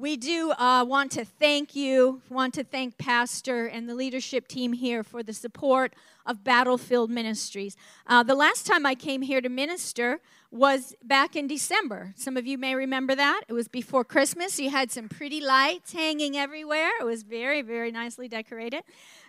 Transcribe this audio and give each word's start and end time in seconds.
we 0.00 0.16
do 0.16 0.50
uh, 0.52 0.82
want 0.82 1.12
to 1.12 1.26
thank 1.26 1.76
you, 1.76 2.22
want 2.30 2.54
to 2.54 2.64
thank 2.64 2.96
Pastor 2.96 3.66
and 3.66 3.86
the 3.86 3.94
leadership 3.94 4.48
team 4.48 4.72
here 4.72 5.02
for 5.02 5.22
the 5.22 5.34
support 5.34 5.92
of 6.24 6.42
Battlefield 6.42 7.10
Ministries. 7.10 7.76
Uh, 8.06 8.22
the 8.22 8.34
last 8.34 8.66
time 8.66 8.86
I 8.86 8.94
came 8.94 9.20
here 9.20 9.42
to 9.42 9.50
minister 9.50 10.20
was 10.50 10.94
back 11.04 11.36
in 11.36 11.46
December. 11.46 12.14
Some 12.16 12.38
of 12.38 12.46
you 12.46 12.56
may 12.56 12.74
remember 12.74 13.14
that. 13.14 13.42
It 13.46 13.52
was 13.52 13.68
before 13.68 14.02
Christmas. 14.02 14.58
You 14.58 14.70
had 14.70 14.90
some 14.90 15.06
pretty 15.06 15.42
lights 15.42 15.92
hanging 15.92 16.34
everywhere. 16.34 16.90
It 16.98 17.04
was 17.04 17.22
very, 17.22 17.60
very 17.60 17.90
nicely 17.90 18.26
decorated. 18.26 18.84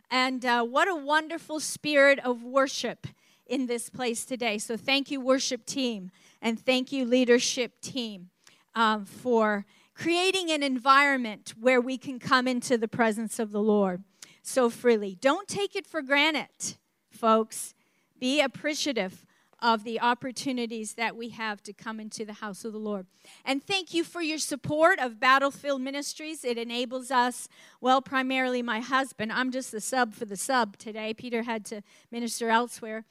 And 0.09 0.45
uh, 0.45 0.63
what 0.63 0.87
a 0.87 0.95
wonderful 0.95 1.59
spirit 1.59 2.17
of 2.19 2.43
worship 2.43 3.07
in 3.45 3.67
this 3.67 3.89
place 3.89 4.23
today. 4.23 4.57
So 4.57 4.77
thank 4.77 5.11
you, 5.11 5.19
worship 5.19 5.65
team, 5.65 6.11
and 6.41 6.57
thank 6.57 6.93
you, 6.93 7.03
leadership 7.03 7.81
team, 7.81 8.29
um, 8.73 9.03
for 9.03 9.65
creating 9.93 10.51
an 10.51 10.63
environment 10.63 11.53
where 11.59 11.81
we 11.81 11.97
can 11.97 12.19
come 12.19 12.47
into 12.47 12.77
the 12.77 12.87
presence 12.87 13.39
of 13.39 13.51
the 13.51 13.61
Lord 13.61 14.03
so 14.41 14.69
freely. 14.69 15.17
Don't 15.19 15.47
take 15.47 15.75
it 15.75 15.85
for 15.85 16.01
granted, 16.01 16.77
folks. 17.09 17.73
Be 18.19 18.41
appreciative 18.41 19.25
of 19.61 19.83
the 19.83 20.01
opportunities 20.01 20.95
that 20.95 21.15
we 21.15 21.29
have 21.29 21.61
to 21.61 21.71
come 21.71 21.99
into 21.99 22.25
the 22.25 22.33
house 22.33 22.65
of 22.65 22.73
the 22.73 22.79
Lord. 22.79 23.05
And 23.45 23.63
thank 23.63 23.93
you 23.93 24.03
for 24.03 24.21
your 24.21 24.39
support 24.39 24.97
of 24.99 25.19
Battlefield 25.19 25.81
Ministries. 25.81 26.43
It 26.43 26.57
enables 26.57 27.11
us, 27.11 27.47
well, 27.79 28.01
primarily 28.01 28.63
my 28.63 28.79
husband. 28.79 29.31
I'm 29.31 29.51
just 29.51 29.71
the 29.71 29.81
sub 29.81 30.15
for 30.15 30.25
the 30.25 30.35
sub 30.35 30.77
today. 30.77 31.13
Peter 31.13 31.43
had 31.43 31.63
to 31.65 31.83
minister 32.11 32.49
elsewhere. 32.49 33.05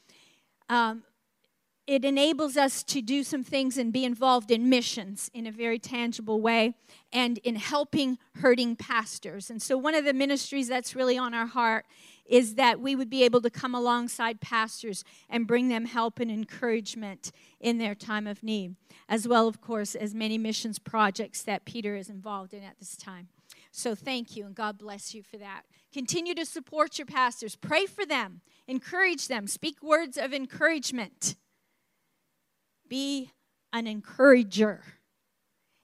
Um, 0.69 1.05
it 1.91 2.05
enables 2.05 2.57
us 2.57 2.85
to 2.85 3.03
do 3.03 3.25
some 3.25 3.43
things 3.43 3.77
and 3.77 3.93
be 3.93 4.05
involved 4.05 4.53
in 4.53 4.69
missions 4.69 5.29
in 5.35 5.45
a 5.45 5.51
very 5.51 5.81
tangible 5.81 6.41
way 6.41 6.73
and 7.13 7.39
in 7.39 7.57
helping 7.57 8.17
hurting 8.37 8.77
pastors. 8.77 9.51
And 9.51 9.61
so, 9.61 9.77
one 9.77 9.97
of 9.97 10.05
the 10.05 10.13
ministries 10.13 10.69
that's 10.69 10.95
really 10.95 11.19
on 11.19 11.35
our 11.35 11.49
heart 11.49 11.87
is 12.25 12.55
that 12.55 12.79
we 12.79 12.95
would 12.95 13.11
be 13.11 13.25
able 13.25 13.41
to 13.41 13.51
come 13.51 13.75
alongside 13.75 14.41
pastors 14.41 15.03
and 15.29 15.49
bring 15.49 15.67
them 15.67 15.85
help 15.85 16.21
and 16.21 16.31
encouragement 16.31 17.33
in 17.59 17.79
their 17.79 17.97
time 17.97 18.29
of 18.29 18.45
need, 18.45 18.77
as 19.09 19.27
well, 19.27 19.49
of 19.49 19.61
course, 19.61 19.97
as 19.97 20.15
many 20.15 20.39
missions 20.39 20.79
projects 20.79 21.43
that 21.43 21.65
Peter 21.65 21.97
is 21.97 22.09
involved 22.09 22.55
in 22.55 22.63
at 22.63 22.79
this 22.79 22.97
time. 22.97 23.27
So, 23.73 23.97
thank 23.97 24.37
you, 24.37 24.47
and 24.47 24.55
God 24.55 24.79
bless 24.79 25.13
you 25.13 25.25
for 25.25 25.39
that. 25.39 25.63
Continue 25.93 26.37
to 26.37 26.47
support 26.47 26.99
your 26.99 27.07
pastors, 27.07 27.57
pray 27.57 27.87
for 27.87 28.07
them, 28.07 28.43
encourage 28.69 29.27
them, 29.27 29.49
speak 29.49 29.83
words 29.83 30.17
of 30.17 30.33
encouragement. 30.33 31.35
Be 32.91 33.31
an 33.73 33.87
encourager. 33.87 34.83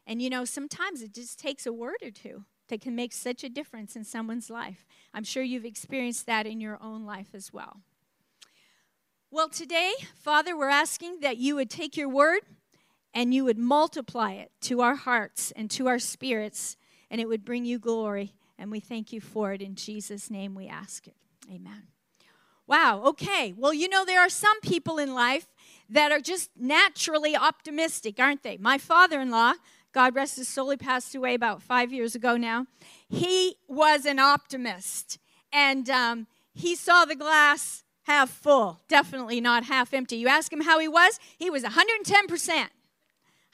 And 0.07 0.21
you 0.21 0.29
know, 0.29 0.45
sometimes 0.45 1.01
it 1.01 1.15
just 1.15 1.39
takes 1.39 1.65
a 1.65 1.73
word 1.73 1.97
or 2.03 2.11
two 2.11 2.45
that 2.69 2.81
can 2.81 2.95
make 2.95 3.13
such 3.13 3.45
a 3.45 3.49
difference 3.49 3.97
in 3.97 4.05
someone's 4.05 4.51
life. 4.51 4.85
I'm 5.15 5.25
sure 5.25 5.43
you've 5.43 5.65
experienced 5.65 6.27
that 6.27 6.47
in 6.47 6.61
your 6.61 6.79
own 6.83 7.07
life 7.07 7.29
as 7.33 7.53
well. 7.53 7.81
Well, 9.31 9.49
today, 9.49 9.93
Father, 10.17 10.57
we're 10.57 10.69
asking 10.69 11.21
that 11.21 11.37
you 11.37 11.55
would 11.55 11.71
take 11.71 11.97
your 11.97 12.09
word 12.09 12.41
and 13.15 13.33
you 13.33 13.45
would 13.45 13.59
multiply 13.59 14.33
it 14.33 14.51
to 14.63 14.81
our 14.81 14.97
hearts 14.97 15.53
and 15.53 15.71
to 15.71 15.87
our 15.87 15.99
spirits, 15.99 16.77
and 17.11 17.21
it 17.21 17.29
would 17.29 17.45
bring 17.45 17.65
you 17.65 17.79
glory. 17.79 18.35
And 18.59 18.71
we 18.71 18.81
thank 18.81 19.13
you 19.13 19.21
for 19.21 19.53
it. 19.53 19.63
In 19.63 19.75
Jesus' 19.75 20.31
name 20.31 20.55
we 20.55 20.67
ask 20.67 21.07
it. 21.07 21.17
Amen. 21.51 21.85
Wow, 22.67 23.03
okay. 23.07 23.55
Well, 23.57 23.73
you 23.73 23.89
know, 23.89 24.05
there 24.05 24.21
are 24.21 24.29
some 24.29 24.61
people 24.61 24.99
in 24.99 25.15
life 25.15 25.47
that 25.89 26.13
are 26.13 26.21
just 26.21 26.51
naturally 26.57 27.37
optimistic, 27.37 28.19
aren't 28.19 28.43
they? 28.43 28.57
My 28.57 28.79
father 28.79 29.21
in 29.21 29.31
law, 29.31 29.55
God 29.93 30.15
rest 30.15 30.37
his 30.37 30.49
soul, 30.49 30.71
he 30.71 30.77
passed 30.77 31.15
away 31.15 31.35
about 31.35 31.63
five 31.63 31.93
years 31.93 32.15
ago 32.15 32.37
now. 32.37 32.67
He 33.09 33.57
was 33.69 34.05
an 34.05 34.19
optimist, 34.19 35.19
and 35.53 35.89
um, 35.89 36.27
he 36.53 36.75
saw 36.75 37.05
the 37.05 37.17
glass 37.17 37.85
half 38.03 38.31
full, 38.31 38.81
definitely 38.89 39.41
not 39.41 39.65
half 39.65 39.93
empty. 39.93 40.17
You 40.17 40.29
ask 40.29 40.53
him 40.53 40.63
how 40.63 40.79
he 40.79 40.89
was, 40.89 41.19
he 41.39 41.51
was 41.51 41.65
110%. 41.65 42.69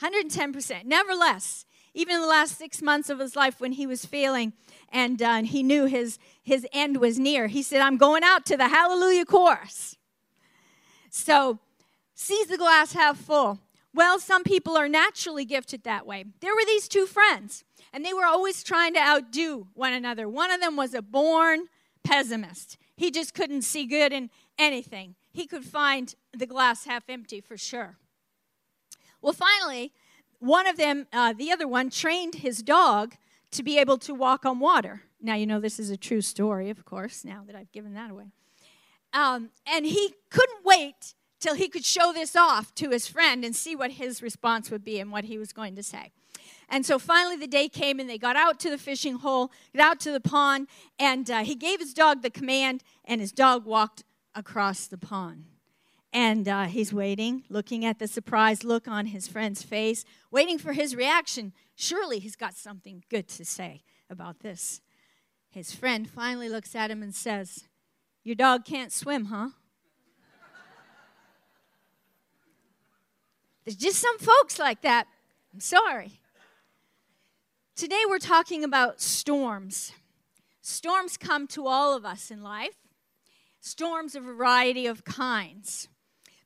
110%. 0.02 0.84
Nevertheless, 0.84 1.64
even 1.94 2.16
in 2.16 2.20
the 2.22 2.28
last 2.28 2.58
six 2.58 2.82
months 2.82 3.08
of 3.08 3.18
his 3.18 3.36
life 3.36 3.60
when 3.60 3.72
he 3.72 3.86
was 3.86 4.04
failing 4.04 4.52
and 4.90 5.22
uh, 5.22 5.42
he 5.42 5.62
knew 5.62 5.86
his, 5.86 6.18
his 6.42 6.66
end 6.72 6.98
was 6.98 7.18
near, 7.18 7.46
he 7.46 7.62
said, 7.62 7.80
I'm 7.80 7.96
going 7.96 8.22
out 8.22 8.44
to 8.46 8.56
the 8.56 8.68
hallelujah 8.68 9.24
chorus. 9.24 9.96
So 11.10 11.58
sees 12.22 12.46
the 12.46 12.56
glass 12.56 12.92
half 12.92 13.18
full. 13.18 13.58
Well, 13.94 14.18
some 14.18 14.44
people 14.44 14.76
are 14.76 14.88
naturally 14.88 15.44
gifted 15.44 15.82
that 15.82 16.06
way. 16.06 16.24
There 16.40 16.54
were 16.54 16.64
these 16.64 16.88
two 16.88 17.04
friends, 17.04 17.64
and 17.92 18.04
they 18.04 18.14
were 18.14 18.24
always 18.24 18.62
trying 18.62 18.94
to 18.94 19.00
outdo 19.00 19.66
one 19.74 19.92
another. 19.92 20.28
One 20.28 20.50
of 20.50 20.60
them 20.60 20.76
was 20.76 20.94
a 20.94 21.02
born 21.02 21.66
pessimist. 22.02 22.78
He 22.96 23.10
just 23.10 23.34
couldn't 23.34 23.62
see 23.62 23.84
good 23.86 24.12
in 24.12 24.30
anything. 24.58 25.16
He 25.32 25.46
could 25.46 25.64
find 25.64 26.14
the 26.32 26.46
glass 26.46 26.84
half 26.84 27.04
empty 27.08 27.40
for 27.40 27.56
sure. 27.56 27.98
Well, 29.20 29.34
finally, 29.34 29.92
one 30.38 30.66
of 30.66 30.76
them, 30.76 31.06
uh, 31.12 31.32
the 31.32 31.50
other 31.50 31.68
one, 31.68 31.90
trained 31.90 32.36
his 32.36 32.62
dog 32.62 33.14
to 33.50 33.62
be 33.62 33.78
able 33.78 33.98
to 33.98 34.14
walk 34.14 34.46
on 34.46 34.58
water. 34.58 35.02
Now, 35.20 35.34
you 35.34 35.46
know 35.46 35.60
this 35.60 35.78
is 35.78 35.90
a 35.90 35.96
true 35.96 36.22
story, 36.22 36.70
of 36.70 36.84
course, 36.84 37.24
now 37.24 37.42
that 37.46 37.54
I've 37.54 37.70
given 37.72 37.94
that 37.94 38.10
away. 38.10 38.32
Um, 39.12 39.50
and 39.66 39.84
he 39.84 40.14
couldn't 40.30 40.64
wait 40.64 41.14
till 41.42 41.54
he 41.54 41.68
could 41.68 41.84
show 41.84 42.12
this 42.12 42.36
off 42.36 42.74
to 42.76 42.90
his 42.90 43.06
friend 43.08 43.44
and 43.44 43.54
see 43.54 43.74
what 43.74 43.92
his 43.92 44.22
response 44.22 44.70
would 44.70 44.84
be 44.84 45.00
and 45.00 45.10
what 45.10 45.24
he 45.24 45.36
was 45.36 45.52
going 45.52 45.74
to 45.74 45.82
say. 45.82 46.12
And 46.68 46.86
so 46.86 46.98
finally, 46.98 47.36
the 47.36 47.46
day 47.46 47.68
came, 47.68 48.00
and 48.00 48.08
they 48.08 48.16
got 48.16 48.36
out 48.36 48.58
to 48.60 48.70
the 48.70 48.78
fishing 48.78 49.16
hole, 49.16 49.50
got 49.76 49.92
out 49.92 50.00
to 50.00 50.12
the 50.12 50.20
pond, 50.20 50.68
and 50.98 51.30
uh, 51.30 51.40
he 51.40 51.54
gave 51.54 51.80
his 51.80 51.92
dog 51.92 52.22
the 52.22 52.30
command, 52.30 52.82
and 53.04 53.20
his 53.20 53.32
dog 53.32 53.66
walked 53.66 54.04
across 54.34 54.86
the 54.86 54.96
pond. 54.96 55.44
And 56.14 56.48
uh, 56.48 56.64
he's 56.64 56.92
waiting, 56.92 57.42
looking 57.48 57.84
at 57.84 57.98
the 57.98 58.06
surprised 58.06 58.64
look 58.64 58.86
on 58.86 59.06
his 59.06 59.28
friend's 59.28 59.62
face, 59.62 60.04
waiting 60.30 60.58
for 60.58 60.72
his 60.72 60.94
reaction. 60.94 61.52
Surely 61.74 62.18
he's 62.18 62.36
got 62.36 62.54
something 62.54 63.02
good 63.10 63.28
to 63.28 63.44
say 63.44 63.82
about 64.08 64.40
this. 64.40 64.80
His 65.50 65.74
friend 65.74 66.08
finally 66.08 66.48
looks 66.48 66.74
at 66.74 66.90
him 66.90 67.02
and 67.02 67.14
says, 67.14 67.64
Your 68.24 68.36
dog 68.36 68.64
can't 68.64 68.92
swim, 68.92 69.26
huh? 69.26 69.48
There's 73.64 73.76
just 73.76 73.98
some 73.98 74.18
folks 74.18 74.58
like 74.58 74.82
that. 74.82 75.06
I'm 75.52 75.60
sorry. 75.60 76.20
Today 77.76 78.02
we're 78.08 78.18
talking 78.18 78.64
about 78.64 79.00
storms. 79.00 79.92
Storms 80.62 81.16
come 81.16 81.46
to 81.48 81.66
all 81.66 81.96
of 81.96 82.04
us 82.04 82.30
in 82.30 82.42
life, 82.42 82.76
storms 83.60 84.14
of 84.14 84.24
a 84.24 84.32
variety 84.32 84.86
of 84.86 85.04
kinds. 85.04 85.88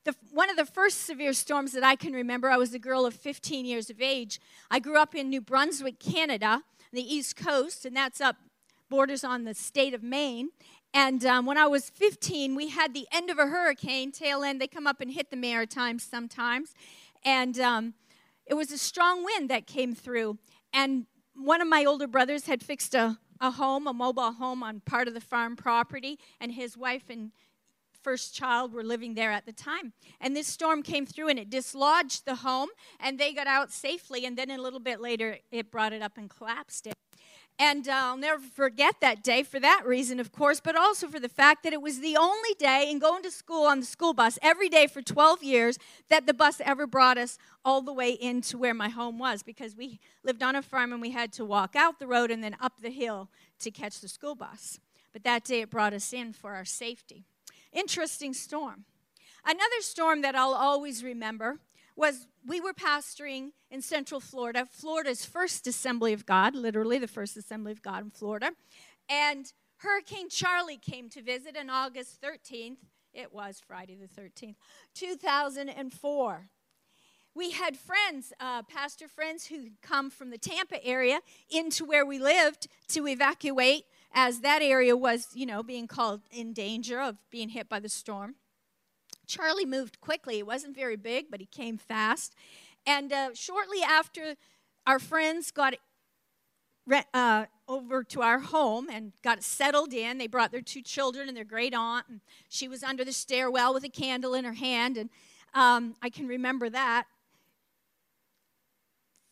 The, 0.04 0.15
one 0.31 0.50
of 0.50 0.56
the 0.56 0.66
first 0.66 1.06
severe 1.06 1.32
storms 1.32 1.72
that 1.72 1.82
I 1.82 1.97
can 1.97 2.12
remember, 2.12 2.50
I 2.50 2.56
was 2.59 2.75
a 2.75 2.78
girl 2.78 3.06
of 3.06 3.15
15 3.15 3.65
years 3.65 3.91
of 3.91 4.00
age. 4.00 4.38
I 4.71 4.78
grew 4.78 4.98
up 4.98 5.15
in 5.15 5.31
New 5.31 5.41
Brunswick, 5.41 5.98
Canada, 5.98 6.62
the 6.93 7.03
East 7.03 7.34
Coast, 7.34 7.84
and 7.84 7.97
that's 7.97 8.21
up 8.21 8.37
borders 8.88 9.25
on 9.25 9.44
the 9.44 9.54
state 9.54 9.94
of 9.94 10.03
Maine. 10.03 10.50
And 10.94 11.27
um, 11.27 11.44
when 11.44 11.59
I 11.59 11.66
was 11.66 11.91
15, 11.91 12.54
we 12.54 12.69
had 12.69 12.94
the 12.94 13.06
end 13.12 13.28
of 13.31 13.38
a 13.38 13.47
hurricane, 13.47 14.12
tail 14.12 14.43
end. 14.43 14.60
They 14.60 14.66
come 14.66 14.87
up 14.87 15.00
and 15.00 15.10
hit 15.10 15.31
the 15.31 15.37
Maritimes 15.37 16.03
sometimes. 16.03 16.72
And 17.26 17.59
um, 17.59 17.94
it 18.47 18.54
was 18.54 18.70
a 18.70 18.78
strong 18.78 19.25
wind 19.25 19.50
that 19.50 19.66
came 19.66 19.94
through. 19.94 20.38
And 20.72 21.06
one 21.34 21.60
of 21.60 21.69
my 21.69 21.84
older 21.84 22.06
brothers 22.06 22.47
had 22.47 22.62
fixed 22.62 22.94
a, 22.94 23.19
a 23.41 23.50
home, 23.50 23.87
a 23.87 23.92
mobile 23.92 24.32
home 24.32 24.62
on 24.62 24.81
part 24.81 25.09
of 25.09 25.14
the 25.14 25.20
farm 25.20 25.56
property, 25.56 26.19
and 26.41 26.53
his 26.53 26.76
wife 26.76 27.10
and 27.10 27.32
first 28.00 28.32
child 28.32 28.72
were 28.72 28.84
living 28.84 29.15
there 29.15 29.32
at 29.32 29.44
the 29.44 29.53
time. 29.53 29.92
And 30.20 30.36
this 30.36 30.47
storm 30.47 30.84
came 30.84 31.04
through 31.04 31.28
and 31.28 31.41
it 31.41 31.50
dislodged 31.50 32.25
the 32.25 32.36
home, 32.36 32.69
and 33.00 33.19
they 33.19 33.34
got 33.34 33.48
out 33.48 33.72
safely. 33.72 34.25
And 34.25 34.38
then 34.38 34.50
a 34.50 34.59
little 34.59 34.78
bit 34.78 35.00
later, 35.00 35.38
it 35.50 35.72
brought 35.72 35.92
it 35.92 36.03
up 36.03 36.16
and 36.16 36.31
collapsed 36.31 36.86
it. 36.86 36.95
And 37.58 37.88
uh, 37.88 37.92
I'll 37.92 38.16
never 38.18 38.42
forget 38.42 38.97
that 39.00 39.22
day 39.22 39.42
for 39.42 39.58
that 39.60 39.82
reason, 39.86 40.20
of 40.20 40.30
course, 40.30 40.60
but 40.60 40.76
also 40.76 41.08
for 41.08 41.18
the 41.18 41.28
fact 41.28 41.62
that 41.62 41.72
it 41.72 41.80
was 41.80 42.00
the 42.00 42.16
only 42.16 42.54
day 42.58 42.91
in 42.91 42.98
going 42.98 43.22
to 43.22 43.30
school 43.30 43.64
on 43.64 43.80
the 43.80 43.86
school 43.86 44.12
bus 44.12 44.38
every 44.42 44.68
day 44.68 44.86
for 44.86 45.00
12 45.00 45.42
years 45.42 45.78
that 46.10 46.26
the 46.26 46.34
bus 46.34 46.60
ever 46.62 46.86
brought 46.86 47.16
us 47.16 47.38
all 47.64 47.80
the 47.80 47.94
way 47.94 48.10
into 48.10 48.58
where 48.58 48.74
my 48.74 48.91
home 48.91 49.18
was 49.18 49.42
because 49.42 49.74
we 49.74 49.98
lived 50.22 50.42
on 50.42 50.54
a 50.54 50.60
farm 50.60 50.92
and 50.92 51.00
we 51.00 51.12
had 51.12 51.32
to 51.32 51.47
walk 51.47 51.74
out 51.74 51.98
the 51.98 52.06
road 52.06 52.30
and 52.30 52.44
then 52.44 52.56
up 52.60 52.82
the 52.82 52.91
hill 52.91 53.30
to 53.59 53.70
catch 53.70 54.00
the 54.00 54.09
school 54.09 54.34
bus. 54.34 54.78
But 55.14 55.24
that 55.24 55.44
day 55.44 55.62
it 55.62 55.70
brought 55.70 55.94
us 55.94 56.12
in 56.12 56.34
for 56.34 56.52
our 56.52 56.66
safety. 56.66 57.24
Interesting 57.72 58.34
storm. 58.34 58.84
Another 59.47 59.80
storm 59.80 60.20
that 60.20 60.34
I'll 60.34 60.54
always 60.54 61.02
remember 61.02 61.59
was 61.97 62.27
we 62.47 62.60
were 62.60 62.75
pastoring 62.75 63.51
in 63.71 63.83
Central 63.83 64.21
Florida, 64.21 64.66
Florida's 64.71 65.25
first 65.25 65.66
Assembly 65.66 66.13
of 66.13 66.27
God, 66.27 66.54
literally 66.54 66.98
the 66.98 67.09
first 67.09 67.37
Assembly 67.37 67.72
of 67.72 67.83
God 67.83 68.04
in 68.04 68.10
Florida. 68.10 68.53
And 69.09 69.53
Hurricane 69.78 70.28
Charley 70.28 70.77
came 70.77 71.09
to 71.10 71.22
visit 71.22 71.57
on 71.57 71.71
August 71.71 72.21
13th. 72.22 72.78
It 73.13 73.33
was 73.33 73.60
Friday 73.66 73.97
the 73.97 74.21
13th, 74.21 74.57
2004. 74.95 76.51
we 77.34 77.51
had 77.51 77.77
friends, 77.77 78.33
uh, 78.41 78.63
pastor 78.63 79.09
friends, 79.09 79.47
who 79.47 79.69
come 79.83 80.10
from 80.10 80.31
the 80.31 80.39
Tampa 80.39 80.84
area 80.84 81.21
into 81.51 81.84
where 81.84 82.07
we 82.07 82.19
lived 82.19 82.66
to 82.89 83.07
evacuate, 83.07 83.84
as 84.13 84.41
that 84.41 84.63
area 84.63 84.97
was, 84.97 85.28
you 85.34 85.45
know, 85.45 85.63
being 85.63 85.87
called 85.87 86.22
in 86.31 86.53
danger 86.53 87.01
of 87.01 87.19
being 87.31 87.51
hit 87.51 87.69
by 87.69 87.78
the 87.78 87.89
storm. 87.91 88.37
Charley 89.26 89.64
moved 89.64 90.00
quickly. 90.00 90.36
He 90.36 90.42
wasn't 90.42 90.74
very 90.74 90.96
big, 90.96 91.26
but 91.30 91.40
he 91.40 91.46
came 91.46 91.78
fast. 91.78 92.34
And 92.86 93.12
uh, 93.12 93.30
shortly 93.34 93.82
after 93.82 94.36
our 94.86 94.98
friends 94.98 95.50
got 95.50 95.74
uh, 97.12 97.46
over 97.68 98.04
to 98.04 98.22
our 98.22 98.38
home 98.38 98.88
and 98.88 99.12
got 99.22 99.42
settled 99.42 99.92
in. 99.92 100.18
They 100.18 100.26
brought 100.26 100.52
their 100.52 100.60
two 100.60 100.82
children 100.82 101.28
and 101.28 101.36
their 101.36 101.44
great 101.44 101.74
aunt, 101.74 102.06
and 102.08 102.20
she 102.48 102.68
was 102.68 102.82
under 102.82 103.04
the 103.04 103.12
stairwell 103.12 103.74
with 103.74 103.84
a 103.84 103.88
candle 103.88 104.34
in 104.34 104.44
her 104.44 104.52
hand, 104.52 104.96
and 104.96 105.10
um, 105.54 105.96
I 106.02 106.10
can 106.10 106.28
remember 106.28 106.68
that. 106.70 107.04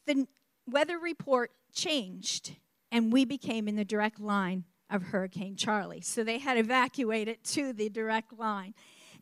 The 0.06 0.26
weather 0.66 0.98
report 0.98 1.52
changed, 1.72 2.56
and 2.90 3.12
we 3.12 3.24
became 3.24 3.68
in 3.68 3.76
the 3.76 3.84
direct 3.84 4.20
line 4.20 4.64
of 4.90 5.02
Hurricane 5.02 5.56
Charley. 5.56 6.00
So 6.00 6.24
they 6.24 6.38
had 6.38 6.58
evacuated 6.58 7.42
to 7.44 7.72
the 7.72 7.88
direct 7.88 8.38
line. 8.38 8.74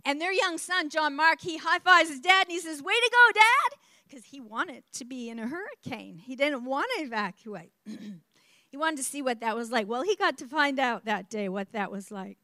And 0.04 0.20
their 0.20 0.32
young 0.32 0.58
son, 0.58 0.90
John 0.90 1.14
Mark, 1.14 1.40
he 1.40 1.58
high 1.58 1.78
fives 1.78 2.10
his 2.10 2.20
dad 2.20 2.46
and 2.46 2.52
he 2.52 2.58
says, 2.58 2.82
Way 2.82 2.94
to 2.94 3.10
go, 3.10 3.32
dad! 3.34 3.78
because 4.12 4.26
he 4.26 4.40
wanted 4.40 4.84
to 4.92 5.06
be 5.06 5.30
in 5.30 5.38
a 5.38 5.46
hurricane. 5.48 6.18
He 6.18 6.36
didn't 6.36 6.66
want 6.66 6.86
to 6.96 7.04
evacuate. 7.04 7.72
he 7.86 8.76
wanted 8.76 8.98
to 8.98 9.04
see 9.04 9.22
what 9.22 9.40
that 9.40 9.56
was 9.56 9.70
like. 9.70 9.88
Well, 9.88 10.02
he 10.02 10.16
got 10.16 10.36
to 10.38 10.46
find 10.46 10.78
out 10.78 11.06
that 11.06 11.30
day 11.30 11.48
what 11.48 11.72
that 11.72 11.90
was 11.90 12.10
like. 12.10 12.36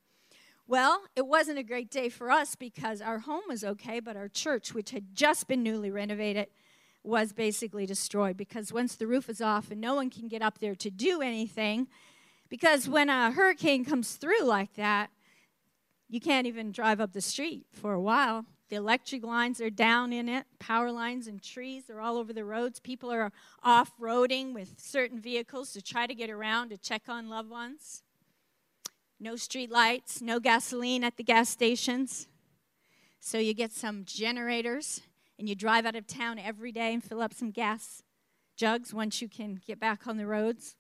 Well, 0.67 1.03
it 1.15 1.27
wasn't 1.27 1.59
a 1.59 1.63
great 1.63 1.91
day 1.91 2.09
for 2.09 2.31
us 2.31 2.55
because 2.55 3.03
our 3.03 3.19
home 3.19 3.43
was 3.49 3.65
okay, 3.65 4.01
but 4.01 4.17
our 4.17 4.29
church, 4.29 4.73
which 4.73 4.91
had 4.93 5.15
just 5.15 5.47
been 5.47 5.63
newly 5.63 5.91
renovated, 5.91 6.49
was 7.03 7.33
basically 7.35 7.85
destroyed 7.85 8.39
because 8.39 8.73
once 8.73 8.95
the 8.95 9.07
roof 9.07 9.29
is 9.29 9.43
off 9.43 9.71
and 9.71 9.81
no 9.81 9.95
one 9.95 10.09
can 10.09 10.29
get 10.29 10.41
up 10.41 10.61
there 10.61 10.75
to 10.77 10.91
do 10.91 11.21
anything, 11.21 11.87
because 12.49 12.89
when 12.89 13.11
a 13.11 13.31
hurricane 13.31 13.85
comes 13.85 14.13
through 14.13 14.45
like 14.45 14.75
that, 14.77 15.11
you 16.09 16.21
can't 16.21 16.47
even 16.47 16.73
drive 16.73 17.01
up 17.01 17.13
the 17.13 17.21
street 17.21 17.67
for 17.73 17.93
a 17.93 18.01
while. 18.01 18.45
The 18.69 18.77
electric 18.77 19.25
lines 19.25 19.61
are 19.61 19.71
down 19.71 20.13
in 20.13 20.29
it, 20.29 20.47
power 20.59 20.93
lines 20.93 21.27
and 21.27 21.43
trees 21.43 21.89
are 21.89 22.01
all 22.01 22.19
over 22.19 22.33
the 22.33 22.45
roads. 22.45 22.81
People 22.81 23.11
are 23.11 23.33
off 23.63 23.93
roading 23.99 24.53
with 24.53 24.75
certain 24.79 25.21
vehicles 25.21 25.73
to 25.73 25.83
try 25.83 26.07
to 26.07 26.15
get 26.15 26.29
around 26.29 26.69
to 26.69 26.77
check 26.77 27.03
on 27.09 27.31
loved 27.31 27.51
ones. 27.51 28.03
No 29.21 29.37
street 29.37 29.71
lights, 29.71 30.21
no 30.21 30.39
gasoline 30.39 31.03
at 31.03 31.17
the 31.17 31.25
gas 31.25 31.49
stations. 31.49 32.29
So 33.21 33.39
you 33.39 33.55
get 33.55 33.73
some 33.73 34.05
generators 34.05 35.01
and 35.39 35.49
you 35.49 35.55
drive 35.55 35.87
out 35.87 35.97
of 35.97 36.07
town 36.07 36.39
every 36.39 36.73
day 36.73 36.93
and 36.93 37.03
fill 37.03 37.23
up 37.23 37.33
some 37.33 37.51
gas 37.51 38.03
jugs 38.57 38.93
once 38.93 39.23
you 39.23 39.29
can 39.29 39.61
get 39.67 39.81
back 39.81 40.07
on 40.07 40.19
the 40.19 40.27
roads 40.27 40.77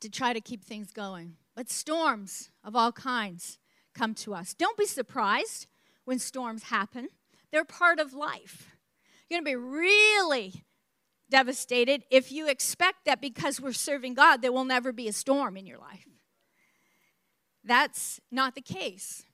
to 0.00 0.08
try 0.08 0.32
to 0.32 0.40
keep 0.40 0.64
things 0.64 0.90
going. 0.90 1.36
But 1.58 1.68
storms 1.70 2.50
of 2.62 2.76
all 2.76 2.92
kinds 2.92 3.58
come 3.92 4.14
to 4.14 4.32
us. 4.32 4.54
Don't 4.54 4.78
be 4.78 4.86
surprised 4.86 5.66
when 6.04 6.20
storms 6.20 6.62
happen, 6.62 7.08
they're 7.50 7.64
part 7.64 7.98
of 7.98 8.14
life. 8.14 8.76
You're 9.28 9.40
going 9.40 9.44
to 9.44 9.58
be 9.58 9.66
really 9.66 10.62
devastated 11.28 12.04
if 12.12 12.30
you 12.30 12.48
expect 12.48 13.06
that 13.06 13.20
because 13.20 13.60
we're 13.60 13.72
serving 13.72 14.14
God, 14.14 14.40
there 14.40 14.52
will 14.52 14.64
never 14.64 14.92
be 14.92 15.08
a 15.08 15.12
storm 15.12 15.56
in 15.56 15.66
your 15.66 15.78
life. 15.78 16.06
That's 17.64 18.20
not 18.30 18.54
the 18.54 18.60
case. 18.60 19.24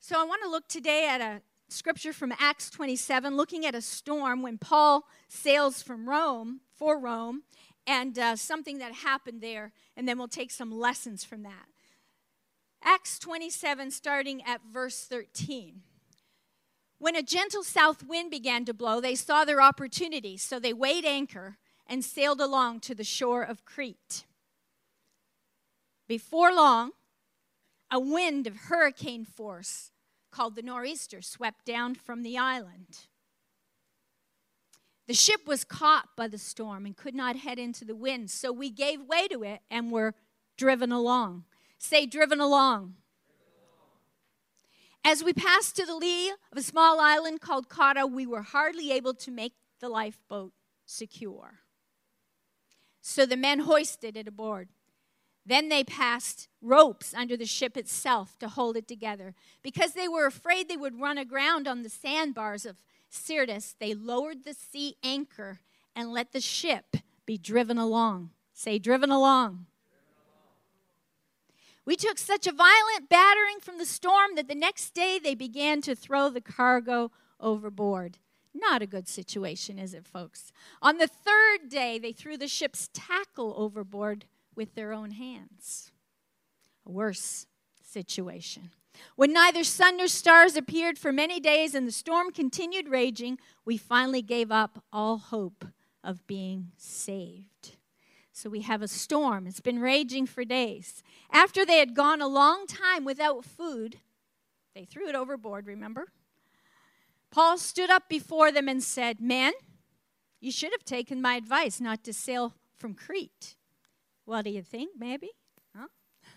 So 0.00 0.20
I 0.20 0.24
want 0.24 0.42
to 0.42 0.50
look 0.50 0.66
today 0.66 1.06
at 1.08 1.20
a 1.20 1.40
scripture 1.68 2.12
from 2.12 2.34
Acts 2.40 2.68
27, 2.68 3.36
looking 3.36 3.64
at 3.64 3.76
a 3.76 3.80
storm 3.80 4.42
when 4.42 4.58
Paul 4.58 5.04
sails 5.28 5.82
from 5.82 6.08
Rome, 6.08 6.62
for 6.74 6.98
Rome, 6.98 7.42
and 7.88 8.18
uh, 8.18 8.36
something 8.36 8.78
that 8.78 8.92
happened 8.92 9.40
there, 9.40 9.72
and 9.96 10.06
then 10.06 10.18
we'll 10.18 10.28
take 10.28 10.50
some 10.50 10.70
lessons 10.70 11.24
from 11.24 11.42
that. 11.42 11.66
Acts 12.84 13.18
27, 13.18 13.90
starting 13.90 14.42
at 14.42 14.60
verse 14.70 15.04
13. 15.04 15.80
When 16.98 17.16
a 17.16 17.22
gentle 17.22 17.64
south 17.64 18.04
wind 18.06 18.30
began 18.30 18.66
to 18.66 18.74
blow, 18.74 19.00
they 19.00 19.14
saw 19.14 19.44
their 19.44 19.62
opportunity, 19.62 20.36
so 20.36 20.60
they 20.60 20.74
weighed 20.74 21.06
anchor 21.06 21.56
and 21.86 22.04
sailed 22.04 22.40
along 22.40 22.80
to 22.80 22.94
the 22.94 23.04
shore 23.04 23.42
of 23.42 23.64
Crete. 23.64 24.26
Before 26.06 26.52
long, 26.52 26.92
a 27.90 27.98
wind 27.98 28.46
of 28.46 28.56
hurricane 28.68 29.24
force 29.24 29.92
called 30.30 30.56
the 30.56 30.62
nor'easter 30.62 31.22
swept 31.22 31.64
down 31.64 31.94
from 31.94 32.22
the 32.22 32.36
island. 32.36 33.07
The 35.08 35.14
ship 35.14 35.46
was 35.46 35.64
caught 35.64 36.10
by 36.16 36.28
the 36.28 36.36
storm 36.36 36.84
and 36.84 36.94
could 36.94 37.14
not 37.14 37.36
head 37.36 37.58
into 37.58 37.84
the 37.86 37.96
wind, 37.96 38.30
so 38.30 38.52
we 38.52 38.68
gave 38.68 39.00
way 39.00 39.26
to 39.28 39.42
it 39.42 39.62
and 39.70 39.90
were 39.90 40.14
driven 40.58 40.92
along. 40.92 41.44
Say, 41.78 42.04
driven 42.04 42.40
along. 42.40 42.94
As 45.02 45.24
we 45.24 45.32
passed 45.32 45.76
to 45.76 45.86
the 45.86 45.96
lee 45.96 46.28
of 46.52 46.58
a 46.58 46.62
small 46.62 47.00
island 47.00 47.40
called 47.40 47.70
Cauda, 47.70 48.06
we 48.06 48.26
were 48.26 48.42
hardly 48.42 48.92
able 48.92 49.14
to 49.14 49.30
make 49.30 49.54
the 49.80 49.88
lifeboat 49.88 50.52
secure. 50.84 51.60
So 53.00 53.24
the 53.24 53.36
men 53.36 53.60
hoisted 53.60 54.14
it 54.14 54.28
aboard. 54.28 54.68
Then 55.46 55.70
they 55.70 55.84
passed 55.84 56.48
ropes 56.60 57.14
under 57.14 57.34
the 57.34 57.46
ship 57.46 57.78
itself 57.78 58.38
to 58.40 58.48
hold 58.48 58.76
it 58.76 58.86
together. 58.86 59.34
Because 59.62 59.92
they 59.92 60.08
were 60.08 60.26
afraid 60.26 60.68
they 60.68 60.76
would 60.76 61.00
run 61.00 61.16
aground 61.16 61.66
on 61.66 61.82
the 61.82 61.88
sandbars 61.88 62.66
of 62.66 62.82
Syrtis, 63.08 63.74
they 63.78 63.94
lowered 63.94 64.44
the 64.44 64.54
sea 64.54 64.96
anchor 65.02 65.60
and 65.94 66.12
let 66.12 66.32
the 66.32 66.40
ship 66.40 66.96
be 67.26 67.38
driven 67.38 67.78
along. 67.78 68.30
Say, 68.52 68.78
driven 68.78 69.10
along. 69.10 69.66
We 71.84 71.96
took 71.96 72.18
such 72.18 72.46
a 72.46 72.52
violent 72.52 73.08
battering 73.08 73.60
from 73.60 73.78
the 73.78 73.86
storm 73.86 74.34
that 74.36 74.46
the 74.46 74.54
next 74.54 74.90
day 74.90 75.18
they 75.18 75.34
began 75.34 75.80
to 75.82 75.94
throw 75.94 76.28
the 76.28 76.40
cargo 76.40 77.10
overboard. 77.40 78.18
Not 78.54 78.82
a 78.82 78.86
good 78.86 79.08
situation, 79.08 79.78
is 79.78 79.94
it, 79.94 80.04
folks? 80.04 80.52
On 80.82 80.98
the 80.98 81.06
third 81.06 81.70
day, 81.70 81.98
they 81.98 82.12
threw 82.12 82.36
the 82.36 82.48
ship's 82.48 82.90
tackle 82.92 83.54
overboard 83.56 84.26
with 84.54 84.74
their 84.74 84.92
own 84.92 85.12
hands. 85.12 85.92
A 86.84 86.90
worse 86.90 87.46
situation. 87.82 88.70
When 89.16 89.32
neither 89.32 89.64
sun 89.64 89.96
nor 89.96 90.08
stars 90.08 90.56
appeared 90.56 90.98
for 90.98 91.12
many 91.12 91.40
days 91.40 91.74
and 91.74 91.86
the 91.86 91.92
storm 91.92 92.30
continued 92.30 92.88
raging, 92.88 93.38
we 93.64 93.76
finally 93.76 94.22
gave 94.22 94.50
up 94.50 94.82
all 94.92 95.18
hope 95.18 95.64
of 96.04 96.26
being 96.26 96.72
saved. 96.76 97.76
So 98.32 98.48
we 98.48 98.60
have 98.60 98.82
a 98.82 98.88
storm. 98.88 99.46
It's 99.46 99.60
been 99.60 99.80
raging 99.80 100.26
for 100.26 100.44
days. 100.44 101.02
After 101.32 101.66
they 101.66 101.78
had 101.78 101.94
gone 101.94 102.20
a 102.20 102.28
long 102.28 102.66
time 102.66 103.04
without 103.04 103.44
food, 103.44 103.96
they 104.74 104.84
threw 104.84 105.08
it 105.08 105.16
overboard, 105.16 105.66
remember? 105.66 106.08
Paul 107.30 107.58
stood 107.58 107.90
up 107.90 108.08
before 108.08 108.52
them 108.52 108.68
and 108.68 108.82
said, 108.82 109.20
Men, 109.20 109.52
you 110.40 110.52
should 110.52 110.72
have 110.72 110.84
taken 110.84 111.20
my 111.20 111.34
advice 111.34 111.80
not 111.80 112.04
to 112.04 112.12
sail 112.12 112.54
from 112.76 112.94
Crete. 112.94 113.56
What 114.24 114.44
do 114.44 114.50
you 114.50 114.62
think, 114.62 114.90
maybe? 114.96 115.30
Huh? 115.76 115.88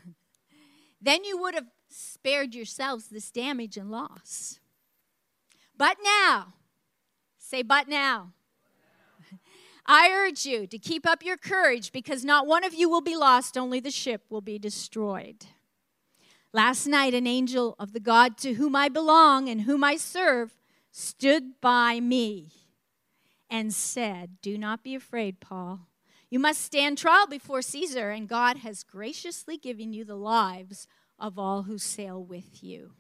then 1.02 1.24
you 1.24 1.38
would 1.38 1.54
have 1.54 1.68
spared 1.94 2.56
yourselves 2.56 3.08
this 3.08 3.32
damage 3.32 3.78
and 3.78 3.92
loss. 3.92 4.60
But 5.78 5.98
now, 6.04 6.54
say, 7.38 7.62
but 7.62 7.88
now. 7.88 8.34
I 9.86 10.10
urge 10.12 10.46
you 10.46 10.68
to 10.68 10.78
keep 10.78 11.08
up 11.08 11.24
your 11.24 11.38
courage 11.38 11.92
because 11.92 12.24
not 12.24 12.48
one 12.48 12.64
of 12.64 12.74
you 12.74 12.90
will 12.90 13.02
be 13.02 13.16
lost, 13.16 13.58
only 13.58 13.80
the 13.80 13.92
ship 13.92 14.24
will 14.30 14.42
be 14.42 14.60
destroyed. 14.60 15.46
Last 16.54 16.86
night, 16.86 17.14
an 17.14 17.28
angel 17.28 17.76
of 17.80 17.94
the 17.94 18.00
God 18.00 18.38
to 18.40 18.54
whom 18.54 18.76
I 18.76 18.90
belong 18.90 19.48
and 19.48 19.62
whom 19.62 19.84
I 19.84 19.96
serve 19.96 20.58
stood 20.92 21.62
by 21.62 22.00
me 22.00 22.52
and 23.50 23.74
said, 23.74 24.38
Do 24.42 24.58
not 24.58 24.84
be 24.84 24.94
afraid, 24.94 25.40
Paul. 25.40 25.88
You 26.30 26.40
must 26.40 26.62
stand 26.62 26.98
trial 26.98 27.28
before 27.28 27.62
Caesar, 27.62 28.12
and 28.12 28.28
God 28.28 28.58
has 28.58 28.84
graciously 28.84 29.58
given 29.58 29.94
you 29.94 30.06
the 30.06 30.16
lives 30.16 30.88
of 31.22 31.40
all 31.40 31.64
who 31.64 31.78
sail 31.78 32.22
with 32.22 32.64
you. 32.64 32.92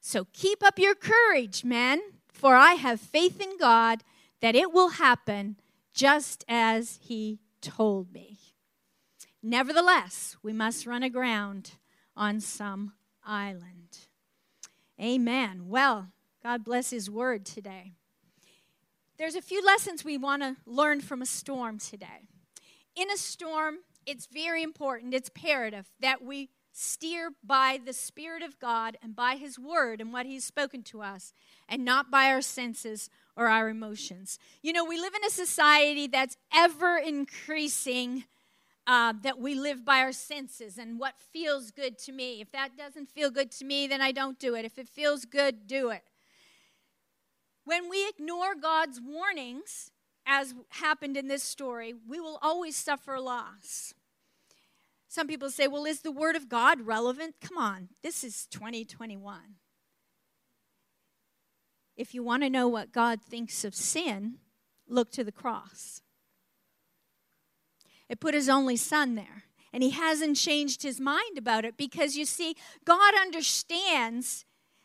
So 0.00 0.26
keep 0.32 0.62
up 0.62 0.78
your 0.78 0.94
courage, 0.94 1.64
men, 1.64 2.02
for 2.32 2.54
I 2.54 2.74
have 2.74 3.00
faith 3.00 3.40
in 3.40 3.56
God 3.58 4.02
that 4.40 4.54
it 4.54 4.72
will 4.72 4.90
happen 4.90 5.56
just 5.94 6.44
as 6.48 6.98
he 7.02 7.40
told 7.62 8.12
me. 8.12 8.38
Nevertheless, 9.42 10.36
we 10.42 10.52
must 10.52 10.86
run 10.86 11.02
aground 11.02 11.72
on 12.16 12.40
some 12.40 12.92
island. 13.24 13.98
Amen. 15.00 15.68
Well, 15.68 16.08
God 16.42 16.64
bless 16.64 16.90
his 16.90 17.08
word 17.08 17.46
today. 17.46 17.92
There's 19.18 19.34
a 19.34 19.42
few 19.42 19.64
lessons 19.64 20.04
we 20.04 20.18
want 20.18 20.42
to 20.42 20.56
learn 20.66 21.00
from 21.00 21.22
a 21.22 21.26
storm 21.26 21.78
today. 21.78 22.28
In 22.94 23.10
a 23.10 23.16
storm, 23.16 23.76
it's 24.04 24.26
very 24.26 24.62
important, 24.62 25.14
it's 25.14 25.28
imperative 25.28 25.86
that 26.00 26.22
we 26.22 26.50
steer 26.78 27.30
by 27.42 27.80
the 27.82 27.92
Spirit 27.94 28.42
of 28.42 28.58
God 28.58 28.98
and 29.02 29.16
by 29.16 29.36
His 29.36 29.58
Word 29.58 30.00
and 30.00 30.12
what 30.12 30.26
He's 30.26 30.44
spoken 30.44 30.82
to 30.84 31.00
us, 31.00 31.32
and 31.68 31.84
not 31.84 32.10
by 32.10 32.26
our 32.26 32.42
senses 32.42 33.08
or 33.34 33.48
our 33.48 33.68
emotions. 33.70 34.38
You 34.62 34.74
know, 34.74 34.84
we 34.84 35.00
live 35.00 35.14
in 35.14 35.24
a 35.24 35.30
society 35.30 36.06
that's 36.06 36.36
ever 36.54 36.96
increasing. 36.98 38.24
Uh, 38.88 39.12
that 39.20 39.40
we 39.40 39.56
live 39.56 39.84
by 39.84 39.98
our 39.98 40.12
senses 40.12 40.78
and 40.78 41.00
what 41.00 41.14
feels 41.18 41.72
good 41.72 41.98
to 41.98 42.12
me. 42.12 42.40
If 42.40 42.52
that 42.52 42.78
doesn't 42.78 43.08
feel 43.08 43.32
good 43.32 43.50
to 43.50 43.64
me, 43.64 43.88
then 43.88 44.00
I 44.00 44.12
don't 44.12 44.38
do 44.38 44.54
it. 44.54 44.64
If 44.64 44.78
it 44.78 44.88
feels 44.88 45.24
good, 45.24 45.66
do 45.66 45.90
it. 45.90 46.04
When 47.64 47.90
we 47.90 48.08
ignore 48.08 48.54
God's 48.54 49.00
warnings, 49.04 49.90
as 50.24 50.54
happened 50.68 51.16
in 51.16 51.26
this 51.26 51.42
story, 51.42 51.94
we 52.08 52.20
will 52.20 52.38
always 52.40 52.76
suffer 52.76 53.18
loss. 53.18 53.92
Some 55.16 55.28
people 55.28 55.48
say, 55.48 55.66
well, 55.66 55.86
is 55.86 56.02
the 56.02 56.12
Word 56.12 56.36
of 56.36 56.50
God 56.50 56.82
relevant? 56.82 57.36
Come 57.40 57.56
on, 57.56 57.88
this 58.02 58.22
is 58.22 58.46
2021. 58.50 59.40
If 61.96 62.12
you 62.12 62.22
want 62.22 62.42
to 62.42 62.50
know 62.50 62.68
what 62.68 62.92
God 62.92 63.22
thinks 63.22 63.64
of 63.64 63.74
sin, 63.74 64.34
look 64.86 65.10
to 65.12 65.24
the 65.24 65.32
cross. 65.32 66.02
It 68.10 68.20
put 68.20 68.34
his 68.34 68.50
only 68.50 68.76
son 68.76 69.14
there. 69.14 69.44
And 69.72 69.82
he 69.82 69.88
hasn't 69.88 70.36
changed 70.36 70.82
his 70.82 71.00
mind 71.00 71.38
about 71.38 71.64
it 71.64 71.78
because 71.78 72.18
you 72.18 72.26
see, 72.26 72.54
God 72.84 73.14
understands 73.18 74.44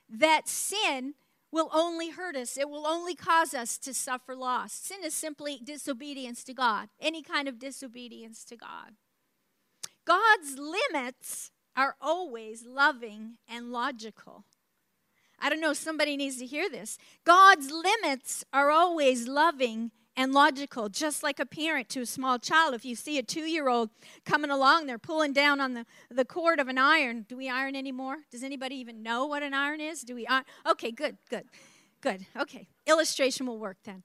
that 0.10 0.48
sin 0.48 1.16
will 1.52 1.70
only 1.74 2.12
hurt 2.12 2.38
us, 2.38 2.58
it 2.58 2.70
will 2.70 2.88
only 2.88 3.16
cause 3.16 3.54
us 3.54 3.78
to 3.80 3.94
suffer 3.94 4.34
loss. 4.34 4.72
Sin 4.72 5.00
is 5.04 5.14
simply 5.14 5.60
disobedience 5.62 6.46
to 6.46 6.54
God, 6.54 6.88
any 7.02 7.22
kind 7.22 7.50
of 7.50 7.60
disobedience 7.60 8.46
to 8.46 8.56
God. 8.56 8.94
God's 10.12 10.60
limits 10.60 11.52
are 11.74 11.96
always 12.02 12.66
loving 12.66 13.38
and 13.48 13.72
logical. 13.72 14.44
I 15.40 15.50
don't 15.50 15.62
know, 15.62 15.72
somebody 15.72 16.18
needs 16.18 16.36
to 16.40 16.46
hear 16.46 16.70
this. 16.70 16.98
God's 17.24 17.72
limits 17.72 18.44
are 18.52 18.72
always 18.72 19.30
loving 19.30 19.92
and 20.18 20.34
logical, 20.34 20.90
just 20.90 21.24
like 21.24 21.40
a 21.40 21.46
parent 21.46 21.88
to 21.92 22.02
a 22.02 22.06
small 22.06 22.40
child. 22.40 22.74
If 22.74 22.84
you 22.84 22.94
see 22.94 23.20
a 23.20 23.24
two 23.24 23.46
year 23.46 23.70
old 23.70 23.90
coming 24.26 24.52
along, 24.52 24.86
they're 24.86 25.00
pulling 25.00 25.32
down 25.32 25.62
on 25.62 25.76
the, 25.76 25.86
the 26.10 26.26
cord 26.26 26.60
of 26.60 26.68
an 26.68 26.78
iron. 26.78 27.26
Do 27.30 27.38
we 27.38 27.48
iron 27.48 27.78
anymore? 27.78 28.18
Does 28.32 28.44
anybody 28.44 28.76
even 28.76 29.02
know 29.02 29.28
what 29.28 29.44
an 29.44 29.54
iron 29.54 29.80
is? 29.80 30.02
Do 30.02 30.14
we 30.14 30.28
iron? 30.28 30.44
Okay, 30.70 30.92
good, 30.92 31.20
good, 31.30 31.46
good. 32.02 32.26
Okay, 32.36 32.68
illustration 32.86 33.46
will 33.46 33.60
work 33.60 33.78
then. 33.86 34.04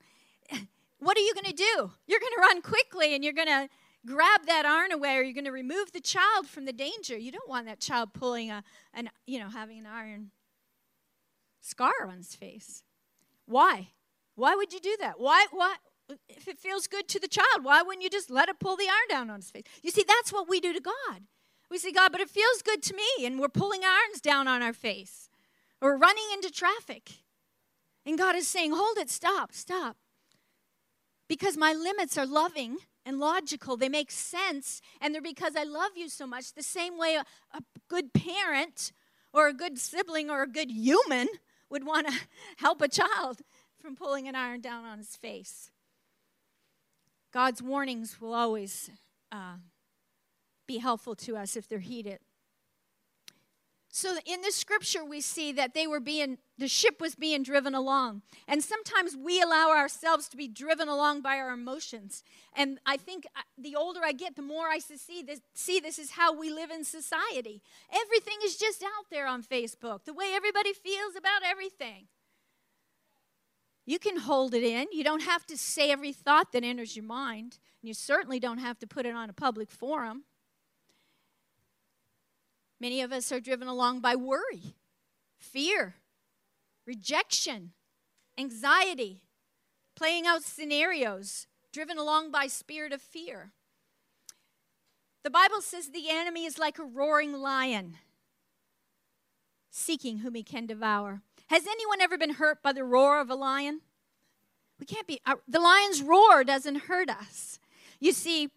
What 0.99 1.19
are 1.19 1.21
you 1.21 1.35
going 1.35 1.45
to 1.45 1.53
do? 1.53 1.91
You're 2.07 2.21
going 2.21 2.33
to 2.37 2.41
run 2.41 2.63
quickly 2.63 3.15
and 3.15 3.23
you're 3.23 3.35
going 3.35 3.49
to 3.49 3.69
grab 4.07 4.47
that 4.47 4.65
iron 4.65 4.93
away 4.93 5.17
or 5.17 5.23
you're 5.23 5.35
going 5.35 5.45
to 5.45 5.53
remove 5.53 5.93
the 5.93 6.01
child 6.01 6.47
from 6.47 6.65
the 6.65 6.73
danger. 6.73 7.19
You 7.19 7.33
don't 7.33 7.49
want 7.49 7.67
that 7.67 7.81
child 7.81 8.13
pulling 8.13 8.51
a, 8.51 8.63
an, 8.95 9.11
you 9.27 9.39
know, 9.39 9.51
having 9.51 9.79
an 9.79 9.87
iron 9.87 10.31
scar 11.61 12.07
on 12.09 12.19
his 12.19 12.35
face. 12.35 12.83
Why? 13.47 13.89
Why 14.35 14.55
would 14.55 14.73
you 14.73 14.81
do 14.81 14.97
that? 15.01 15.19
Why, 15.19 15.47
why, 15.51 15.77
if 16.29 16.47
it 16.49 16.59
feels 16.59 16.87
good 16.87 17.09
to 17.09 17.21
the 17.21 17.29
child, 17.29 17.63
why 17.63 17.83
wouldn't 17.83 18.03
you 18.05 18.11
just 18.11 18.31
let 18.31 18.49
it 18.49 18.61
pull 18.61 18.77
the 18.77 18.89
iron 18.89 19.09
down 19.09 19.31
on 19.31 19.41
his 19.41 19.51
face? 19.51 19.65
You 19.83 19.91
see, 19.91 20.05
that's 20.07 20.33
what 20.33 20.49
we 20.49 20.61
do 20.61 20.73
to 20.73 20.81
God. 20.81 21.23
We 21.71 21.79
say, 21.79 21.91
God, 21.91 22.13
but 22.13 22.21
it 22.21 22.31
feels 22.31 22.63
good 22.63 22.83
to 22.85 22.95
me, 22.95 23.27
and 23.27 23.41
we're 23.41 23.49
pulling 23.49 23.83
irons 23.83 24.21
down 24.21 24.47
on 24.47 24.63
our 24.63 24.73
face. 24.73 25.29
Or 25.81 25.97
running 25.97 26.25
into 26.33 26.51
traffic. 26.51 27.11
And 28.05 28.17
God 28.17 28.37
is 28.37 28.47
saying, 28.47 28.73
hold 28.73 28.99
it, 28.99 29.11
stop, 29.11 29.53
stop. 29.53 29.97
Because 31.29 31.57
my 31.57 31.73
limits 31.73 32.17
are 32.17 32.25
loving 32.25 32.79
and 33.07 33.19
logical. 33.19 33.79
They 33.79 33.89
make 33.89 34.11
sense, 34.11 34.83
and 35.01 35.15
they're 35.15 35.23
because 35.23 35.57
I 35.57 35.63
love 35.63 35.93
you 35.97 36.11
so 36.11 36.27
much. 36.27 36.53
The 36.53 36.63
same 36.63 36.99
way 36.99 37.15
a, 37.15 37.25
a 37.57 37.63
good 37.89 38.13
parent 38.13 38.93
or 39.33 39.49
a 39.49 39.55
good 39.55 39.79
sibling 39.79 40.29
or 40.29 40.43
a 40.43 40.49
good 40.49 40.71
human 40.71 41.29
would 41.71 41.87
want 41.87 42.09
to 42.09 42.15
help 42.59 42.83
a 42.83 42.89
child 42.89 43.41
from 43.81 43.97
pulling 43.97 44.29
an 44.29 44.35
iron 44.35 44.61
down 44.61 44.85
on 44.85 44.99
his 44.99 45.17
face. 45.17 45.71
God's 47.33 47.63
warnings 47.63 48.21
will 48.21 48.35
always 48.35 48.91
uh, 49.31 49.57
be 50.67 50.79
helpful 50.79 51.15
to 51.15 51.37
us 51.37 51.57
if 51.57 51.69
they're 51.69 51.79
heeded. 51.79 52.19
So 53.97 54.19
in 54.27 54.43
this 54.43 54.57
scripture, 54.57 55.03
we 55.03 55.23
see 55.23 55.53
that 55.53 55.73
they 55.73 55.87
were 55.87 56.01
being, 56.01 56.37
the 56.59 56.69
ship 56.69 57.01
was 57.01 57.15
being 57.15 57.43
driven 57.43 57.75
along. 57.75 58.21
And 58.47 58.63
sometimes 58.63 59.17
we 59.17 59.41
allow 59.41 59.71
ourselves 59.71 60.29
to 60.29 60.37
be 60.37 60.49
driven 60.49 60.87
along 60.87 61.23
by 61.23 61.39
our 61.39 61.49
emotions. 61.53 62.23
And 62.55 62.79
I 62.85 62.99
think 62.99 63.27
uh, 63.35 63.41
the 63.57 63.75
older 63.75 64.01
I 64.05 64.13
get, 64.13 64.37
the 64.37 64.43
more 64.43 64.69
I 64.69 64.81
see 64.81 65.23
this, 65.23 65.41
see 65.55 65.81
this 65.81 65.99
is 65.99 66.11
how 66.11 66.39
we 66.39 66.51
live 66.51 66.71
in 66.71 66.85
society. 66.85 67.63
Everything 67.91 68.37
is 68.45 68.59
just 68.59 68.83
out 68.83 69.07
there 69.11 69.27
on 69.27 69.43
Facebook, 69.43 70.05
the 70.05 70.13
way 70.13 70.33
everybody 70.35 70.75
feels 70.75 71.17
about 71.17 71.41
everything. 71.43 72.09
You 73.87 73.99
can 73.99 74.19
hold 74.19 74.53
it 74.53 74.63
in. 74.63 74.89
You 74.93 75.05
don't 75.05 75.23
have 75.23 75.47
to 75.47 75.57
say 75.57 75.91
every 75.91 76.13
thought 76.13 76.53
that 76.53 76.65
enters 76.65 76.97
your 76.97 77.07
mind. 77.07 77.57
And 77.81 77.89
you 77.89 77.95
certainly 77.95 78.41
don't 78.41 78.59
have 78.59 78.79
to 78.81 78.87
put 78.87 79.07
it 79.07 79.15
on 79.15 79.31
a 79.31 79.33
public 79.33 79.71
forum. 79.71 80.25
Many 82.81 83.01
of 83.01 83.13
us 83.13 83.33
are 83.33 83.41
driven 83.41 83.69
along 83.69 84.01
by 84.01 84.15
worry, 84.15 84.75
fear, 85.39 85.97
rejection, 86.87 87.73
anxiety, 88.39 89.23
playing 89.95 90.27
out 90.27 90.43
scenarios, 90.43 91.47
driven 91.73 91.99
along 91.99 92.31
by 92.31 92.47
spirit 92.47 92.93
of 92.93 93.01
fear. 93.01 93.53
The 95.25 95.31
Bible 95.31 95.61
says 95.61 95.89
the 95.89 96.11
enemy 96.11 96.45
is 96.45 96.59
like 96.59 96.79
a 96.79 96.85
roaring 96.85 97.33
lion, 97.33 97.97
seeking 99.71 100.19
whom 100.19 100.35
he 100.35 100.43
can 100.43 100.67
devour. 100.67 101.23
Has 101.49 101.67
anyone 101.67 102.01
ever 102.01 102.19
been 102.19 102.35
hurt 102.35 102.63
by 102.63 102.73
the 102.73 102.85
roar 102.85 103.21
of 103.21 103.31
a 103.31 103.35
lion? 103.35 103.81
We 104.79 104.87
can't 104.87 105.07
be, 105.07 105.21
the 105.49 105.61
lion's 105.61 106.03
roar 106.03 106.45
doesn't 106.45 106.83
hurt 106.83 107.09
us. 107.09 107.59
You 107.99 108.13
see, 108.13 108.51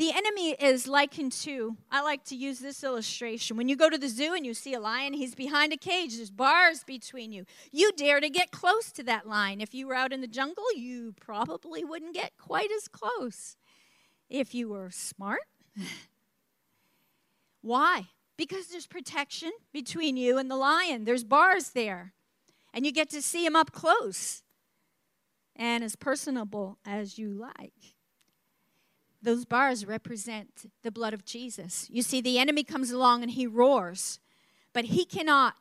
the 0.00 0.12
enemy 0.14 0.52
is 0.52 0.88
likened 0.88 1.30
to, 1.30 1.76
I 1.90 2.00
like 2.00 2.24
to 2.24 2.34
use 2.34 2.58
this 2.58 2.82
illustration. 2.82 3.58
When 3.58 3.68
you 3.68 3.76
go 3.76 3.90
to 3.90 3.98
the 3.98 4.08
zoo 4.08 4.32
and 4.32 4.46
you 4.46 4.54
see 4.54 4.72
a 4.72 4.80
lion, 4.80 5.12
he's 5.12 5.34
behind 5.34 5.74
a 5.74 5.76
cage, 5.76 6.16
there's 6.16 6.30
bars 6.30 6.84
between 6.84 7.32
you. 7.32 7.44
You 7.70 7.92
dare 7.92 8.18
to 8.18 8.30
get 8.30 8.50
close 8.50 8.92
to 8.92 9.02
that 9.02 9.28
lion. 9.28 9.60
If 9.60 9.74
you 9.74 9.86
were 9.86 9.94
out 9.94 10.14
in 10.14 10.22
the 10.22 10.26
jungle, 10.26 10.64
you 10.74 11.14
probably 11.20 11.84
wouldn't 11.84 12.14
get 12.14 12.32
quite 12.38 12.70
as 12.74 12.88
close 12.88 13.58
if 14.30 14.54
you 14.54 14.70
were 14.70 14.90
smart. 14.90 15.42
Why? 17.60 18.06
Because 18.38 18.68
there's 18.68 18.86
protection 18.86 19.52
between 19.70 20.16
you 20.16 20.38
and 20.38 20.50
the 20.50 20.56
lion. 20.56 21.04
There's 21.04 21.24
bars 21.24 21.72
there. 21.72 22.14
And 22.72 22.86
you 22.86 22.92
get 22.92 23.10
to 23.10 23.20
see 23.20 23.44
him 23.44 23.54
up 23.54 23.70
close 23.70 24.44
and 25.54 25.84
as 25.84 25.94
personable 25.94 26.78
as 26.86 27.18
you 27.18 27.28
like. 27.28 27.96
Those 29.22 29.44
bars 29.44 29.84
represent 29.84 30.70
the 30.82 30.90
blood 30.90 31.12
of 31.12 31.24
Jesus. 31.24 31.86
You 31.90 32.02
see, 32.02 32.20
the 32.20 32.38
enemy 32.38 32.64
comes 32.64 32.90
along 32.90 33.22
and 33.22 33.32
he 33.32 33.46
roars, 33.46 34.18
but 34.72 34.86
he 34.86 35.04
cannot 35.04 35.56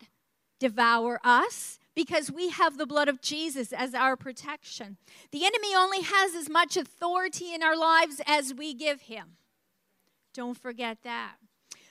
devour 0.59 1.19
us 1.23 1.79
because 1.95 2.31
we 2.31 2.49
have 2.49 2.77
the 2.77 2.85
blood 2.85 3.09
of 3.09 3.21
Jesus 3.21 3.73
as 3.73 3.93
our 3.93 4.15
protection. 4.15 4.97
The 5.31 5.45
enemy 5.45 5.75
only 5.75 6.01
has 6.01 6.35
as 6.35 6.49
much 6.49 6.77
authority 6.77 7.53
in 7.53 7.61
our 7.61 7.75
lives 7.75 8.21
as 8.25 8.53
we 8.53 8.73
give 8.73 9.01
him. 9.01 9.37
Don't 10.33 10.57
forget 10.57 10.99
that. 11.03 11.35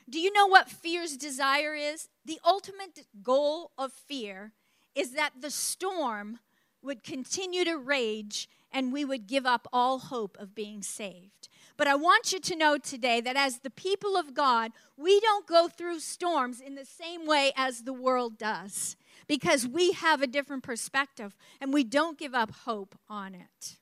Do 0.08 0.18
you 0.18 0.32
know 0.32 0.46
what 0.46 0.70
fear's 0.70 1.18
desire 1.18 1.75
is? 1.75 2.08
The 2.25 2.40
ultimate 2.46 3.06
goal 3.22 3.72
of 3.76 3.92
fear 3.92 4.52
is 4.94 5.10
that 5.12 5.32
the 5.38 5.50
storm 5.50 6.38
would 6.82 7.04
continue 7.04 7.64
to 7.64 7.76
rage 7.76 8.48
and 8.72 8.92
we 8.92 9.04
would 9.04 9.26
give 9.26 9.46
up 9.46 9.66
all 9.72 9.98
hope 9.98 10.37
of 10.38 10.54
being 10.54 10.82
saved. 10.82 11.48
But 11.76 11.87
I 11.87 11.94
want 11.94 12.32
you 12.32 12.40
to 12.40 12.56
know 12.56 12.76
today 12.76 13.20
that 13.20 13.37
as 13.37 13.60
the 13.60 13.70
people 13.70 14.16
of 14.16 14.34
God, 14.34 14.72
we 14.96 15.20
don't 15.20 15.46
go 15.46 15.68
through 15.68 16.00
storms 16.00 16.60
in 16.60 16.75
the 16.75 16.84
same 16.84 17.26
way 17.26 17.52
as 17.56 17.82
the 17.82 17.92
world 17.92 18.37
does 18.37 18.96
because 19.28 19.66
we 19.66 19.92
have 19.92 20.20
a 20.20 20.26
different 20.26 20.64
perspective 20.64 21.37
and 21.60 21.72
we 21.72 21.84
don't 21.84 22.18
give 22.18 22.34
up 22.34 22.50
hope 22.50 22.98
on 23.08 23.34
it. 23.34 23.76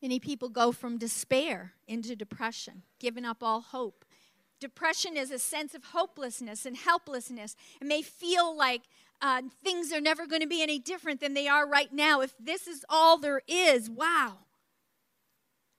Many 0.00 0.20
people 0.20 0.48
go 0.48 0.70
from 0.70 0.98
despair 0.98 1.72
into 1.88 2.14
depression, 2.14 2.82
giving 3.00 3.24
up 3.24 3.42
all 3.42 3.60
hope. 3.60 4.04
Depression 4.60 5.16
is 5.16 5.30
a 5.30 5.38
sense 5.38 5.74
of 5.74 5.86
hopelessness 5.86 6.66
and 6.66 6.76
helplessness. 6.76 7.56
It 7.80 7.86
may 7.86 8.02
feel 8.02 8.56
like 8.56 8.82
uh, 9.20 9.42
things 9.64 9.92
are 9.92 10.00
never 10.00 10.26
going 10.26 10.42
to 10.42 10.48
be 10.48 10.62
any 10.62 10.78
different 10.78 11.20
than 11.20 11.34
they 11.34 11.48
are 11.48 11.66
right 11.66 11.92
now. 11.92 12.20
If 12.20 12.34
this 12.38 12.66
is 12.66 12.84
all 12.88 13.18
there 13.18 13.42
is, 13.48 13.90
wow, 13.90 14.38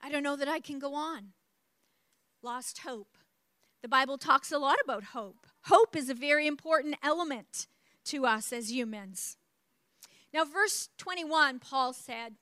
I 0.02 0.10
don't 0.10 0.24
know 0.24 0.36
that 0.36 0.48
I 0.48 0.60
can 0.60 0.80
go 0.80 0.94
on. 0.94 1.34
Lost 2.42 2.80
hope. 2.80 3.18
The 3.82 3.88
Bible 3.88 4.18
talks 4.18 4.52
a 4.52 4.60
lot 4.60 4.78
about 4.84 5.06
hope. 5.06 5.48
Hope 5.64 5.96
is 5.96 6.10
a 6.10 6.14
very 6.14 6.48
important 6.48 6.96
element 7.02 7.68
to 8.06 8.26
us 8.26 8.52
as 8.52 8.72
humans. 8.72 9.38
Now, 10.34 10.44
verse 10.44 10.90
21, 10.98 11.60
Paul 11.60 11.94
said, 11.94 12.36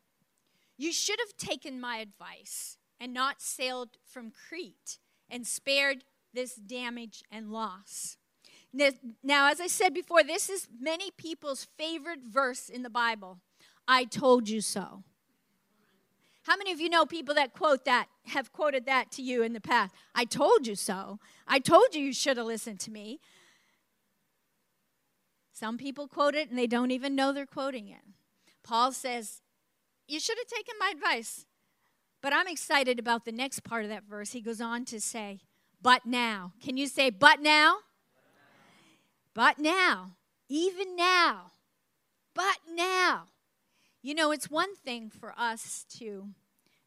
You 0.77 0.92
should 0.92 1.20
have 1.20 1.38
taken 1.38 1.80
my 1.80 1.98
advice 1.98 2.77
and 3.00 3.13
not 3.13 3.42
sailed 3.42 3.98
from 4.04 4.32
Crete 4.32 4.98
and 5.30 5.46
spared 5.46 6.04
this 6.34 6.56
damage 6.56 7.24
and 7.32 7.51
loss. 7.51 8.18
Now, 8.74 9.50
as 9.50 9.59
I 9.59 9.67
said 9.67 9.93
before, 9.93 10.24
this 10.24 10.50
is 10.50 10.67
many 10.79 11.12
people's 11.12 11.67
favorite 11.77 12.19
verse 12.27 12.69
in 12.69 12.83
the 12.83 12.89
Bible. 12.89 13.39
I 13.88 14.03
told 14.03 14.50
you 14.50 14.62
so. 14.62 15.03
How 16.43 16.55
many 16.55 16.71
of 16.71 16.79
you 16.79 16.89
know 16.89 17.05
people 17.05 17.36
that 17.36 17.53
quote 17.53 17.86
that, 17.86 18.07
have 18.27 18.53
quoted 18.53 18.86
that 18.86 19.12
to 19.12 19.21
you 19.21 19.43
in 19.43 19.53
the 19.53 19.62
past? 19.62 19.93
I 20.15 20.25
told 20.25 20.65
you 20.65 20.75
so. 20.75 21.19
I 21.45 21.59
told 21.59 21.93
you 21.93 22.01
you 22.01 22.13
should 22.13 22.38
have 22.38 22.45
listened 22.45 22.79
to 22.81 22.91
me. 22.91 23.19
Some 25.51 25.77
people 25.77 26.07
quote 26.07 26.36
it 26.36 26.50
and 26.50 26.57
they 26.57 26.67
don't 26.67 26.91
even 26.91 27.15
know 27.15 27.33
they're 27.33 27.45
quoting 27.45 27.89
it. 27.89 28.01
Paul 28.63 28.91
says, 28.91 29.41
You 30.07 30.19
should 30.19 30.38
have 30.38 30.47
taken 30.47 30.75
my 30.79 30.91
advice. 30.93 31.45
But 32.21 32.33
I'm 32.33 32.47
excited 32.47 33.00
about 33.00 33.25
the 33.25 33.31
next 33.31 33.63
part 33.63 33.83
of 33.83 33.89
that 33.89 34.03
verse. 34.03 34.31
He 34.31 34.41
goes 34.41 34.62
on 34.62 34.86
to 34.86 35.01
say, 35.01 35.39
But 35.81 36.05
now. 36.05 36.53
Can 36.62 36.77
you 36.77 36.88
say, 36.88 37.09
But 37.09 37.41
now? 37.41 37.77
But 39.38 39.60
now. 39.60 40.13
Even 40.50 40.96
now. 40.96 41.51
But 42.34 42.58
now. 42.74 43.25
You 44.01 44.15
know, 44.15 44.32
it's 44.32 44.50
one 44.50 44.75
thing 44.75 45.12
for 45.12 45.32
us 45.38 45.86
to 46.00 46.29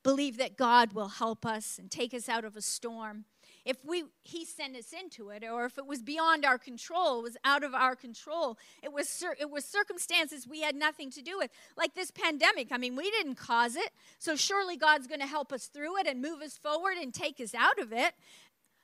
believe 0.02 0.36
that 0.38 0.56
God 0.56 0.92
will 0.92 1.10
help 1.10 1.46
us 1.46 1.78
and 1.78 1.88
take 1.88 2.12
us 2.12 2.28
out 2.28 2.44
of 2.44 2.56
a 2.56 2.60
storm. 2.60 3.24
If 3.64 3.84
we 3.84 4.02
he 4.24 4.44
sent 4.44 4.74
us 4.74 4.92
into 4.92 5.28
it 5.28 5.44
or 5.44 5.64
if 5.64 5.78
it 5.78 5.86
was 5.86 6.02
beyond 6.02 6.44
our 6.44 6.58
control, 6.58 7.22
was 7.22 7.36
out 7.44 7.62
of 7.62 7.72
our 7.72 7.94
control. 7.94 8.58
It 8.82 8.92
was 8.92 9.22
it 9.38 9.48
was 9.48 9.64
circumstances 9.64 10.48
we 10.48 10.62
had 10.62 10.74
nothing 10.74 11.12
to 11.12 11.22
do 11.22 11.38
with. 11.38 11.52
Like 11.76 11.94
this 11.94 12.10
pandemic. 12.10 12.72
I 12.72 12.78
mean, 12.78 12.96
we 12.96 13.12
didn't 13.12 13.36
cause 13.36 13.76
it. 13.76 13.90
So 14.18 14.34
surely 14.34 14.76
God's 14.76 15.06
going 15.06 15.20
to 15.20 15.26
help 15.28 15.52
us 15.52 15.66
through 15.66 15.98
it 15.98 16.08
and 16.08 16.20
move 16.20 16.42
us 16.42 16.58
forward 16.58 16.96
and 17.00 17.14
take 17.14 17.40
us 17.40 17.54
out 17.54 17.78
of 17.78 17.92
it. 17.92 18.12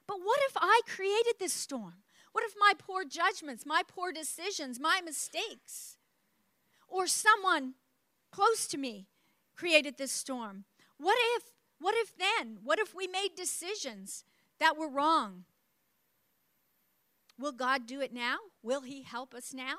But 0.06 0.18
what 0.22 0.38
if 0.46 0.52
I 0.56 0.82
created 0.86 1.34
this 1.40 1.52
storm? 1.52 2.04
What 2.36 2.44
if 2.44 2.52
my 2.60 2.74
poor 2.76 3.02
judgments, 3.06 3.64
my 3.64 3.80
poor 3.88 4.12
decisions, 4.12 4.78
my 4.78 5.00
mistakes, 5.02 5.96
or 6.86 7.06
someone 7.06 7.76
close 8.30 8.66
to 8.66 8.76
me 8.76 9.06
created 9.56 9.96
this 9.96 10.12
storm. 10.12 10.66
What 10.98 11.16
if, 11.36 11.44
what 11.80 11.94
if 11.96 12.14
then? 12.14 12.58
What 12.62 12.78
if 12.78 12.94
we 12.94 13.06
made 13.06 13.30
decisions 13.34 14.22
that 14.60 14.76
were 14.76 14.90
wrong? 14.90 15.44
Will 17.38 17.52
God 17.52 17.86
do 17.86 18.02
it 18.02 18.12
now? 18.12 18.36
Will 18.62 18.82
He 18.82 19.00
help 19.00 19.32
us 19.32 19.54
now? 19.54 19.76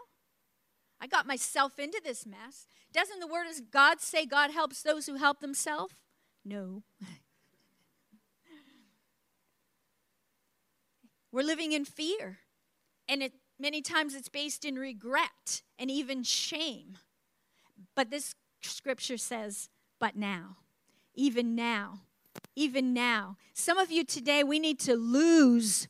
I 1.00 1.06
got 1.06 1.28
myself 1.28 1.78
into 1.78 2.02
this 2.04 2.26
mess. 2.26 2.66
Doesn't 2.92 3.20
the 3.20 3.28
word 3.28 3.46
of 3.52 3.70
God 3.70 4.02
say 4.02 4.26
God 4.26 4.50
helps 4.50 4.82
those 4.82 5.06
who 5.06 5.18
help 5.18 5.42
themselves? 5.42 5.94
No. 6.44 6.82
We're 11.32 11.44
living 11.44 11.74
in 11.74 11.86
fear. 11.86 12.40
And 13.08 13.24
it, 13.24 13.34
many 13.60 13.82
times 13.82 14.16
it's 14.16 14.30
based 14.30 14.66
in 14.66 14.76
regret 14.76 15.62
and 15.80 15.90
even 15.90 16.24
shame. 16.24 16.98
But 17.96 18.10
this 18.10 18.36
scripture 18.62 19.18
says, 19.18 19.70
but 20.00 20.16
now, 20.16 20.58
even 21.16 21.56
now, 21.56 22.02
even 22.56 22.94
now. 22.94 23.38
Some 23.54 23.78
of 23.78 23.92
you 23.92 24.04
today, 24.04 24.44
we 24.44 24.60
need 24.60 24.80
to 24.82 24.96
lose 24.96 25.88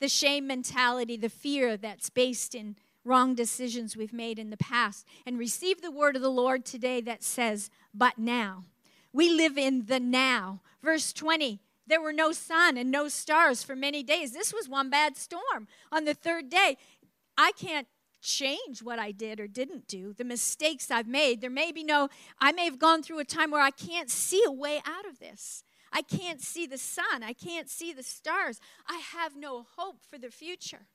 the 0.00 0.08
shame 0.08 0.46
mentality, 0.46 1.16
the 1.16 1.28
fear 1.28 1.76
that's 1.76 2.10
based 2.10 2.54
in 2.54 2.76
wrong 3.04 3.34
decisions 3.34 3.96
we've 3.96 4.12
made 4.12 4.38
in 4.38 4.50
the 4.50 4.56
past, 4.56 5.06
and 5.26 5.38
receive 5.38 5.80
the 5.80 5.90
word 5.90 6.16
of 6.16 6.22
the 6.22 6.30
Lord 6.30 6.64
today 6.64 7.00
that 7.00 7.22
says, 7.22 7.70
but 7.92 8.18
now. 8.18 8.64
We 9.12 9.30
live 9.30 9.58
in 9.58 9.86
the 9.86 10.00
now. 10.00 10.60
Verse 10.82 11.12
20 11.12 11.60
there 11.86 12.00
were 12.00 12.12
no 12.12 12.32
sun 12.32 12.76
and 12.76 12.90
no 12.90 13.08
stars 13.08 13.62
for 13.62 13.74
many 13.74 14.02
days. 14.02 14.32
This 14.32 14.52
was 14.52 14.68
one 14.68 14.90
bad 14.90 15.16
storm. 15.16 15.66
On 15.90 16.04
the 16.04 16.14
third 16.14 16.48
day, 16.48 16.76
I 17.36 17.52
can't 17.52 17.88
change 18.20 18.82
what 18.82 18.98
I 18.98 19.10
did 19.10 19.40
or 19.40 19.48
didn't 19.48 19.88
do, 19.88 20.12
the 20.12 20.24
mistakes 20.24 20.90
I've 20.90 21.08
made. 21.08 21.40
There 21.40 21.50
may 21.50 21.72
be 21.72 21.82
no, 21.82 22.08
I 22.40 22.52
may 22.52 22.64
have 22.64 22.78
gone 22.78 23.02
through 23.02 23.18
a 23.18 23.24
time 23.24 23.50
where 23.50 23.62
I 23.62 23.70
can't 23.70 24.10
see 24.10 24.42
a 24.46 24.52
way 24.52 24.80
out 24.86 25.06
of 25.06 25.18
this. 25.18 25.64
I 25.92 26.02
can't 26.02 26.40
see 26.40 26.66
the 26.66 26.78
sun. 26.78 27.22
I 27.22 27.32
can't 27.32 27.68
see 27.68 27.92
the 27.92 28.02
stars. 28.02 28.60
I 28.88 29.02
have 29.12 29.36
no 29.36 29.66
hope 29.76 29.98
for 30.08 30.18
the 30.18 30.30
future. 30.30 30.86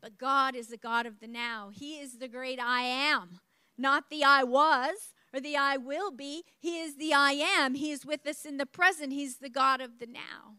But 0.00 0.18
God 0.18 0.54
is 0.54 0.68
the 0.68 0.78
God 0.78 1.04
of 1.04 1.20
the 1.20 1.26
now. 1.26 1.70
He 1.72 2.00
is 2.00 2.18
the 2.18 2.28
great 2.28 2.58
I 2.60 2.82
am, 2.82 3.40
not 3.76 4.04
the 4.08 4.24
I 4.24 4.42
was 4.44 5.12
or 5.34 5.40
the 5.40 5.56
I 5.56 5.76
will 5.76 6.10
be. 6.10 6.44
He 6.58 6.80
is 6.80 6.96
the 6.96 7.14
I 7.14 7.32
am. 7.32 7.74
He 7.74 7.90
is 7.90 8.04
with 8.04 8.26
us 8.26 8.44
in 8.44 8.58
the 8.58 8.66
present. 8.66 9.12
He's 9.12 9.38
the 9.38 9.48
God 9.48 9.80
of 9.80 9.98
the 9.98 10.06
now. 10.06 10.56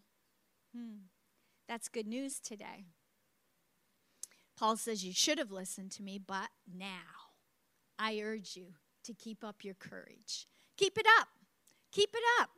Hmm. 0.75 1.07
That's 1.67 1.87
good 1.89 2.07
news 2.07 2.39
today. 2.39 2.85
Paul 4.57 4.77
says, 4.77 5.03
You 5.03 5.13
should 5.13 5.37
have 5.37 5.51
listened 5.51 5.91
to 5.93 6.03
me, 6.03 6.19
but 6.19 6.49
now 6.71 7.31
I 7.97 8.19
urge 8.19 8.55
you 8.55 8.73
to 9.03 9.13
keep 9.13 9.43
up 9.43 9.63
your 9.63 9.75
courage. 9.75 10.47
Keep 10.77 10.97
it 10.97 11.05
up. 11.19 11.27
Keep 11.91 12.09
it 12.13 12.23
up. 12.41 12.49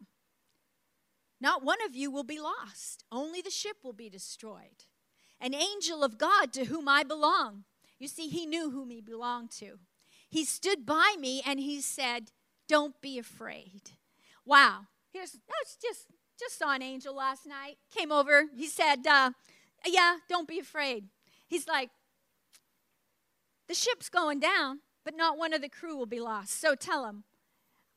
Not 1.42 1.64
one 1.64 1.80
of 1.86 1.96
you 1.96 2.10
will 2.10 2.24
be 2.24 2.40
lost, 2.40 3.04
only 3.12 3.42
the 3.42 3.50
ship 3.50 3.78
will 3.84 3.94
be 3.94 4.10
destroyed. 4.10 4.86
An 5.40 5.54
angel 5.54 6.04
of 6.04 6.18
God 6.18 6.54
to 6.54 6.66
whom 6.66 6.88
I 6.88 7.04
belong. 7.04 7.66
You 8.00 8.08
see, 8.08 8.30
he 8.30 8.46
knew 8.46 8.72
whom 8.72 8.90
he 8.90 9.02
belonged 9.02 9.52
to. 9.60 9.80
He 10.30 10.46
stood 10.46 10.86
by 10.86 11.16
me 11.20 11.42
and 11.46 11.60
he 11.60 11.82
said, 11.82 12.32
Don't 12.68 13.00
be 13.02 13.18
afraid. 13.18 13.92
Wow. 14.46 14.88
Here's 15.12 15.32
that's 15.32 15.78
just 15.82 16.08
just 16.40 16.60
saw 16.60 16.74
an 16.74 16.82
angel 16.82 17.16
last 17.16 17.46
night. 17.46 17.78
Came 17.96 18.12
over. 18.12 18.46
He 18.56 18.68
said, 18.68 19.08
uh, 19.08 19.32
Yeah, 19.86 20.18
don't 20.28 20.48
be 20.48 20.60
afraid. 20.60 21.06
He's 21.48 21.68
like, 21.68 21.90
the 23.68 23.74
ship's 23.74 24.10
going 24.10 24.40
down, 24.40 24.80
but 25.04 25.16
not 25.16 25.38
one 25.38 25.54
of 25.54 25.62
the 25.62 25.70
crew 25.70 25.96
will 25.96 26.06
be 26.06 26.20
lost. 26.20 26.60
So 26.60 26.76
tell 26.76 27.06
him, 27.06 27.24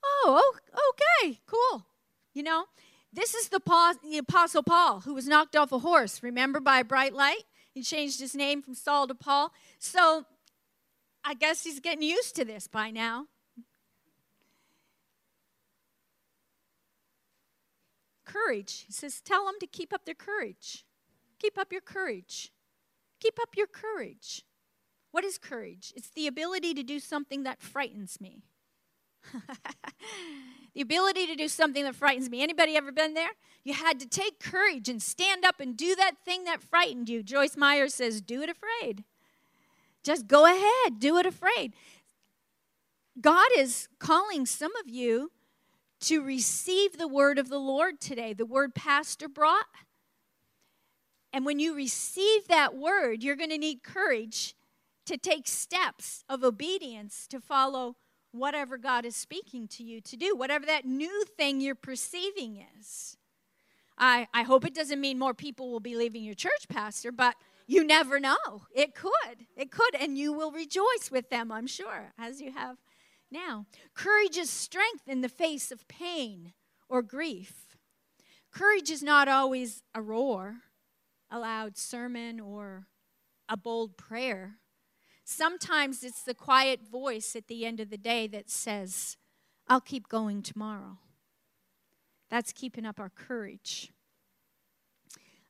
oh, 0.05 0.53
okay, 0.91 1.41
cool. 1.47 1.87
You 2.33 2.43
know, 2.43 2.65
this 3.13 3.35
is 3.35 3.49
the, 3.49 3.61
Paul, 3.61 3.95
the 4.03 4.19
Apostle 4.19 4.63
Paul 4.63 5.01
who 5.01 5.15
was 5.15 5.27
knocked 5.27 5.57
off 5.57 5.73
a 5.73 5.81
horse, 5.81 6.23
remember, 6.23 6.61
by 6.61 6.81
a 6.81 6.85
bright 6.85 7.15
light? 7.15 7.43
He 7.73 7.83
changed 7.83 8.21
his 8.21 8.35
name 8.35 8.63
from 8.63 8.75
Saul 8.75 9.07
to 9.09 9.15
Paul. 9.15 9.53
So 9.79 10.25
I 11.25 11.35
guess 11.35 11.65
he's 11.65 11.81
getting 11.81 12.03
used 12.03 12.37
to 12.37 12.45
this 12.45 12.67
by 12.67 12.91
now. 12.91 13.27
Courage. 18.25 18.85
He 18.87 18.93
says, 18.93 19.21
tell 19.21 19.47
them 19.47 19.57
to 19.61 19.67
keep 19.67 19.93
up 19.93 20.05
their 20.05 20.15
courage. 20.15 20.85
Keep 21.39 21.59
up 21.59 21.73
your 21.73 21.81
courage. 21.81 22.53
Keep 23.21 23.39
up 23.41 23.57
your 23.57 23.67
courage. 23.67 24.45
What 25.11 25.25
is 25.25 25.39
courage? 25.39 25.93
It's 25.97 26.11
the 26.11 26.27
ability 26.27 26.75
to 26.75 26.83
do 26.83 27.01
something 27.01 27.43
that 27.45 27.63
frightens 27.63 28.21
me. 28.21 28.43
the 30.75 30.81
ability 30.81 31.27
to 31.27 31.35
do 31.35 31.49
something 31.49 31.85
that 31.85 31.95
frightens 31.95 32.31
me. 32.31 32.43
Anybody 32.43 32.77
ever 32.77 32.93
been 32.93 33.15
there? 33.15 33.31
You 33.65 33.75
had 33.75 33.99
to 34.01 34.07
take 34.07 34.41
courage 34.41 34.89
and 34.89 35.03
stand 35.03 35.45
up 35.45 35.61
and 35.61 35.77
do 35.77 35.95
that 35.97 36.19
thing 36.25 36.45
that 36.45 36.63
frightened 36.63 37.09
you. 37.09 37.23
Joyce 37.23 37.57
Meyer 37.57 37.89
says, 37.89 38.21
"Do 38.21 38.43
it 38.43 38.51
afraid." 38.51 39.05
Just 40.05 40.27
go 40.27 40.47
ahead, 40.47 40.99
do 40.99 41.19
it 41.19 41.27
afraid. 41.27 41.75
God 43.21 43.49
is 43.57 43.89
calling 43.99 44.47
some 44.47 44.73
of 44.77 44.89
you 44.89 45.33
to 46.01 46.23
receive 46.23 46.97
the 46.97 47.09
word 47.09 47.39
of 47.39 47.49
the 47.49 47.59
Lord 47.59 48.01
today. 48.01 48.33
The 48.33 48.47
word 48.47 48.75
pastor 48.75 49.29
brought 49.29 49.67
and 51.33 51.45
when 51.45 51.59
you 51.59 51.75
receive 51.75 52.49
that 52.49 52.75
word, 52.75 53.23
you're 53.23 53.37
going 53.37 53.51
to 53.51 53.59
need 53.59 53.83
courage 53.83 54.55
to 55.07 55.17
take 55.17 55.47
steps 55.47 56.25
of 56.29 56.43
obedience 56.43 57.27
to 57.29 57.41
follow 57.41 57.97
whatever 58.33 58.77
God 58.79 59.05
is 59.05 59.17
speaking 59.17 59.69
to 59.69 59.83
you 59.83 60.01
to 60.03 60.17
do, 60.17 60.37
whatever 60.37 60.67
that 60.67 60.85
new 60.85 61.25
thing 61.25 61.61
you're 61.61 61.75
perceiving 61.75 62.65
is. 62.79 63.17
I, 63.97 64.29
I 64.33 64.43
hope 64.43 64.65
it 64.65 64.75
doesn't 64.75 65.01
mean 65.01 65.19
more 65.19 65.35
people 65.35 65.71
will 65.71 65.81
be 65.81 65.97
leaving 65.97 66.25
your 66.25 66.35
church, 66.35 66.69
Pastor, 66.69 67.11
but 67.11 67.35
you 67.69 67.85
never 67.85 68.19
know. 68.19 68.37
It 68.75 68.97
could. 68.97 69.47
It 69.57 69.71
could. 69.71 69.95
And 69.95 70.19
you 70.19 70.33
will 70.33 70.51
rejoice 70.51 71.11
with 71.13 71.31
them, 71.31 71.53
I'm 71.53 71.69
sure, 71.69 72.13
as 72.19 72.41
you 72.41 72.51
have 72.51 72.79
now. 73.31 73.67
Courage 73.95 74.37
is 74.37 74.51
strength 74.51 75.07
in 75.07 75.21
the 75.21 75.29
face 75.29 75.71
of 75.71 75.87
pain 75.87 76.55
or 76.89 77.03
grief. 77.03 77.77
Courage 78.51 78.91
is 78.91 79.03
not 79.05 79.29
always 79.29 79.83
a 79.95 80.03
roar 80.03 80.63
a 81.31 81.39
loud 81.39 81.77
sermon 81.77 82.41
or 82.41 82.87
a 83.49 83.57
bold 83.57 83.97
prayer. 83.97 84.57
Sometimes 85.25 86.03
it's 86.03 86.23
the 86.23 86.35
quiet 86.35 86.81
voice 86.83 87.37
at 87.37 87.49
the 87.49 87.67
end 87.67 87.81
of 87.81 87.91
the 87.91 87.99
day 87.99 88.27
that 88.29 88.51
says, 88.51 89.17
I'll 89.69 89.81
keep 89.81 90.09
going 90.09 90.43
tomorrow. 90.43 90.99
That's 92.31 92.53
keeping 92.53 92.87
up 92.87 92.99
our 92.99 93.11
courage. 93.11 93.93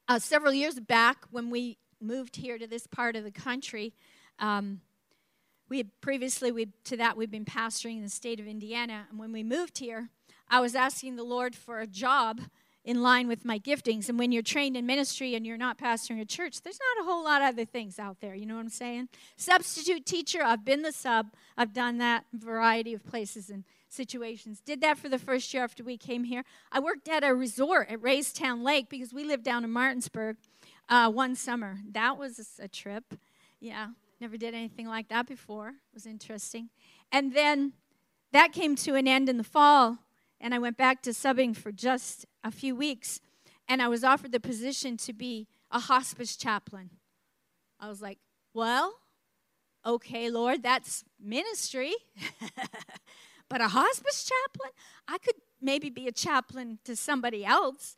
Uh, 0.09 0.18
several 0.18 0.52
years 0.52 0.81
back, 0.81 1.26
when 1.31 1.50
we 1.50 1.78
moved 2.01 2.37
here 2.37 2.59
to 2.59 2.67
this 2.67 2.87
part 2.87 3.17
of 3.17 3.25
the 3.25 3.31
country, 3.31 3.95
um, 4.39 4.81
we 5.69 5.79
had 5.79 6.01
previously 6.01 6.51
we, 6.51 6.69
to 6.85 6.97
that 6.97 7.17
we'd 7.17 7.31
been 7.31 7.45
pastoring 7.45 7.97
in 7.97 8.03
the 8.03 8.09
state 8.09 8.41
of 8.41 8.47
Indiana, 8.47 9.07
and 9.11 9.19
when 9.19 9.33
we 9.33 9.43
moved 9.43 9.79
here, 9.79 10.09
I 10.49 10.61
was 10.61 10.75
asking 10.75 11.17
the 11.17 11.25
Lord 11.25 11.55
for 11.55 11.81
a 11.81 11.87
job 11.87 12.41
in 12.85 13.03
line 13.03 13.29
with 13.29 13.45
my 13.45 13.59
giftings. 13.59 14.09
And 14.09 14.19
when 14.19 14.33
you're 14.33 14.43
trained 14.43 14.75
in 14.75 14.87
ministry 14.87 15.35
and 15.35 15.47
you're 15.47 15.59
not 15.59 15.77
pastoring 15.77 16.23
a 16.23 16.25
church, 16.25 16.63
there's 16.63 16.79
not 16.97 17.05
a 17.05 17.07
whole 17.07 17.23
lot 17.23 17.43
of 17.43 17.49
other 17.49 17.67
things 17.67 17.99
out 17.99 18.21
there. 18.21 18.35
You 18.35 18.47
know 18.47 18.55
what 18.55 18.63
I'm 18.63 18.71
saying? 18.71 19.11
Substitute 19.37 20.07
teacher, 20.07 20.43
I've 20.43 20.65
been 20.65 20.81
the 20.81 20.93
sub. 20.93 21.35
I've 21.59 21.75
done 21.75 21.99
that 21.99 22.25
variety 22.33 22.95
of 22.95 23.05
places 23.05 23.51
and 23.51 23.65
situations. 23.91 24.61
Did 24.61 24.81
that 24.81 24.97
for 24.97 25.11
the 25.11 25.19
first 25.19 25.53
year 25.53 25.65
after 25.65 25.85
we 25.85 25.99
came 25.99 26.25
here. 26.25 26.45
I 26.73 26.81
worked 26.81 27.09
at 27.09 27.25
a 27.25 27.35
resort 27.35 27.91
at 27.91 28.01
Raystown 28.01 28.63
Lake 28.63 28.89
because 28.89 29.13
we 29.13 29.23
lived 29.23 29.45
down 29.45 29.65
in 29.65 29.71
Martinsburg 29.71 30.37
uh, 30.88 31.11
one 31.11 31.35
summer. 31.35 31.79
That 31.90 32.18
was 32.18 32.59
a 32.61 32.68
trip. 32.68 33.14
Yeah, 33.61 33.88
never 34.20 34.37
did 34.37 34.55
anything 34.55 34.87
like 34.87 35.09
that 35.09 35.27
before. 35.27 35.68
It 35.68 35.94
was 35.94 36.07
interesting. 36.07 36.70
And 37.11 37.35
then 37.35 37.72
that 38.33 38.53
came 38.53 38.77
to 38.77 38.94
an 38.94 39.09
end 39.09 39.29
in 39.29 39.37
the 39.37 39.44
fall 39.44 39.98
and 40.40 40.55
I 40.55 40.59
went 40.59 40.77
back 40.77 41.03
to 41.03 41.11
subbing 41.11 41.57
for 41.57 41.72
just 41.72 42.27
a 42.44 42.51
few 42.51 42.74
weeks, 42.77 43.20
and 43.68 43.83
I 43.83 43.88
was 43.88 44.05
offered 44.05 44.33
the 44.33 44.40
position 44.40 44.96
to 44.98 45.12
be 45.12 45.48
a 45.70 45.81
hospice 45.81 46.37
chaplain. 46.37 46.90
I 47.81 47.88
was 47.88 48.01
like, 48.01 48.18
well, 48.55 48.94
okay, 49.85 50.31
Lord, 50.31 50.62
that's 50.62 51.05
ministry. 51.20 51.92
but 53.48 53.61
a 53.61 53.68
hospice 53.68 54.24
chaplain? 54.24 54.72
I 55.07 55.18
could 55.18 55.35
maybe 55.61 55.90
be 55.90 56.07
a 56.07 56.12
chaplain 56.12 56.79
to 56.85 56.96
somebody 56.96 57.44
else. 57.44 57.96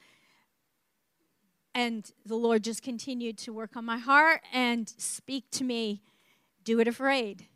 And 1.75 2.11
the 2.27 2.37
Lord 2.37 2.65
just 2.65 2.83
continued 2.83 3.39
to 3.39 3.53
work 3.53 3.77
on 3.77 3.85
my 3.85 3.99
heart 3.99 4.43
and 4.53 4.89
speak 4.89 5.51
to 5.53 5.65
me 5.65 6.03
do 6.65 6.81
it 6.81 6.89
afraid. 6.89 7.47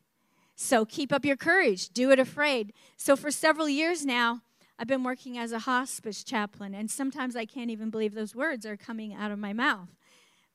So 0.56 0.84
keep 0.84 1.12
up 1.12 1.24
your 1.24 1.36
courage, 1.36 1.88
do 1.90 2.10
it 2.10 2.18
afraid. 2.18 2.72
So 2.96 3.16
for 3.16 3.30
several 3.30 3.68
years 3.68 4.04
now, 4.04 4.42
I've 4.78 4.88
been 4.88 5.04
working 5.04 5.38
as 5.38 5.52
a 5.52 5.60
hospice 5.60 6.24
chaplain, 6.24 6.74
and 6.74 6.90
sometimes 6.90 7.36
I 7.36 7.44
can't 7.44 7.70
even 7.70 7.90
believe 7.90 8.14
those 8.14 8.34
words 8.34 8.66
are 8.66 8.76
coming 8.76 9.14
out 9.14 9.30
of 9.30 9.38
my 9.38 9.52
mouth. 9.52 9.90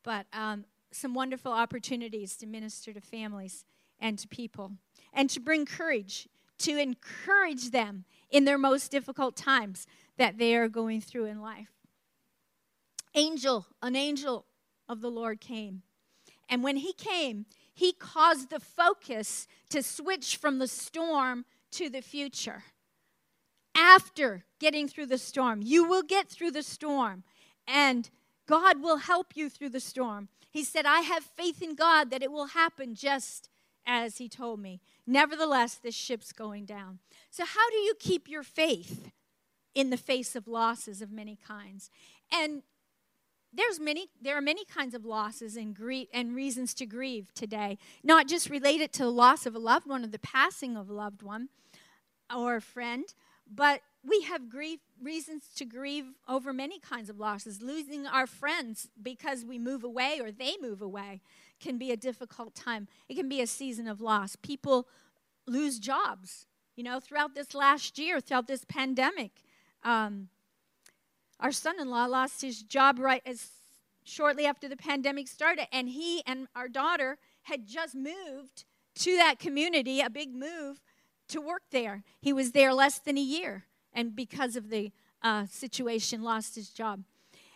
But 0.04 0.26
um, 0.34 0.66
some 0.92 1.14
wonderful 1.14 1.52
opportunities 1.52 2.36
to 2.38 2.46
minister 2.46 2.92
to 2.94 3.02
families 3.02 3.66
and 4.00 4.18
to 4.20 4.28
people, 4.28 4.74
and 5.14 5.30
to 5.30 5.40
bring 5.40 5.66
courage, 5.66 6.28
to 6.60 6.78
encourage 6.78 7.72
them 7.72 8.06
in 8.30 8.46
their 8.46 8.58
most 8.58 8.92
difficult 8.92 9.36
times 9.36 9.88
that 10.18 10.38
they 10.38 10.56
are 10.56 10.68
going 10.68 11.02
through 11.02 11.26
in 11.26 11.42
life. 11.42 11.79
Angel, 13.16 13.66
an 13.82 13.96
angel 13.96 14.46
of 14.88 15.02
the 15.02 15.10
Lord 15.10 15.42
came. 15.42 15.84
And 16.50 16.64
when 16.64 16.78
he 16.78 16.94
came, 16.94 17.46
he 17.74 17.94
caused 17.94 18.50
the 18.50 18.60
focus 18.60 19.48
to 19.70 19.84
switch 19.84 20.38
from 20.38 20.60
the 20.60 20.68
storm 20.68 21.46
to 21.72 21.90
the 21.90 22.02
future 22.02 22.64
after 23.76 24.44
getting 24.60 24.88
through 24.88 25.06
the 25.06 25.18
storm. 25.18 25.62
You 25.64 25.88
will 25.88 26.02
get 26.02 26.28
through 26.28 26.52
the 26.52 26.64
storm, 26.64 27.24
and 27.68 28.10
God 28.48 28.82
will 28.82 28.98
help 28.98 29.36
you 29.36 29.50
through 29.50 29.70
the 29.70 29.80
storm. 29.80 30.28
He 30.52 30.64
said, 30.64 30.86
I 30.86 31.02
have 31.02 31.24
faith 31.24 31.62
in 31.62 31.76
God 31.76 32.10
that 32.10 32.24
it 32.24 32.32
will 32.32 32.48
happen 32.48 32.96
just 32.96 33.50
as 33.86 34.18
He 34.18 34.28
told 34.28 34.60
me. 34.60 34.82
Nevertheless, 35.06 35.76
this 35.76 35.96
ship's 35.96 36.32
going 36.32 36.66
down. 36.66 37.00
So, 37.30 37.46
how 37.46 37.70
do 37.70 37.78
you 37.78 37.94
keep 38.00 38.28
your 38.28 38.44
faith 38.44 39.12
in 39.76 39.90
the 39.90 39.98
face 39.98 40.36
of 40.36 40.48
losses 40.48 41.02
of 41.02 41.12
many 41.12 41.38
kinds? 41.48 41.90
And 42.34 42.64
there's 43.54 43.80
many 43.80 44.08
there 44.22 44.38
are 44.38 44.42
many 44.42 44.66
kinds 44.66 44.94
of 44.94 45.06
losses 45.06 45.56
and 45.56 45.76
grief 45.76 46.08
and 46.14 46.36
reasons 46.36 46.74
to 46.74 46.86
grieve 46.86 47.34
today 47.34 47.78
not 48.04 48.28
just 48.28 48.50
related 48.50 48.94
to 48.94 49.04
the 49.04 49.12
loss 49.12 49.46
of 49.46 49.56
a 49.56 49.60
loved 49.60 49.88
one 49.88 50.04
or 50.04 50.08
the 50.08 50.20
passing 50.20 50.78
of 50.78 50.90
a 50.90 50.94
loved 50.94 51.22
one 51.22 51.50
or 52.34 52.56
a 52.56 52.62
friend 52.62 53.14
but 53.52 53.82
we 54.04 54.22
have 54.22 54.50
grief, 54.50 54.80
reasons 55.02 55.50
to 55.56 55.66
grieve 55.66 56.06
over 56.28 56.54
many 56.54 56.80
kinds 56.80 57.10
of 57.10 57.20
losses. 57.20 57.62
Losing 57.62 58.08
our 58.08 58.28
friends 58.28 58.90
because 59.02 59.44
we 59.44 59.60
move 59.60 59.84
away 59.84 60.20
or 60.22 60.32
they 60.32 60.56
move 60.62 60.82
away 60.82 61.22
can 61.60 61.78
be 61.78 61.92
a 61.92 61.98
difficult 61.98 62.56
time. 62.56 62.88
It 63.10 63.16
can 63.16 63.28
be 63.28 63.42
a 63.42 63.48
season 63.48 63.88
of 63.88 64.00
loss. 64.00 64.36
People 64.36 64.88
lose 65.46 65.80
jobs, 65.80 66.46
you 66.76 66.84
know, 66.84 67.00
throughout 67.00 67.36
this 67.36 67.54
last 67.54 67.98
year, 68.00 68.22
throughout 68.22 68.48
this 68.48 68.64
pandemic. 68.64 69.32
Um, 69.84 70.30
our 71.40 71.52
son-in-law 71.52 72.06
lost 72.06 72.42
his 72.42 72.62
job 72.62 73.00
right 73.00 73.22
as 73.26 73.50
shortly 74.04 74.46
after 74.46 74.68
the 74.68 74.78
pandemic 74.78 75.28
started, 75.28 75.68
and 75.72 75.90
he 75.90 76.24
and 76.26 76.48
our 76.56 76.68
daughter 76.68 77.18
had 77.44 77.66
just 77.66 77.96
moved 77.96 78.66
to 78.96 79.16
that 79.18 79.40
community, 79.40 80.02
a 80.02 80.10
big 80.10 80.34
move, 80.34 80.82
to 81.28 81.40
work 81.40 81.64
there. 81.72 82.04
He 82.20 82.34
was 82.34 82.52
there 82.52 82.74
less 82.74 83.00
than 83.00 83.18
a 83.18 83.22
year, 83.22 83.66
and 83.94 84.16
because 84.16 84.56
of 84.56 84.70
the 84.70 84.92
uh, 85.22 85.46
situation, 85.46 86.24
lost 86.24 86.56
his 86.56 86.70
job. 86.70 87.04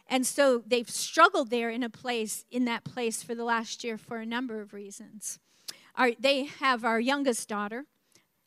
And 0.07 0.27
so 0.27 0.63
they've 0.65 0.89
struggled 0.89 1.49
there 1.49 1.69
in 1.69 1.81
a 1.81 1.89
place, 1.89 2.45
in 2.51 2.65
that 2.65 2.83
place 2.83 3.23
for 3.23 3.35
the 3.35 3.45
last 3.45 3.83
year 3.83 3.97
for 3.97 4.17
a 4.17 4.25
number 4.25 4.61
of 4.61 4.73
reasons. 4.73 5.39
Our, 5.95 6.11
they 6.19 6.45
have 6.45 6.83
our 6.83 6.99
youngest 6.99 7.47
daughter, 7.47 7.85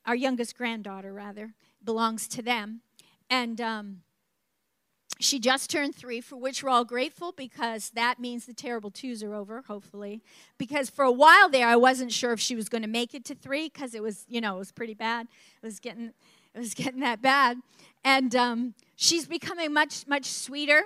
our 0.05 0.15
youngest 0.15 0.57
granddaughter, 0.57 1.13
rather, 1.13 1.55
belongs 1.83 2.29
to 2.29 2.43
them. 2.43 2.83
And 3.31 3.61
um, 3.61 4.03
she 5.19 5.39
just 5.39 5.71
turned 5.71 5.95
three, 5.95 6.21
for 6.21 6.37
which 6.37 6.63
we're 6.63 6.71
all 6.71 6.85
grateful 6.85 7.33
because 7.33 7.91
that 7.91 8.19
means 8.19 8.45
the 8.45 8.53
terrible 8.53 8.91
twos 8.91 9.23
are 9.23 9.35
over, 9.35 9.63
hopefully. 9.63 10.21
Because 10.59 10.91
for 10.91 11.05
a 11.05 11.13
while 11.13 11.49
there, 11.49 11.67
I 11.67 11.77
wasn't 11.77 12.13
sure 12.13 12.33
if 12.33 12.41
she 12.41 12.55
was 12.55 12.69
going 12.69 12.83
to 12.83 12.89
make 12.89 13.15
it 13.15 13.25
to 13.27 13.35
three 13.35 13.69
because 13.69 13.95
it 13.95 14.03
was, 14.03 14.27
you 14.29 14.41
know, 14.41 14.57
it 14.57 14.59
was 14.59 14.73
pretty 14.73 14.95
bad. 14.95 15.27
It 15.63 15.67
was 15.67 15.81
getting, 15.81 16.13
it 16.55 16.59
was 16.59 16.75
getting 16.75 17.01
that 17.01 17.23
bad. 17.23 17.59
And 18.05 18.37
um, 18.37 18.75
she's 18.95 19.27
becoming 19.27 19.73
much, 19.73 20.07
much 20.07 20.27
sweeter, 20.27 20.83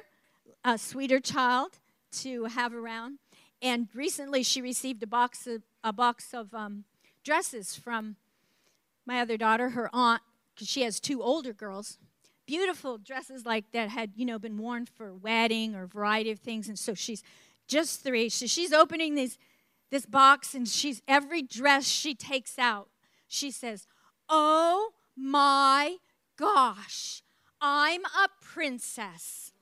a 0.64 0.78
sweeter 0.78 1.18
child 1.18 1.78
to 2.12 2.44
have 2.44 2.72
around. 2.72 3.18
And 3.60 3.88
recently, 3.94 4.42
she 4.42 4.62
received 4.62 5.02
a 5.02 5.06
box 5.06 5.46
of, 5.46 5.62
a 5.82 5.92
box 5.92 6.32
of 6.32 6.54
um, 6.54 6.84
dresses 7.24 7.74
from 7.74 8.16
my 9.06 9.20
other 9.20 9.36
daughter, 9.36 9.70
her 9.70 9.90
aunt, 9.92 10.22
because 10.54 10.68
she 10.68 10.82
has 10.82 11.00
two 11.00 11.20
older 11.22 11.52
girls 11.52 11.98
beautiful 12.50 12.98
dresses 12.98 13.46
like 13.46 13.70
that 13.70 13.88
had, 13.90 14.10
you 14.16 14.26
know, 14.26 14.36
been 14.36 14.58
worn 14.58 14.84
for 14.84 15.14
wedding 15.14 15.76
or 15.76 15.84
a 15.84 15.86
variety 15.86 16.32
of 16.32 16.40
things. 16.40 16.66
And 16.66 16.76
so 16.76 16.94
she's 16.94 17.22
just 17.68 18.02
three. 18.02 18.28
So 18.28 18.46
she's 18.46 18.72
opening 18.72 19.14
these, 19.14 19.38
this 19.92 20.04
box 20.04 20.52
and 20.52 20.66
she's 20.66 21.00
every 21.06 21.42
dress 21.42 21.86
she 21.86 22.12
takes 22.12 22.58
out, 22.58 22.88
she 23.28 23.52
says, 23.52 23.86
Oh 24.28 24.90
my 25.16 25.98
gosh, 26.36 27.22
I'm 27.60 28.04
a 28.04 28.26
princess. 28.42 29.52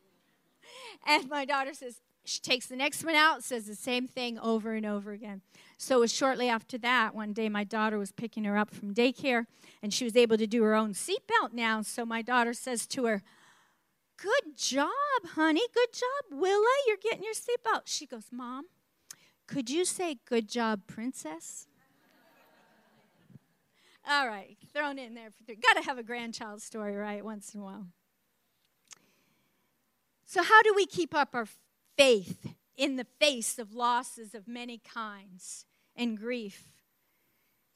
And 1.07 1.29
my 1.29 1.45
daughter 1.45 1.75
says, 1.75 2.01
she 2.29 2.41
takes 2.41 2.67
the 2.67 2.77
next 2.77 3.05
one 3.05 3.15
out, 3.15 3.43
says 3.43 3.67
the 3.67 3.75
same 3.75 4.07
thing 4.07 4.39
over 4.39 4.75
and 4.75 4.85
over 4.85 5.13
again. 5.13 5.41
So 5.79 5.97
it 5.97 6.01
was 6.01 6.13
shortly 6.13 6.49
after 6.49 6.77
that, 6.79 7.15
one 7.15 7.33
day 7.33 7.49
my 7.49 7.65
daughter 7.65 7.99
was 7.99 8.13
picking 8.13 8.45
her 8.45 8.57
up 8.57 8.75
from 8.75 8.95
daycare, 8.95 9.47
and 9.83 9.95
she 9.95 10.05
was 10.05 10.17
able 10.17 10.37
to 10.37 10.47
do 10.47 10.63
her 10.63 10.75
own 10.75 10.93
seatbelt 10.93 11.53
now. 11.53 11.83
So 11.83 12.05
my 12.05 12.21
daughter 12.21 12.53
says 12.53 12.87
to 12.89 13.07
her, 13.07 13.23
Good 14.17 14.57
job, 14.57 14.91
honey. 15.35 15.63
Good 15.73 15.93
job, 15.93 16.41
Willa. 16.41 16.75
You're 16.89 16.97
getting 16.97 17.23
your 17.23 17.35
seatbelt. 17.35 17.83
She 17.85 18.05
goes, 18.05 18.27
Mom, 18.33 18.65
could 19.47 19.71
you 19.71 19.85
say 19.85 20.19
good 20.29 20.49
job, 20.49 20.83
princess? 20.89 21.69
All 24.11 24.27
right, 24.27 24.57
thrown 24.73 24.99
in 24.99 25.15
there 25.15 25.31
for 25.31 25.45
three. 25.45 25.55
Got 25.55 25.81
to 25.81 25.83
have 25.83 25.99
a 25.99 26.03
grandchild 26.03 26.61
story, 26.63 26.97
right, 26.97 27.25
once 27.25 27.55
in 27.55 27.61
a 27.61 27.65
while. 27.65 27.87
So, 30.27 30.43
how 30.43 30.63
do 30.63 30.75
we 30.75 30.85
keep 30.85 31.15
up 31.15 31.31
our 31.33 31.47
faith 31.99 32.55
in 32.77 32.97
the 32.97 33.07
face 33.19 33.59
of 33.59 33.75
losses 33.75 34.35
of 34.35 34.47
many 34.47 34.79
kinds 34.79 35.67
and 35.97 36.17
grief. 36.17 36.69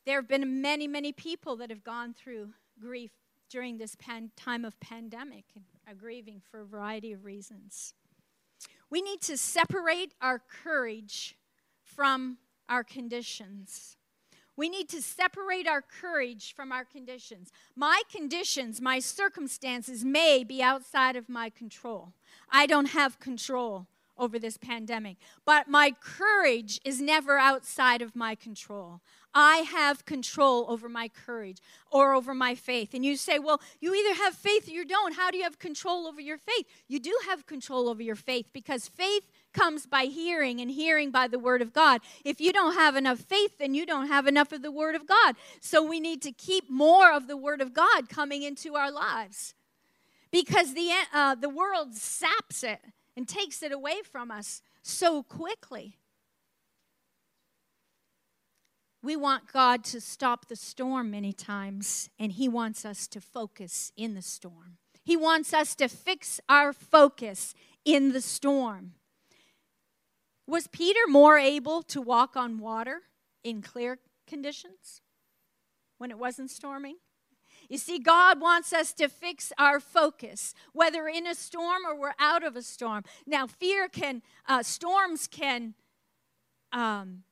There 0.06 0.16
have 0.16 0.28
been 0.28 0.62
many, 0.62 0.86
many 0.86 1.12
people 1.12 1.56
that 1.56 1.70
have 1.70 1.82
gone 1.82 2.14
through 2.14 2.50
grief 2.80 3.10
during 3.50 3.78
this 3.78 3.96
pan- 3.96 4.30
time 4.36 4.64
of 4.64 4.78
pandemic 4.80 5.44
and 5.54 5.64
are 5.88 5.94
grieving 5.94 6.40
for 6.50 6.60
a 6.60 6.64
variety 6.64 7.12
of 7.12 7.24
reasons. 7.24 7.94
We 8.88 9.02
need 9.02 9.20
to 9.22 9.36
separate 9.36 10.14
our 10.20 10.38
courage 10.38 11.36
from 11.82 12.38
our 12.68 12.84
conditions. 12.84 13.96
We 14.56 14.68
need 14.68 14.88
to 14.90 15.02
separate 15.02 15.66
our 15.66 15.82
courage 15.82 16.54
from 16.54 16.70
our 16.70 16.84
conditions. 16.84 17.50
My 17.74 18.02
conditions, 18.10 18.80
my 18.80 19.00
circumstances 19.00 20.04
may 20.04 20.44
be 20.44 20.62
outside 20.62 21.16
of 21.16 21.28
my 21.28 21.50
control. 21.50 22.12
I 22.50 22.66
don't 22.66 22.90
have 22.90 23.18
control 23.18 23.88
over 24.18 24.38
this 24.38 24.56
pandemic. 24.56 25.16
But 25.44 25.68
my 25.68 25.92
courage 26.00 26.80
is 26.84 27.00
never 27.00 27.38
outside 27.38 28.02
of 28.02 28.14
my 28.14 28.34
control. 28.34 29.00
I 29.34 29.58
have 29.58 30.04
control 30.04 30.66
over 30.68 30.88
my 30.88 31.08
courage 31.08 31.58
or 31.90 32.12
over 32.14 32.34
my 32.34 32.54
faith. 32.54 32.92
And 32.92 33.04
you 33.04 33.16
say, 33.16 33.38
well, 33.38 33.60
you 33.80 33.94
either 33.94 34.14
have 34.22 34.34
faith 34.34 34.68
or 34.68 34.72
you 34.72 34.84
don't. 34.84 35.14
How 35.14 35.30
do 35.30 35.38
you 35.38 35.44
have 35.44 35.58
control 35.58 36.06
over 36.06 36.20
your 36.20 36.36
faith? 36.36 36.66
You 36.86 37.00
do 37.00 37.16
have 37.26 37.46
control 37.46 37.88
over 37.88 38.02
your 38.02 38.14
faith 38.14 38.46
because 38.52 38.88
faith 38.88 39.24
comes 39.54 39.86
by 39.86 40.04
hearing 40.04 40.60
and 40.60 40.70
hearing 40.70 41.10
by 41.10 41.28
the 41.28 41.38
word 41.38 41.62
of 41.62 41.72
God. 41.72 42.02
If 42.24 42.40
you 42.40 42.52
don't 42.52 42.74
have 42.74 42.96
enough 42.96 43.20
faith, 43.20 43.58
then 43.58 43.74
you 43.74 43.86
don't 43.86 44.08
have 44.08 44.26
enough 44.26 44.52
of 44.52 44.62
the 44.62 44.72
word 44.72 44.94
of 44.94 45.06
God. 45.06 45.36
So 45.60 45.82
we 45.82 46.00
need 46.00 46.20
to 46.22 46.32
keep 46.32 46.70
more 46.70 47.12
of 47.12 47.26
the 47.26 47.36
word 47.36 47.60
of 47.60 47.72
God 47.72 48.08
coming 48.08 48.42
into 48.42 48.74
our 48.74 48.90
lives 48.90 49.54
because 50.30 50.74
the, 50.74 50.90
uh, 51.12 51.34
the 51.34 51.48
world 51.48 51.94
saps 51.94 52.62
it 52.62 52.80
and 53.16 53.28
takes 53.28 53.62
it 53.62 53.72
away 53.72 54.02
from 54.10 54.30
us 54.30 54.62
so 54.82 55.22
quickly. 55.22 55.98
We 59.02 59.16
want 59.16 59.52
God 59.52 59.82
to 59.84 60.00
stop 60.00 60.46
the 60.46 60.56
storm 60.56 61.10
many 61.10 61.32
times, 61.32 62.08
and 62.18 62.32
He 62.32 62.48
wants 62.48 62.84
us 62.84 63.08
to 63.08 63.20
focus 63.20 63.92
in 63.96 64.14
the 64.14 64.22
storm. 64.22 64.78
He 65.02 65.16
wants 65.16 65.52
us 65.52 65.74
to 65.76 65.88
fix 65.88 66.40
our 66.48 66.72
focus 66.72 67.54
in 67.84 68.12
the 68.12 68.20
storm. 68.20 68.92
Was 70.46 70.68
Peter 70.68 71.00
more 71.08 71.38
able 71.38 71.82
to 71.84 72.00
walk 72.00 72.36
on 72.36 72.58
water 72.58 73.02
in 73.42 73.62
clear 73.62 73.98
conditions 74.26 75.00
when 75.98 76.10
it 76.10 76.18
wasn't 76.18 76.50
storming? 76.50 76.96
You 77.72 77.78
see, 77.78 77.98
God 77.98 78.38
wants 78.38 78.74
us 78.74 78.92
to 78.92 79.08
fix 79.08 79.50
our 79.56 79.80
focus, 79.80 80.52
whether 80.74 81.08
in 81.08 81.26
a 81.26 81.34
storm 81.34 81.86
or 81.88 81.98
we're 81.98 82.12
out 82.18 82.44
of 82.44 82.54
a 82.54 82.60
storm. 82.60 83.02
Now, 83.26 83.46
fear 83.46 83.88
can, 83.88 84.20
uh, 84.46 84.62
storms 84.62 85.26
can 85.26 85.72
um, 86.70 87.22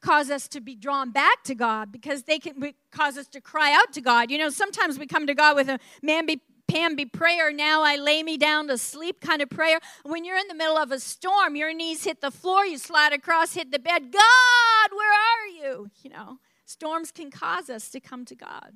cause 0.00 0.30
us 0.30 0.46
to 0.48 0.60
be 0.60 0.76
drawn 0.76 1.10
back 1.10 1.42
to 1.42 1.56
God 1.56 1.90
because 1.90 2.22
they 2.22 2.38
can 2.38 2.74
cause 2.92 3.18
us 3.18 3.26
to 3.26 3.40
cry 3.40 3.72
out 3.72 3.92
to 3.94 4.00
God. 4.00 4.30
You 4.30 4.38
know, 4.38 4.50
sometimes 4.50 5.00
we 5.00 5.06
come 5.08 5.26
to 5.26 5.34
God 5.34 5.56
with 5.56 5.68
a 5.68 5.80
man 6.00 6.28
mamby 6.28 6.40
Pamby 6.68 7.06
prayer, 7.06 7.52
now 7.52 7.82
I 7.82 7.96
lay 7.96 8.24
me 8.24 8.36
down 8.36 8.68
to 8.68 8.78
sleep 8.78 9.20
kind 9.20 9.40
of 9.40 9.48
prayer. 9.48 9.78
When 10.04 10.24
you're 10.24 10.36
in 10.36 10.48
the 10.48 10.54
middle 10.54 10.76
of 10.76 10.90
a 10.90 10.98
storm, 10.98 11.54
your 11.54 11.72
knees 11.72 12.02
hit 12.02 12.20
the 12.20 12.32
floor, 12.32 12.66
you 12.66 12.76
slide 12.76 13.12
across, 13.12 13.54
hit 13.54 13.70
the 13.70 13.78
bed. 13.78 14.12
God, 14.12 14.90
where 14.92 15.12
are 15.12 15.46
you? 15.46 15.90
You 16.02 16.10
know, 16.10 16.38
storms 16.64 17.12
can 17.12 17.30
cause 17.30 17.70
us 17.70 17.88
to 17.90 18.00
come 18.00 18.24
to 18.24 18.34
God. 18.34 18.72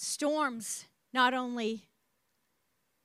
Storms 0.00 0.86
not 1.12 1.34
only 1.34 1.84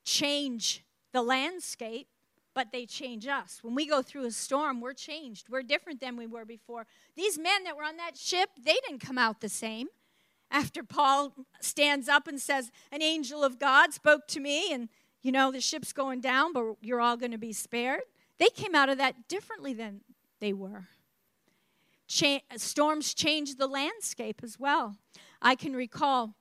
change 0.06 0.86
the 1.12 1.22
landscape, 1.22 2.08
but 2.54 2.72
they 2.72 2.86
change 2.86 3.28
us. 3.28 3.60
When 3.62 3.76
we 3.76 3.86
go 3.86 4.02
through 4.02 4.26
a 4.26 4.32
storm, 4.32 4.80
we're 4.80 4.94
changed. 4.94 5.50
We're 5.50 5.62
different 5.62 6.00
than 6.00 6.16
we 6.16 6.26
were 6.26 6.46
before. 6.46 6.88
These 7.18 7.38
men 7.38 7.66
that 7.66 7.76
were 7.76 7.84
on 7.84 7.98
that 7.98 8.18
ship, 8.18 8.50
they 8.64 8.78
didn't 8.88 9.02
come 9.02 9.18
out 9.18 9.42
the 9.42 9.50
same. 9.50 9.88
After 10.50 10.84
Paul 10.84 11.34
stands 11.60 12.08
up 12.08 12.30
and 12.30 12.40
says, 12.40 12.72
An 12.94 13.02
angel 13.02 13.44
of 13.44 13.60
God 13.60 13.94
spoke 13.94 14.26
to 14.28 14.40
me, 14.40 14.72
and 14.72 14.88
you 15.22 15.34
know, 15.34 15.52
the 15.52 15.60
ship's 15.60 15.92
going 15.92 16.22
down, 16.22 16.54
but 16.54 16.76
you're 16.82 17.02
all 17.02 17.18
going 17.18 17.34
to 17.34 17.38
be 17.38 17.52
spared. 17.52 18.04
They 18.38 18.50
came 18.50 18.74
out 18.74 18.88
of 18.88 18.98
that 19.00 19.28
differently 19.28 19.74
than 19.74 20.02
they 20.40 20.54
were. 20.54 20.88
Storms 22.08 23.14
change 23.14 23.56
the 23.56 23.68
landscape 23.68 24.42
as 24.44 24.58
well. 24.58 24.96
I 25.42 25.56
can 25.56 25.76
recall 25.76 26.36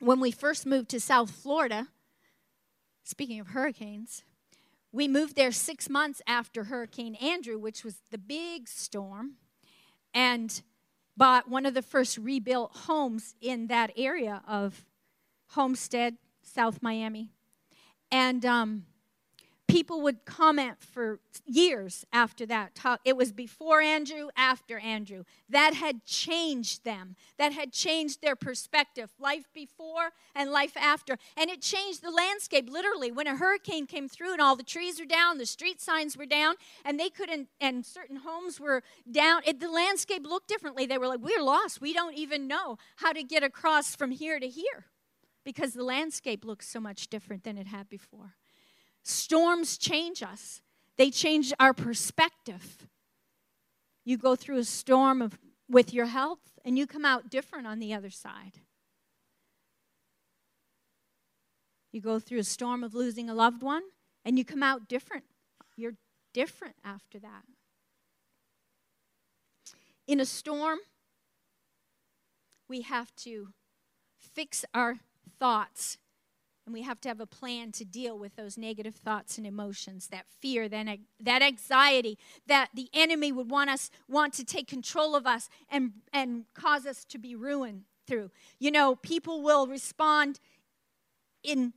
when 0.00 0.20
we 0.20 0.30
first 0.30 0.66
moved 0.66 0.88
to 0.90 1.00
South 1.00 1.30
Florida, 1.30 1.88
speaking 3.02 3.40
of 3.40 3.48
hurricanes, 3.48 4.22
we 4.92 5.08
moved 5.08 5.36
there 5.36 5.52
six 5.52 5.88
months 5.88 6.22
after 6.26 6.64
Hurricane 6.64 7.14
Andrew, 7.16 7.58
which 7.58 7.84
was 7.84 7.96
the 8.10 8.18
big 8.18 8.68
storm, 8.68 9.34
and 10.14 10.62
bought 11.16 11.50
one 11.50 11.66
of 11.66 11.74
the 11.74 11.82
first 11.82 12.16
rebuilt 12.16 12.70
homes 12.74 13.34
in 13.40 13.66
that 13.66 13.90
area 13.96 14.42
of 14.46 14.86
Homestead, 15.48 16.16
South 16.42 16.80
Miami. 16.80 17.32
And 18.10 18.44
um, 18.46 18.86
people 19.68 20.00
would 20.00 20.24
comment 20.24 20.78
for 20.80 21.20
years 21.46 22.04
after 22.12 22.46
that. 22.46 22.74
Talk, 22.74 23.00
it 23.04 23.16
was 23.16 23.32
before 23.32 23.80
Andrew, 23.82 24.28
after 24.36 24.78
Andrew. 24.78 25.24
That 25.48 25.74
had 25.74 26.04
changed 26.04 26.84
them. 26.84 27.14
That 27.38 27.52
had 27.52 27.72
changed 27.72 28.22
their 28.22 28.34
perspective. 28.34 29.10
Life 29.20 29.44
before 29.54 30.10
and 30.34 30.50
life 30.50 30.76
after. 30.76 31.18
And 31.36 31.50
it 31.50 31.60
changed 31.60 32.02
the 32.02 32.10
landscape 32.10 32.68
literally. 32.70 33.12
When 33.12 33.26
a 33.26 33.36
hurricane 33.36 33.86
came 33.86 34.08
through 34.08 34.32
and 34.32 34.40
all 34.40 34.56
the 34.56 34.62
trees 34.62 34.98
were 34.98 35.06
down, 35.06 35.38
the 35.38 35.46
street 35.46 35.80
signs 35.80 36.16
were 36.16 36.26
down, 36.26 36.54
and 36.84 36.98
they 36.98 37.10
couldn't, 37.10 37.48
and 37.60 37.84
certain 37.84 38.16
homes 38.16 38.58
were 38.58 38.82
down, 39.10 39.42
it, 39.46 39.60
the 39.60 39.70
landscape 39.70 40.26
looked 40.26 40.48
differently. 40.48 40.86
They 40.86 40.98
were 40.98 41.08
like, 41.08 41.20
We're 41.20 41.42
lost. 41.42 41.80
We 41.80 41.92
don't 41.92 42.14
even 42.14 42.48
know 42.48 42.78
how 42.96 43.12
to 43.12 43.22
get 43.22 43.42
across 43.42 43.94
from 43.94 44.10
here 44.12 44.40
to 44.40 44.48
here 44.48 44.86
because 45.44 45.74
the 45.74 45.84
landscape 45.84 46.44
looks 46.44 46.68
so 46.68 46.80
much 46.80 47.08
different 47.08 47.44
than 47.44 47.58
it 47.58 47.66
had 47.66 47.88
before. 47.88 48.34
Storms 49.08 49.78
change 49.78 50.22
us, 50.22 50.60
they 50.98 51.10
change 51.10 51.54
our 51.58 51.72
perspective. 51.72 52.86
You 54.04 54.18
go 54.18 54.36
through 54.36 54.58
a 54.58 54.64
storm 54.64 55.22
of, 55.22 55.38
with 55.66 55.94
your 55.94 56.04
health, 56.04 56.58
and 56.62 56.76
you 56.76 56.86
come 56.86 57.06
out 57.06 57.30
different 57.30 57.66
on 57.66 57.78
the 57.78 57.94
other 57.94 58.10
side. 58.10 58.60
You 61.90 62.02
go 62.02 62.18
through 62.18 62.40
a 62.40 62.44
storm 62.44 62.84
of 62.84 62.94
losing 62.94 63.30
a 63.30 63.34
loved 63.34 63.62
one, 63.62 63.84
and 64.26 64.36
you 64.36 64.44
come 64.44 64.62
out 64.62 64.88
different. 64.88 65.24
You're 65.74 65.94
different 66.34 66.76
after 66.84 67.18
that. 67.18 67.44
In 70.06 70.20
a 70.20 70.26
storm, 70.26 70.80
we 72.68 72.82
have 72.82 73.16
to 73.16 73.54
fix 74.18 74.66
our 74.74 74.96
thoughts 75.38 75.96
and 76.68 76.74
we 76.74 76.82
have 76.82 77.00
to 77.00 77.08
have 77.08 77.18
a 77.18 77.26
plan 77.26 77.72
to 77.72 77.82
deal 77.82 78.18
with 78.18 78.36
those 78.36 78.58
negative 78.58 78.94
thoughts 78.94 79.38
and 79.38 79.46
emotions, 79.46 80.08
that 80.08 80.26
fear, 80.38 80.68
that, 80.68 80.98
that 81.18 81.40
anxiety, 81.40 82.18
that 82.46 82.68
the 82.74 82.90
enemy 82.92 83.32
would 83.32 83.50
want 83.50 83.70
us, 83.70 83.90
want 84.06 84.34
to 84.34 84.44
take 84.44 84.68
control 84.68 85.16
of 85.16 85.26
us 85.26 85.48
and, 85.70 85.92
and 86.12 86.44
cause 86.52 86.84
us 86.84 87.06
to 87.06 87.16
be 87.16 87.34
ruined 87.34 87.84
through. 88.06 88.30
You 88.58 88.70
know, 88.70 88.96
people 88.96 89.40
will 89.40 89.66
respond 89.66 90.40
in 91.42 91.72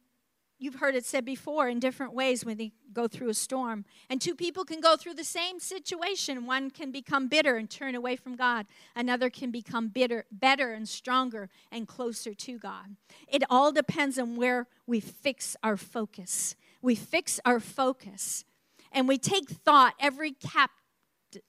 you've 0.62 0.76
heard 0.76 0.96
it 0.96 1.04
said 1.04 1.26
before 1.26 1.68
in 1.68 1.80
different 1.80 2.14
ways 2.14 2.46
when 2.46 2.56
they 2.56 2.72
go 2.94 3.08
through 3.08 3.30
a 3.30 3.34
storm. 3.34 3.84
And 4.10 4.22
two 4.22 4.36
people 4.36 4.64
can 4.64 4.80
go 4.80 4.96
through 4.96 5.16
the 5.16 5.24
same 5.24 5.60
situation. 5.60 6.46
One 6.46 6.70
can 6.70 6.92
become 6.92 7.28
bitter 7.28 7.58
and 7.58 7.68
turn 7.68 7.96
away 7.96 8.16
from 8.16 8.36
God. 8.36 8.68
Another 8.96 9.32
can 9.32 9.50
become 9.50 9.88
bitter, 9.88 10.26
better 10.32 10.72
and 10.72 10.88
stronger 10.88 11.50
and 11.72 11.88
closer 11.88 12.36
to 12.36 12.60
God. 12.60 12.96
It 13.28 13.44
all 13.50 13.72
depends 13.72 14.20
on 14.20 14.36
where 14.36 14.68
we 14.86 15.00
fix 15.00 15.58
our 15.64 15.78
focus. 15.78 16.56
We 16.82 16.94
fix 16.94 17.40
our 17.44 17.60
focus 17.60 18.46
and 18.92 19.08
we 19.08 19.18
take 19.18 19.50
thought 19.50 19.96
every 20.00 20.32
cap 20.32 20.70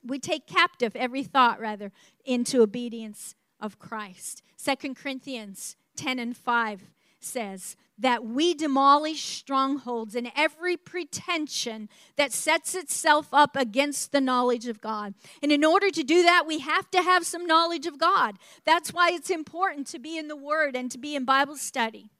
we 0.04 0.20
take 0.20 0.46
captive 0.46 0.94
every 0.94 1.24
thought 1.24 1.58
rather 1.58 1.90
into 2.24 2.62
obedience 2.62 3.34
of 3.58 3.80
Christ. 3.80 4.44
Second 4.56 4.94
Corinthians 4.94 5.76
10 5.96 6.20
and 6.20 6.36
5 6.36 6.92
says 7.18 7.76
that 8.02 8.24
we 8.24 8.52
demolish 8.52 9.22
strongholds 9.22 10.16
and 10.16 10.30
every 10.34 10.76
pretension 10.76 11.88
that 12.16 12.32
sets 12.32 12.74
itself 12.74 13.28
up 13.32 13.56
against 13.56 14.10
the 14.10 14.20
knowledge 14.20 14.66
of 14.66 14.80
God. 14.80 15.14
And 15.40 15.52
in 15.52 15.64
order 15.64 15.88
to 15.88 16.02
do 16.02 16.24
that, 16.24 16.44
we 16.44 16.58
have 16.58 16.90
to 16.90 17.02
have 17.02 17.24
some 17.24 17.46
knowledge 17.46 17.86
of 17.86 17.98
God. 17.98 18.36
That's 18.64 18.92
why 18.92 19.10
it's 19.12 19.30
important 19.30 19.86
to 19.88 20.00
be 20.00 20.18
in 20.18 20.26
the 20.26 20.36
Word 20.36 20.74
and 20.74 20.90
to 20.90 20.98
be 20.98 21.14
in 21.14 21.24
Bible 21.24 21.56
study. 21.56 22.10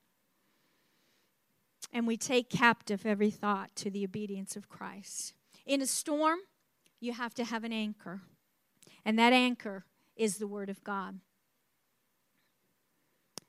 And 1.93 2.07
we 2.07 2.17
take 2.17 2.49
captive 2.49 3.05
every 3.05 3.31
thought 3.31 3.75
to 3.77 3.91
the 3.91 4.05
obedience 4.05 4.55
of 4.55 4.69
Christ. 4.69 5.35
In 5.67 5.83
a 5.83 5.87
storm, 5.87 6.39
you 7.01 7.13
have 7.13 7.35
to 7.35 7.45
have 7.45 7.65
an 7.65 7.73
anchor, 7.73 8.23
and 9.05 9.19
that 9.19 9.33
anchor 9.33 9.85
is 10.17 10.39
the 10.39 10.47
Word 10.47 10.71
of 10.71 10.85
God. 10.85 11.19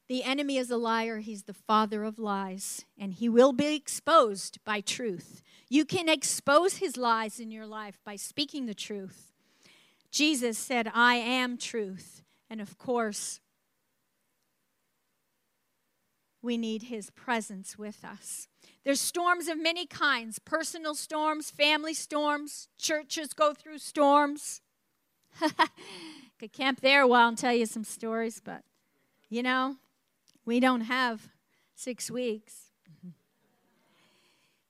The 0.10 0.24
enemy 0.24 0.58
is 0.58 0.70
a 0.70 0.78
liar. 0.78 1.20
He's 1.20 1.44
the 1.44 1.54
father 1.54 2.04
of 2.04 2.20
lies, 2.20 2.86
and 2.98 3.14
he 3.14 3.30
will 3.30 3.54
be 3.54 3.74
exposed 3.74 4.60
by 4.66 4.82
truth. 4.82 5.42
You 5.70 5.86
can 5.86 6.10
expose 6.10 6.78
his 6.78 6.98
lies 6.98 7.40
in 7.40 7.52
your 7.52 7.66
life 7.66 8.00
by 8.06 8.18
speaking 8.18 8.66
the 8.66 8.74
truth. 8.74 9.32
Jesus 10.12 10.58
said, 10.58 10.92
I 10.94 11.16
am 11.16 11.58
truth. 11.58 12.22
And 12.50 12.62
of 12.62 12.78
course, 12.78 13.40
we 16.44 16.58
need 16.58 16.84
his 16.84 17.10
presence 17.10 17.80
with 17.80 18.04
us. 18.04 18.48
There's 18.84 19.00
storms 19.00 19.48
of 19.48 19.58
many 19.58 19.86
kinds 19.86 20.38
personal 20.38 20.94
storms, 20.94 21.50
family 21.50 21.94
storms, 21.94 22.68
churches 22.78 23.34
go 23.34 23.54
through 23.54 23.80
storms. 23.80 24.62
Could 26.40 26.52
camp 26.52 26.82
there 26.82 27.02
a 27.02 27.08
while 27.08 27.30
and 27.30 27.38
tell 27.38 27.54
you 27.54 27.66
some 27.66 27.86
stories, 27.86 28.42
but 28.44 28.64
you 29.30 29.42
know, 29.42 29.78
we 30.46 30.60
don't 30.60 30.82
have 30.82 31.30
six 31.76 32.12
weeks. 32.12 32.72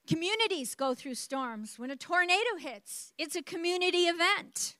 Communities 0.07 0.75
go 0.75 0.93
through 0.93 1.15
storms. 1.15 1.79
When 1.79 1.89
a 1.89 1.95
tornado 1.95 2.57
hits, 2.59 3.13
it's 3.17 3.35
a 3.35 3.41
community 3.41 4.05
event. 4.05 4.75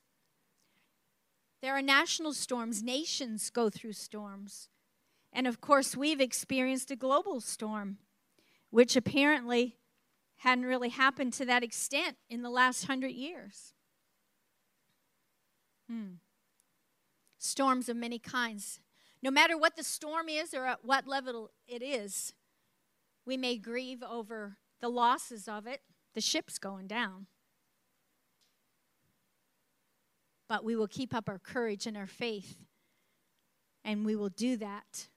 There 1.61 1.73
are 1.73 1.81
national 1.81 2.33
storms, 2.33 2.83
nations 2.83 3.49
go 3.49 3.69
through 3.69 3.93
storms. 3.93 4.67
And 5.31 5.47
of 5.47 5.61
course, 5.61 5.95
we've 5.95 6.19
experienced 6.19 6.91
a 6.91 6.95
global 6.95 7.39
storm, 7.39 7.99
which 8.69 8.95
apparently 8.95 9.77
hadn't 10.37 10.65
really 10.65 10.89
happened 10.89 11.31
to 11.33 11.45
that 11.45 11.63
extent 11.63 12.17
in 12.29 12.41
the 12.41 12.49
last 12.49 12.85
hundred 12.85 13.11
years. 13.11 13.73
Hmm. 15.89 16.15
Storms 17.37 17.87
of 17.87 17.95
many 17.95 18.19
kinds 18.19 18.79
no 19.23 19.31
matter 19.31 19.57
what 19.57 19.77
the 19.77 19.83
storm 19.83 20.27
is 20.27 20.53
or 20.53 20.65
at 20.65 20.83
what 20.83 21.07
level 21.07 21.49
it 21.65 21.81
is, 21.81 22.33
We 23.25 23.37
may 23.37 23.57
grieve 23.57 24.03
over 24.03 24.57
the 24.81 24.89
losses 24.89 25.47
of 25.47 25.65
it, 25.65 25.81
the 26.13 26.21
ship's 26.21 26.57
going 26.57 26.87
down. 26.87 27.27
But 30.49 30.65
we 30.65 30.75
will 30.75 30.87
keep 30.87 31.15
up 31.15 31.29
our 31.29 31.39
courage 31.39 31.87
and 31.87 31.95
our 31.95 32.07
faith. 32.07 32.57
And 33.85 34.05
we 34.05 34.15
will 34.15 34.29
do 34.29 34.57
that 34.57 35.07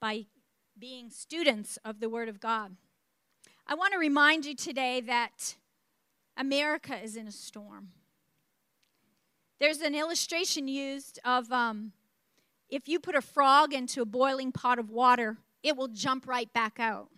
by 0.00 0.26
being 0.78 1.10
students 1.10 1.78
of 1.84 2.00
the 2.00 2.08
Word 2.08 2.28
of 2.28 2.40
God. 2.40 2.76
I 3.66 3.74
want 3.74 3.92
to 3.92 3.98
remind 3.98 4.46
you 4.46 4.54
today 4.54 5.00
that 5.02 5.56
America 6.36 6.98
is 6.98 7.14
in 7.14 7.26
a 7.28 7.32
storm. 7.32 7.88
There's 9.60 9.80
an 9.80 9.94
illustration 9.94 10.66
used 10.66 11.20
of 11.24 11.52
um, 11.52 11.92
if 12.72 12.88
you 12.88 12.98
put 12.98 13.14
a 13.14 13.20
frog 13.20 13.74
into 13.74 14.00
a 14.00 14.06
boiling 14.06 14.50
pot 14.50 14.78
of 14.78 14.88
water, 14.88 15.36
it 15.62 15.76
will 15.76 15.88
jump 15.88 16.26
right 16.26 16.50
back 16.54 16.80
out. 16.80 17.10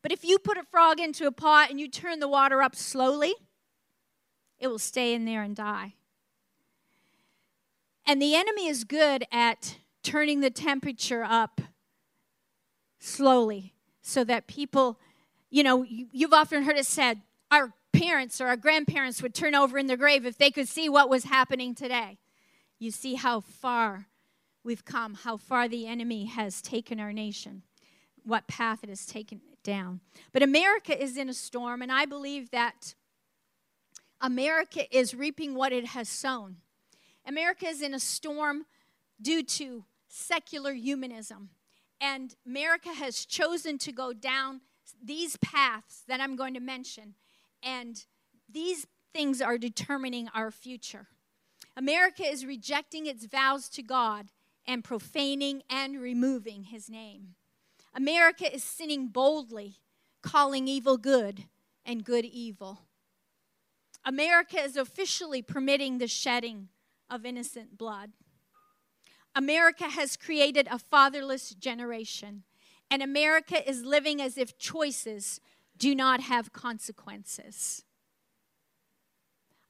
But 0.00 0.12
if 0.12 0.24
you 0.24 0.38
put 0.38 0.56
a 0.56 0.62
frog 0.62 0.98
into 0.98 1.26
a 1.26 1.30
pot 1.30 1.68
and 1.70 1.78
you 1.78 1.88
turn 1.88 2.20
the 2.20 2.28
water 2.28 2.62
up 2.62 2.74
slowly, 2.74 3.34
it 4.58 4.68
will 4.68 4.78
stay 4.78 5.12
in 5.12 5.26
there 5.26 5.42
and 5.42 5.54
die. 5.54 5.92
And 8.06 8.20
the 8.20 8.34
enemy 8.34 8.66
is 8.66 8.84
good 8.84 9.24
at 9.30 9.76
turning 10.02 10.40
the 10.40 10.50
temperature 10.50 11.22
up 11.22 11.60
slowly 12.98 13.74
so 14.00 14.24
that 14.24 14.46
people, 14.46 14.98
you 15.50 15.62
know, 15.62 15.84
you've 15.84 16.32
often 16.32 16.62
heard 16.62 16.78
it 16.78 16.86
said, 16.86 17.20
our 17.50 17.74
parents 17.92 18.40
or 18.40 18.46
our 18.46 18.56
grandparents 18.56 19.22
would 19.22 19.34
turn 19.34 19.54
over 19.54 19.76
in 19.76 19.86
their 19.86 19.98
grave 19.98 20.24
if 20.24 20.38
they 20.38 20.50
could 20.50 20.68
see 20.68 20.88
what 20.88 21.10
was 21.10 21.24
happening 21.24 21.74
today. 21.74 22.16
You 22.78 22.90
see 22.90 23.16
how 23.16 23.40
far 23.40 24.06
we've 24.64 24.84
come, 24.84 25.14
how 25.14 25.36
far 25.36 25.68
the 25.68 25.86
enemy 25.86 26.24
has 26.26 26.62
taken 26.62 26.98
our 26.98 27.12
nation, 27.12 27.62
what 28.24 28.48
path 28.48 28.82
it 28.82 28.88
has 28.88 29.06
taken 29.06 29.40
down. 29.62 30.00
But 30.32 30.42
America 30.42 31.00
is 31.00 31.16
in 31.16 31.28
a 31.28 31.34
storm, 31.34 31.82
and 31.82 31.92
I 31.92 32.06
believe 32.06 32.50
that 32.50 32.94
America 34.20 34.84
is 34.96 35.14
reaping 35.14 35.54
what 35.54 35.72
it 35.72 35.86
has 35.88 36.08
sown. 36.08 36.56
America 37.26 37.66
is 37.66 37.82
in 37.82 37.94
a 37.94 38.00
storm 38.00 38.64
due 39.20 39.42
to 39.42 39.84
secular 40.08 40.72
humanism. 40.72 41.50
And 42.00 42.34
America 42.46 42.90
has 42.90 43.24
chosen 43.24 43.78
to 43.78 43.92
go 43.92 44.12
down 44.12 44.60
these 45.02 45.36
paths 45.38 46.02
that 46.08 46.20
I'm 46.20 46.36
going 46.36 46.54
to 46.54 46.60
mention. 46.60 47.14
And 47.62 48.04
these 48.50 48.86
things 49.12 49.40
are 49.40 49.58
determining 49.58 50.28
our 50.34 50.50
future. 50.50 51.06
America 51.76 52.24
is 52.24 52.44
rejecting 52.44 53.06
its 53.06 53.26
vows 53.26 53.68
to 53.70 53.82
God 53.82 54.28
and 54.66 54.84
profaning 54.84 55.62
and 55.68 56.00
removing 56.00 56.64
his 56.64 56.88
name. 56.88 57.34
America 57.94 58.52
is 58.52 58.64
sinning 58.64 59.08
boldly, 59.08 59.76
calling 60.22 60.66
evil 60.66 60.96
good 60.96 61.44
and 61.84 62.04
good 62.04 62.24
evil. 62.24 62.80
America 64.04 64.60
is 64.60 64.76
officially 64.76 65.42
permitting 65.42 65.98
the 65.98 66.06
shedding 66.06 66.68
of 67.08 67.24
innocent 67.24 67.78
blood. 67.78 68.12
America 69.34 69.88
has 69.88 70.16
created 70.16 70.68
a 70.70 70.78
fatherless 70.78 71.50
generation, 71.50 72.44
and 72.90 73.02
America 73.02 73.68
is 73.68 73.84
living 73.84 74.20
as 74.20 74.38
if 74.38 74.58
choices 74.58 75.40
do 75.76 75.94
not 75.94 76.20
have 76.20 76.52
consequences. 76.52 77.84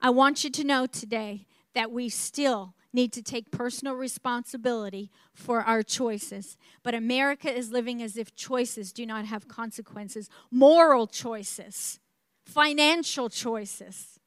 I 0.00 0.10
want 0.10 0.44
you 0.44 0.50
to 0.50 0.64
know 0.64 0.86
today 0.86 1.46
that 1.74 1.90
we 1.90 2.08
still 2.08 2.74
need 2.92 3.12
to 3.12 3.22
take 3.22 3.50
personal 3.50 3.94
responsibility 3.94 5.10
for 5.32 5.62
our 5.62 5.82
choices. 5.82 6.56
But 6.82 6.94
America 6.94 7.52
is 7.52 7.72
living 7.72 8.00
as 8.02 8.16
if 8.16 8.36
choices 8.36 8.92
do 8.92 9.04
not 9.04 9.26
have 9.26 9.48
consequences. 9.48 10.30
Moral 10.50 11.08
choices, 11.08 11.98
financial 12.44 13.28
choices, 13.28 14.20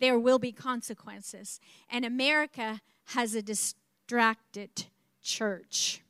there 0.00 0.18
will 0.18 0.38
be 0.38 0.52
consequences. 0.52 1.60
And 1.90 2.04
America 2.04 2.80
has 3.08 3.34
a 3.34 3.42
distracted 3.42 4.86
church. 5.22 6.00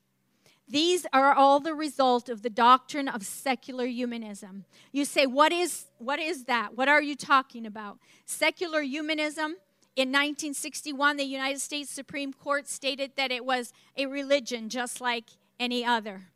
These 0.69 1.07
are 1.14 1.33
all 1.33 1.61
the 1.61 1.75
result 1.75 2.29
of 2.29 2.43
the 2.43 2.51
doctrine 2.51 3.09
of 3.09 3.25
secular 3.25 3.87
humanism. 3.87 4.67
You 4.93 5.07
say, 5.07 5.27
what 5.27 5.51
is, 5.51 5.87
what 5.97 6.21
is 6.21 6.45
that? 6.45 6.77
What 6.77 6.88
are 6.88 7.01
you 7.01 7.17
talking 7.17 7.64
about? 7.64 7.99
Secular 8.27 8.83
humanism, 8.83 9.57
in 9.99 10.11
1961, 10.11 11.17
the 11.17 11.25
United 11.25 11.61
States 11.61 11.91
Supreme 11.91 12.33
Court 12.33 12.69
stated 12.69 13.11
that 13.17 13.33
it 13.33 13.45
was 13.45 13.73
a 13.97 14.07
religion 14.07 14.69
just 14.69 15.01
like 15.01 15.25
any 15.59 15.85
other. 15.85 16.29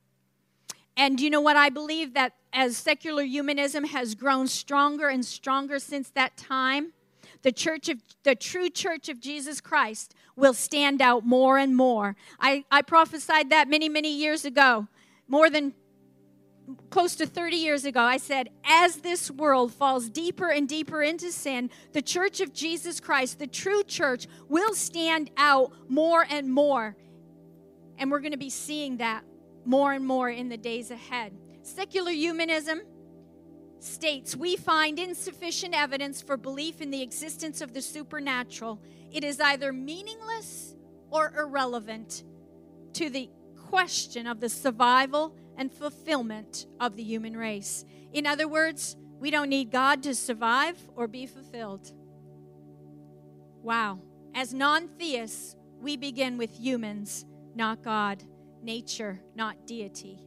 And 0.97 1.21
you 1.21 1.31
know 1.31 1.41
what? 1.41 1.55
I 1.55 1.69
believe 1.69 2.13
that 2.15 2.35
as 2.53 2.77
secular 2.77 3.23
humanism 3.23 3.85
has 3.85 4.17
grown 4.17 4.49
stronger 4.49 5.09
and 5.09 5.25
stronger 5.25 5.79
since 5.79 6.11
that 6.11 6.37
time, 6.37 6.93
the 7.43 7.53
church 7.53 7.89
of 7.89 8.03
the 8.25 8.35
true 8.35 8.69
church 8.69 9.09
of 9.09 9.21
Jesus 9.21 9.61
Christ 9.61 10.13
will 10.35 10.55
stand 10.55 11.01
out 11.01 11.25
more 11.25 11.57
and 11.57 11.77
more. 11.77 12.17
I, 12.41 12.65
I 12.69 12.83
prophesied 12.83 13.51
that 13.51 13.69
many, 13.69 13.89
many 13.89 14.13
years 14.13 14.45
ago, 14.45 14.89
more 15.29 15.49
than 15.49 15.73
close 16.91 17.17
to 17.17 17.27
30 17.27 17.57
years 17.57 17.85
ago. 17.85 18.01
I 18.01 18.17
said, 18.17 18.51
as 18.65 18.97
this 18.97 19.31
world 19.31 19.73
falls 19.73 20.09
deeper 20.09 20.51
and 20.51 20.69
deeper 20.69 21.03
into 21.03 21.33
sin, 21.33 21.71
the 21.93 22.03
church 22.03 22.41
of 22.41 22.53
Jesus 22.53 23.01
Christ, 23.01 23.39
the 23.39 23.47
true 23.47 23.83
church, 23.83 24.27
will 24.49 24.75
stand 24.75 25.31
out 25.37 25.73
more 25.89 26.27
and 26.29 26.53
more. 26.53 26.97
And 27.99 28.11
we're 28.11 28.21
going 28.21 28.33
to 28.33 28.39
be 28.39 28.51
seeing 28.51 28.99
that 28.99 29.25
more 29.65 29.93
and 29.93 30.07
more 30.07 30.29
in 30.29 30.49
the 30.49 30.57
days 30.57 30.91
ahead. 30.91 31.33
Secular 31.63 32.11
humanism 32.11 32.83
states 33.79 34.37
we 34.37 34.57
find 34.57 34.99
insufficient 34.99 35.75
evidence 35.75 36.23
for 36.23 36.37
belief 36.37 36.81
in 36.81 36.91
the 36.91 37.03
existence 37.03 37.61
of 37.61 37.73
the 37.73 37.83
supernatural. 37.83 38.81
It 39.11 39.25
is 39.25 39.41
either 39.41 39.73
meaningless 39.73 40.75
or 41.11 41.33
irrelevant 41.37 42.23
to 42.95 43.11
the 43.11 43.29
question 43.57 44.27
of 44.27 44.41
the 44.41 44.49
survival 44.49 45.37
and 45.57 45.73
fulfillment 45.73 46.67
of 46.81 46.97
the 46.97 47.03
human 47.03 47.37
race. 47.37 47.85
In 48.13 48.27
other 48.27 48.49
words, 48.49 48.97
we 49.19 49.31
don't 49.31 49.49
need 49.49 49.71
God 49.71 50.03
to 50.03 50.15
survive 50.15 50.77
or 50.97 51.07
be 51.07 51.27
fulfilled. 51.27 51.93
Wow. 53.63 54.01
As 54.35 54.53
non 54.53 54.89
theists, 54.89 55.57
we 55.81 55.97
begin 55.97 56.39
with 56.39 56.59
humans, 56.59 57.25
not 57.55 57.83
God, 57.83 58.23
nature, 58.63 59.21
not 59.35 59.67
deity, 59.67 60.19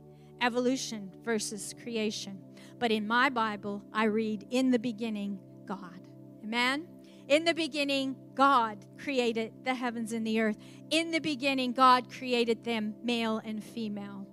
evolution 0.41 1.11
versus 1.23 1.73
creation. 1.81 2.39
But 2.79 2.91
in 2.91 3.07
my 3.07 3.29
Bible, 3.29 3.83
I 3.93 4.05
read, 4.05 4.45
in 4.49 4.71
the 4.71 4.79
beginning, 4.79 5.39
God. 5.65 6.07
Amen? 6.43 6.88
In 7.27 7.45
the 7.45 7.53
beginning, 7.53 8.15
God 8.35 8.85
created 8.97 9.51
the 9.63 9.73
heavens 9.73 10.11
and 10.11 10.27
the 10.27 10.39
earth. 10.39 10.57
In 10.91 11.11
the 11.11 11.19
beginning, 11.19 11.71
God 11.71 12.11
created 12.11 12.63
them 12.63 12.95
male 13.03 13.41
and 13.43 13.63
female. 13.63 14.27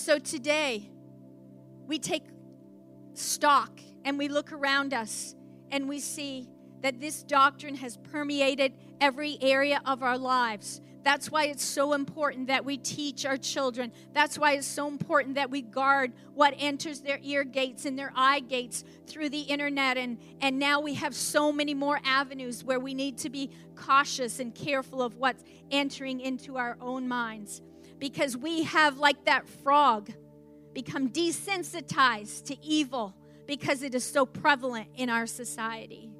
So 0.00 0.18
today, 0.18 0.88
we 1.86 1.98
take 1.98 2.24
stock 3.12 3.78
and 4.02 4.16
we 4.16 4.28
look 4.28 4.50
around 4.50 4.94
us 4.94 5.36
and 5.70 5.90
we 5.90 6.00
see 6.00 6.48
that 6.80 7.00
this 7.00 7.22
doctrine 7.22 7.74
has 7.74 7.98
permeated 7.98 8.72
every 8.98 9.36
area 9.42 9.82
of 9.84 10.02
our 10.02 10.16
lives. 10.16 10.80
That's 11.02 11.30
why 11.30 11.44
it's 11.48 11.62
so 11.64 11.92
important 11.92 12.46
that 12.46 12.64
we 12.64 12.78
teach 12.78 13.26
our 13.26 13.36
children. 13.36 13.92
That's 14.14 14.38
why 14.38 14.54
it's 14.54 14.66
so 14.66 14.88
important 14.88 15.34
that 15.34 15.50
we 15.50 15.60
guard 15.60 16.12
what 16.32 16.54
enters 16.56 17.02
their 17.02 17.20
ear 17.22 17.44
gates 17.44 17.84
and 17.84 17.98
their 17.98 18.12
eye 18.16 18.40
gates 18.40 18.84
through 19.06 19.28
the 19.28 19.42
internet. 19.42 19.98
And, 19.98 20.16
and 20.40 20.58
now 20.58 20.80
we 20.80 20.94
have 20.94 21.14
so 21.14 21.52
many 21.52 21.74
more 21.74 22.00
avenues 22.04 22.64
where 22.64 22.80
we 22.80 22.94
need 22.94 23.18
to 23.18 23.28
be 23.28 23.50
cautious 23.76 24.40
and 24.40 24.54
careful 24.54 25.02
of 25.02 25.16
what's 25.16 25.44
entering 25.70 26.20
into 26.20 26.56
our 26.56 26.78
own 26.80 27.06
minds. 27.06 27.60
Because 28.00 28.36
we 28.36 28.64
have, 28.64 28.98
like 28.98 29.26
that 29.26 29.48
frog, 29.48 30.10
become 30.74 31.08
desensitized 31.10 32.46
to 32.46 32.64
evil 32.64 33.14
because 33.46 33.82
it 33.82 33.94
is 33.94 34.04
so 34.04 34.26
prevalent 34.26 34.88
in 34.96 35.08
our 35.08 35.26
society. 35.26 36.10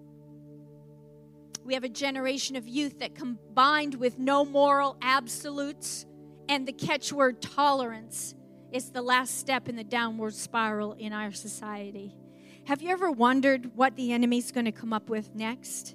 We 1.65 1.75
have 1.75 1.85
a 1.85 1.89
generation 1.89 2.57
of 2.57 2.69
youth 2.69 3.01
that 3.01 3.15
combined 3.15 3.95
with 3.95 4.19
no 4.19 4.45
moral 4.45 4.97
absolutes 5.03 6.07
and 6.49 6.67
the 6.67 6.73
catchword 6.73 7.41
tolerance 7.41 8.35
is 8.73 8.91
the 8.91 9.03
last 9.03 9.39
step 9.39 9.69
in 9.69 9.77
the 9.77 9.85
downward 9.85 10.35
spiral 10.35 10.95
in 10.95 11.13
our 11.13 11.33
society. 11.33 12.17
Have 12.65 12.83
you 12.83 12.91
ever 12.91 13.11
wondered 13.11 13.77
what 13.77 13.97
the 13.97 14.13
enemy's 14.13 14.51
going 14.53 14.65
to 14.65 14.73
come 14.73 14.93
up 14.93 15.09
with 15.09 15.35
next? 15.35 15.95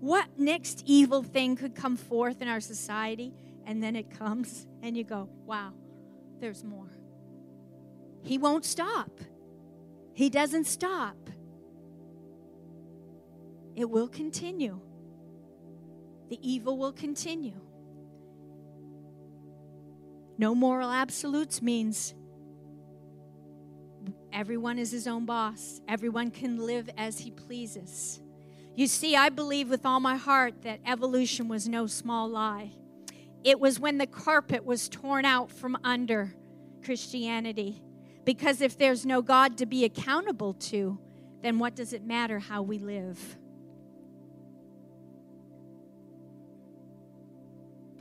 What 0.00 0.26
next 0.38 0.82
evil 0.86 1.22
thing 1.22 1.56
could 1.56 1.74
come 1.74 1.96
forth 1.96 2.42
in 2.42 2.48
our 2.48 2.60
society? 2.60 3.34
And 3.66 3.82
then 3.82 3.96
it 3.96 4.10
comes, 4.10 4.66
and 4.82 4.96
you 4.96 5.04
go, 5.04 5.28
wow, 5.46 5.72
there's 6.40 6.64
more. 6.64 6.90
He 8.22 8.38
won't 8.38 8.64
stop. 8.64 9.10
He 10.14 10.28
doesn't 10.30 10.66
stop. 10.66 11.16
It 13.74 13.88
will 13.88 14.08
continue 14.08 14.80
the 16.32 16.50
evil 16.50 16.78
will 16.78 16.92
continue. 16.94 17.60
No 20.38 20.54
moral 20.54 20.90
absolutes 20.90 21.60
means 21.60 22.14
everyone 24.32 24.78
is 24.78 24.90
his 24.90 25.06
own 25.06 25.26
boss, 25.26 25.82
everyone 25.86 26.30
can 26.30 26.56
live 26.56 26.88
as 26.96 27.18
he 27.18 27.30
pleases. 27.30 28.18
You 28.74 28.86
see, 28.86 29.14
I 29.14 29.28
believe 29.28 29.68
with 29.68 29.84
all 29.84 30.00
my 30.00 30.16
heart 30.16 30.62
that 30.62 30.80
evolution 30.86 31.48
was 31.48 31.68
no 31.68 31.86
small 31.86 32.30
lie. 32.30 32.70
It 33.44 33.58
was 33.58 33.80
when 33.80 33.98
the 33.98 34.06
carpet 34.06 34.64
was 34.64 34.88
torn 34.88 35.24
out 35.24 35.50
from 35.50 35.76
under 35.82 36.34
Christianity. 36.84 37.82
Because 38.24 38.60
if 38.60 38.78
there's 38.78 39.04
no 39.04 39.20
God 39.20 39.58
to 39.58 39.66
be 39.66 39.84
accountable 39.84 40.54
to, 40.54 40.98
then 41.42 41.58
what 41.58 41.74
does 41.74 41.92
it 41.92 42.04
matter 42.04 42.38
how 42.38 42.62
we 42.62 42.78
live? 42.78 43.18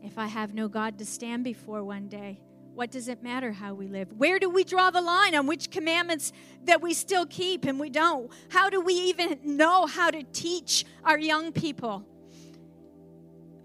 If 0.03 0.17
I 0.17 0.27
have 0.27 0.53
no 0.53 0.67
God 0.67 0.99
to 0.99 1.05
stand 1.05 1.43
before 1.43 1.83
one 1.83 2.07
day, 2.07 2.39
what 2.73 2.91
does 2.91 3.07
it 3.07 3.21
matter 3.21 3.51
how 3.51 3.73
we 3.73 3.87
live? 3.87 4.11
Where 4.13 4.39
do 4.39 4.49
we 4.49 4.63
draw 4.63 4.91
the 4.91 5.01
line 5.01 5.35
on 5.35 5.45
which 5.45 5.71
commandments 5.71 6.31
that 6.65 6.81
we 6.81 6.93
still 6.93 7.25
keep 7.25 7.65
and 7.65 7.79
we 7.79 7.89
don't? 7.89 8.31
How 8.49 8.69
do 8.69 8.79
we 8.79 8.93
even 8.93 9.39
know 9.43 9.85
how 9.85 10.09
to 10.09 10.23
teach 10.23 10.85
our 11.03 11.19
young 11.19 11.51
people? 11.51 12.05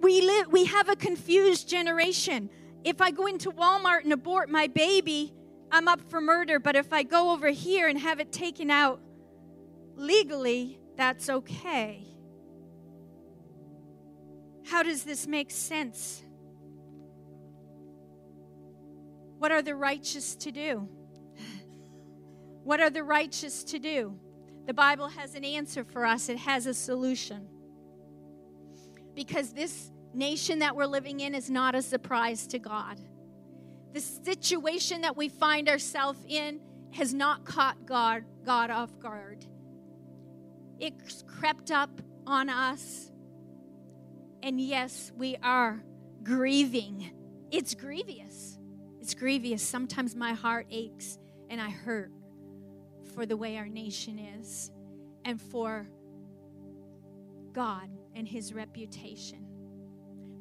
We 0.07 0.21
live 0.21 0.53
we 0.53 0.67
have 0.67 0.89
a 0.89 0.95
confused 0.95 1.69
generation. 1.69 2.49
If 2.85 3.01
I 3.01 3.11
go 3.11 3.27
into 3.27 3.51
Walmart 3.51 4.05
and 4.05 4.13
abort 4.13 4.49
my 4.49 4.69
baby, 4.69 5.35
I'm 5.73 5.89
up 5.89 6.01
for 6.01 6.21
murder, 6.21 6.61
but 6.61 6.77
if 6.77 6.93
I 6.93 7.03
go 7.03 7.33
over 7.33 7.49
here 7.49 7.89
and 7.89 7.99
have 7.99 8.21
it 8.21 8.31
taken 8.31 8.71
out 8.71 9.01
legally, 9.97 10.79
that's 10.97 11.29
okay. 11.29 12.07
How 14.65 14.85
does 14.85 15.03
this 15.03 15.27
make 15.27 15.51
sense? 15.51 16.23
What 19.39 19.51
are 19.51 19.61
the 19.61 19.75
righteous 19.75 20.37
to 20.37 20.53
do? 20.53 20.89
What 22.63 22.79
are 22.79 22.91
the 22.91 23.03
righteous 23.03 23.65
to 23.65 23.81
do? 23.81 24.17
The 24.67 24.75
Bible 24.75 25.09
has 25.09 25.35
an 25.35 25.45
answer 25.45 25.83
for 25.83 26.07
us, 26.07 26.29
it 26.29 26.39
has 26.39 26.67
a 26.67 26.75
solution. 26.75 27.49
Because 29.13 29.53
this 29.53 29.91
nation 30.17 30.61
that 30.61 30.75
we're 30.75 30.87
living 30.87 31.21
in 31.21 31.35
is 31.35 31.51
not 31.51 31.75
a 31.75 31.83
surprise 31.83 32.47
to 32.49 32.59
God. 32.59 33.01
The 33.93 34.01
situation 34.01 35.03
that 35.03 35.17
we 35.17 35.29
find 35.29 35.69
ourselves 35.69 36.19
in 36.27 36.61
has 36.93 37.15
not 37.15 37.45
caught 37.45 37.87
God, 37.87 38.25
God 38.45 38.71
off 38.71 38.99
guard. 38.99 39.45
It's 40.79 41.23
crept 41.27 41.71
up 41.71 41.91
on 42.27 42.49
us. 42.49 43.11
And 44.43 44.61
yes, 44.61 45.13
we 45.17 45.37
are 45.43 45.83
grieving. 46.23 47.13
It's 47.51 47.75
grievous. 47.75 48.59
It's 49.01 49.15
grievous. 49.15 49.63
Sometimes 49.63 50.15
my 50.15 50.33
heart 50.33 50.67
aches 50.71 51.19
and 51.49 51.61
I 51.61 51.71
hurt 51.71 52.11
for 53.15 53.27
the 53.27 53.37
way 53.37 53.57
our 53.57 53.69
nation 53.69 54.19
is 54.19 54.71
and 55.25 55.41
for 55.41 55.89
God 57.53 57.89
and 58.15 58.27
his 58.27 58.53
reputation. 58.53 59.46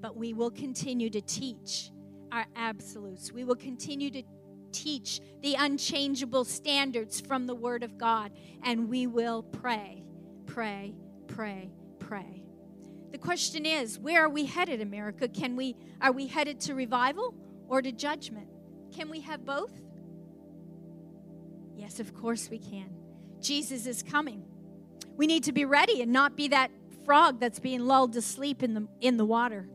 But 0.06 0.16
we 0.16 0.34
will 0.34 0.51
continue 0.51 1.10
to 1.10 1.22
teach 1.22 1.89
our 2.32 2.45
absolutes. 2.56 3.32
We 3.32 3.43
will 3.43 3.56
continue 3.56 4.12
to 4.12 4.22
teach 4.72 5.20
the 5.41 5.56
unchangeable 5.56 6.45
standards 6.45 7.20
from 7.20 7.47
the 7.47 7.56
Word 7.56 7.82
of 7.82 7.97
God, 7.97 8.32
and 8.62 8.88
we 8.88 9.08
will 9.08 9.41
pray, 9.41 10.03
pray, 10.45 10.93
pray, 11.26 11.72
pray. 11.97 12.43
The 13.14 13.18
question 13.18 13.66
is, 13.66 13.97
where 13.97 14.24
are 14.24 14.30
we 14.30 14.45
headed, 14.45 14.80
America? 14.80 15.28
Can 15.28 15.56
we 15.56 15.76
are 15.99 16.12
we 16.12 16.28
headed 16.28 16.60
to 16.60 16.76
revival 16.76 17.34
or 17.68 17.82
to 17.82 17.91
judgment? 17.91 18.47
Can 18.95 19.10
we 19.10 19.22
have 19.22 19.43
both? 19.43 19.74
Yes, 21.76 21.99
of 21.99 22.14
course 22.14 22.47
we 22.51 22.60
can. 22.60 22.95
Jesus 23.41 23.88
is 23.88 24.03
coming. 24.03 24.45
We 25.18 25.26
need 25.26 25.45
to 25.45 25.51
be 25.51 25.66
ready 25.66 26.03
and 26.03 26.12
not 26.12 26.36
be 26.36 26.49
that 26.49 26.70
frog 27.06 27.39
that's 27.39 27.60
being 27.60 27.88
lulled 27.88 28.14
to 28.14 28.22
sleep 28.22 28.62
in 28.62 28.76
the 28.76 28.88
in 29.01 29.18
the 29.18 29.26
water. 29.26 29.68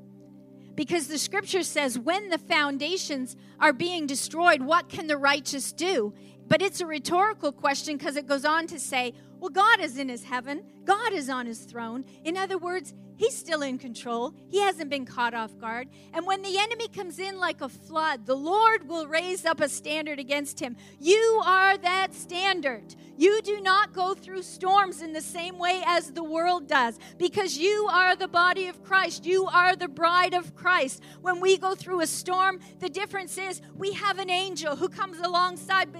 Because 0.80 1.08
the 1.08 1.18
scripture 1.18 1.62
says, 1.62 1.98
when 1.98 2.30
the 2.30 2.38
foundations 2.38 3.36
are 3.58 3.74
being 3.74 4.06
destroyed, 4.06 4.62
what 4.62 4.88
can 4.88 5.08
the 5.08 5.18
righteous 5.18 5.72
do? 5.72 6.14
But 6.48 6.62
it's 6.62 6.80
a 6.80 6.86
rhetorical 6.86 7.52
question 7.52 7.98
because 7.98 8.16
it 8.16 8.26
goes 8.26 8.46
on 8.46 8.66
to 8.68 8.80
say, 8.80 9.12
well, 9.40 9.50
God 9.50 9.80
is 9.80 9.98
in 9.98 10.08
his 10.08 10.24
heaven, 10.24 10.64
God 10.86 11.12
is 11.12 11.28
on 11.28 11.44
his 11.44 11.66
throne. 11.66 12.06
In 12.24 12.34
other 12.38 12.56
words, 12.56 12.94
He's 13.20 13.36
still 13.36 13.60
in 13.60 13.76
control. 13.76 14.32
He 14.48 14.62
hasn't 14.62 14.88
been 14.88 15.04
caught 15.04 15.34
off 15.34 15.58
guard. 15.58 15.90
And 16.14 16.26
when 16.26 16.40
the 16.40 16.56
enemy 16.56 16.88
comes 16.88 17.18
in 17.18 17.38
like 17.38 17.60
a 17.60 17.68
flood, 17.68 18.24
the 18.24 18.34
Lord 18.34 18.88
will 18.88 19.06
raise 19.06 19.44
up 19.44 19.60
a 19.60 19.68
standard 19.68 20.18
against 20.18 20.58
him. 20.58 20.74
You 20.98 21.42
are 21.44 21.76
that 21.76 22.14
standard. 22.14 22.94
You 23.20 23.42
do 23.42 23.60
not 23.60 23.92
go 23.92 24.14
through 24.14 24.44
storms 24.44 25.02
in 25.02 25.12
the 25.12 25.20
same 25.20 25.58
way 25.58 25.82
as 25.84 26.10
the 26.12 26.24
world 26.24 26.66
does 26.66 26.98
because 27.18 27.58
you 27.58 27.86
are 27.92 28.16
the 28.16 28.26
body 28.26 28.66
of 28.68 28.82
Christ. 28.82 29.26
You 29.26 29.44
are 29.44 29.76
the 29.76 29.88
bride 29.88 30.32
of 30.32 30.54
Christ. 30.54 31.02
When 31.20 31.38
we 31.38 31.58
go 31.58 31.74
through 31.74 32.00
a 32.00 32.06
storm, 32.06 32.60
the 32.78 32.88
difference 32.88 33.36
is 33.36 33.60
we 33.76 33.92
have 33.92 34.18
an 34.18 34.30
angel 34.30 34.74
who 34.74 34.88
comes 34.88 35.18
alongside 35.18 35.90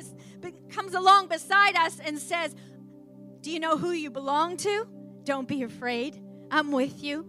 comes 0.71 0.95
along 0.95 1.29
beside 1.29 1.77
us 1.77 2.01
and 2.03 2.19
says, 2.19 2.55
"Do 3.43 3.51
you 3.51 3.61
know 3.61 3.77
who 3.77 3.91
you 3.91 4.11
belong 4.11 4.57
to? 4.57 4.87
Don't 5.25 5.47
be 5.47 5.63
afraid." 5.63 6.19
I'm 6.51 6.73
with 6.73 7.03
you. 7.03 7.27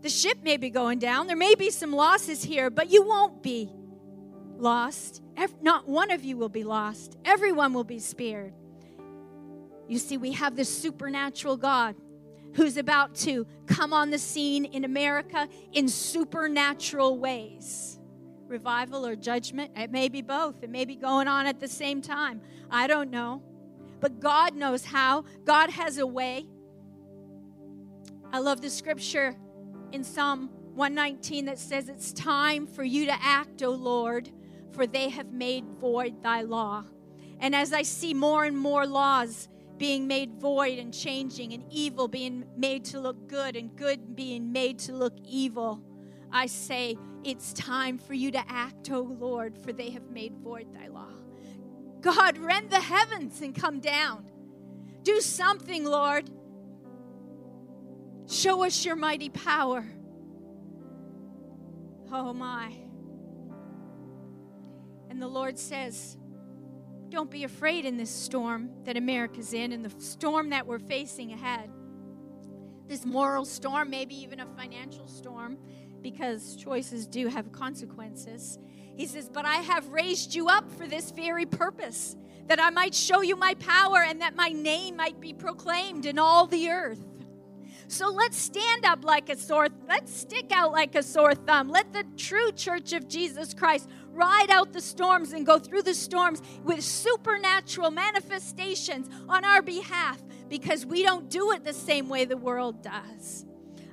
The 0.00 0.10
ship 0.10 0.42
may 0.42 0.56
be 0.56 0.68
going 0.68 0.98
down. 0.98 1.28
There 1.28 1.36
may 1.36 1.54
be 1.54 1.70
some 1.70 1.92
losses 1.92 2.42
here, 2.42 2.70
but 2.70 2.90
you 2.90 3.04
won't 3.04 3.40
be 3.40 3.70
lost. 4.58 5.22
Not 5.62 5.86
one 5.86 6.10
of 6.10 6.24
you 6.24 6.36
will 6.36 6.48
be 6.48 6.64
lost. 6.64 7.16
Everyone 7.24 7.72
will 7.72 7.84
be 7.84 8.00
spared. 8.00 8.52
You 9.90 9.98
see, 9.98 10.18
we 10.18 10.30
have 10.32 10.54
this 10.54 10.72
supernatural 10.72 11.56
God 11.56 11.96
who's 12.54 12.76
about 12.76 13.16
to 13.16 13.44
come 13.66 13.92
on 13.92 14.10
the 14.10 14.20
scene 14.20 14.64
in 14.64 14.84
America 14.84 15.48
in 15.72 15.88
supernatural 15.88 17.18
ways. 17.18 17.98
Revival 18.46 19.04
or 19.04 19.16
judgment, 19.16 19.72
it 19.74 19.90
may 19.90 20.08
be 20.08 20.22
both. 20.22 20.62
It 20.62 20.70
may 20.70 20.84
be 20.84 20.94
going 20.94 21.26
on 21.26 21.44
at 21.44 21.58
the 21.58 21.66
same 21.66 22.00
time. 22.02 22.40
I 22.70 22.86
don't 22.86 23.10
know. 23.10 23.42
But 23.98 24.20
God 24.20 24.54
knows 24.54 24.84
how. 24.84 25.24
God 25.44 25.70
has 25.70 25.98
a 25.98 26.06
way. 26.06 26.46
I 28.32 28.38
love 28.38 28.60
the 28.60 28.70
scripture 28.70 29.34
in 29.90 30.04
Psalm 30.04 30.50
119 30.76 31.46
that 31.46 31.58
says, 31.58 31.88
It's 31.88 32.12
time 32.12 32.68
for 32.68 32.84
you 32.84 33.06
to 33.06 33.16
act, 33.20 33.60
O 33.64 33.70
Lord, 33.70 34.30
for 34.70 34.86
they 34.86 35.08
have 35.08 35.32
made 35.32 35.64
void 35.80 36.22
thy 36.22 36.42
law. 36.42 36.84
And 37.40 37.56
as 37.56 37.72
I 37.72 37.82
see 37.82 38.14
more 38.14 38.44
and 38.44 38.56
more 38.56 38.86
laws 38.86 39.48
being 39.80 40.06
made 40.06 40.34
void 40.34 40.78
and 40.78 40.92
changing, 40.92 41.54
and 41.54 41.64
evil 41.70 42.06
being 42.06 42.44
made 42.54 42.84
to 42.84 43.00
look 43.00 43.26
good, 43.28 43.56
and 43.56 43.74
good 43.74 44.14
being 44.14 44.52
made 44.52 44.78
to 44.78 44.92
look 44.92 45.14
evil, 45.24 45.82
I 46.30 46.46
say, 46.46 46.98
It's 47.24 47.54
time 47.54 47.96
for 47.96 48.12
you 48.12 48.30
to 48.30 48.42
act, 48.46 48.90
O 48.90 49.00
Lord, 49.00 49.56
for 49.56 49.72
they 49.72 49.88
have 49.90 50.10
made 50.10 50.34
void 50.34 50.66
thy 50.74 50.88
law. 50.88 51.08
God, 52.02 52.36
rend 52.36 52.68
the 52.68 52.80
heavens 52.80 53.40
and 53.40 53.54
come 53.54 53.80
down. 53.80 54.30
Do 55.02 55.22
something, 55.22 55.86
Lord. 55.86 56.28
Show 58.28 58.62
us 58.64 58.84
your 58.84 58.96
mighty 58.96 59.30
power. 59.30 59.82
Oh 62.12 62.34
my. 62.34 62.74
And 65.08 65.22
the 65.22 65.28
Lord 65.28 65.58
says, 65.58 66.18
Don't 67.10 67.30
be 67.30 67.42
afraid 67.42 67.84
in 67.84 67.96
this 67.96 68.10
storm 68.10 68.70
that 68.84 68.96
America's 68.96 69.52
in 69.52 69.72
and 69.72 69.84
the 69.84 70.00
storm 70.00 70.50
that 70.50 70.64
we're 70.64 70.78
facing 70.78 71.32
ahead. 71.32 71.68
This 72.86 73.04
moral 73.04 73.44
storm, 73.44 73.90
maybe 73.90 74.14
even 74.14 74.38
a 74.38 74.46
financial 74.56 75.08
storm, 75.08 75.58
because 76.02 76.54
choices 76.54 77.08
do 77.08 77.26
have 77.26 77.50
consequences. 77.50 78.58
He 78.96 79.06
says, 79.06 79.28
But 79.28 79.44
I 79.44 79.56
have 79.56 79.88
raised 79.88 80.36
you 80.36 80.48
up 80.48 80.70
for 80.72 80.86
this 80.86 81.10
very 81.10 81.46
purpose, 81.46 82.16
that 82.46 82.60
I 82.60 82.70
might 82.70 82.94
show 82.94 83.22
you 83.22 83.34
my 83.34 83.54
power 83.54 84.04
and 84.04 84.20
that 84.20 84.36
my 84.36 84.50
name 84.50 84.96
might 84.96 85.20
be 85.20 85.32
proclaimed 85.32 86.06
in 86.06 86.18
all 86.18 86.46
the 86.46 86.68
earth. 86.70 87.04
So 87.88 88.08
let's 88.08 88.36
stand 88.36 88.84
up 88.84 89.04
like 89.04 89.28
a 89.30 89.36
sore, 89.36 89.66
let's 89.88 90.14
stick 90.14 90.52
out 90.52 90.70
like 90.70 90.94
a 90.94 91.02
sore 91.02 91.34
thumb. 91.34 91.70
Let 91.70 91.92
the 91.92 92.04
true 92.16 92.52
church 92.52 92.92
of 92.92 93.08
Jesus 93.08 93.52
Christ 93.52 93.88
ride 94.12 94.50
out 94.50 94.72
the 94.72 94.80
storms 94.80 95.32
and 95.32 95.46
go 95.46 95.58
through 95.58 95.82
the 95.82 95.94
storms 95.94 96.42
with 96.64 96.82
supernatural 96.82 97.90
manifestations 97.90 99.08
on 99.28 99.44
our 99.44 99.62
behalf 99.62 100.20
because 100.48 100.84
we 100.84 101.02
don't 101.02 101.30
do 101.30 101.52
it 101.52 101.64
the 101.64 101.72
same 101.72 102.08
way 102.08 102.24
the 102.24 102.36
world 102.36 102.82
does. 102.82 103.46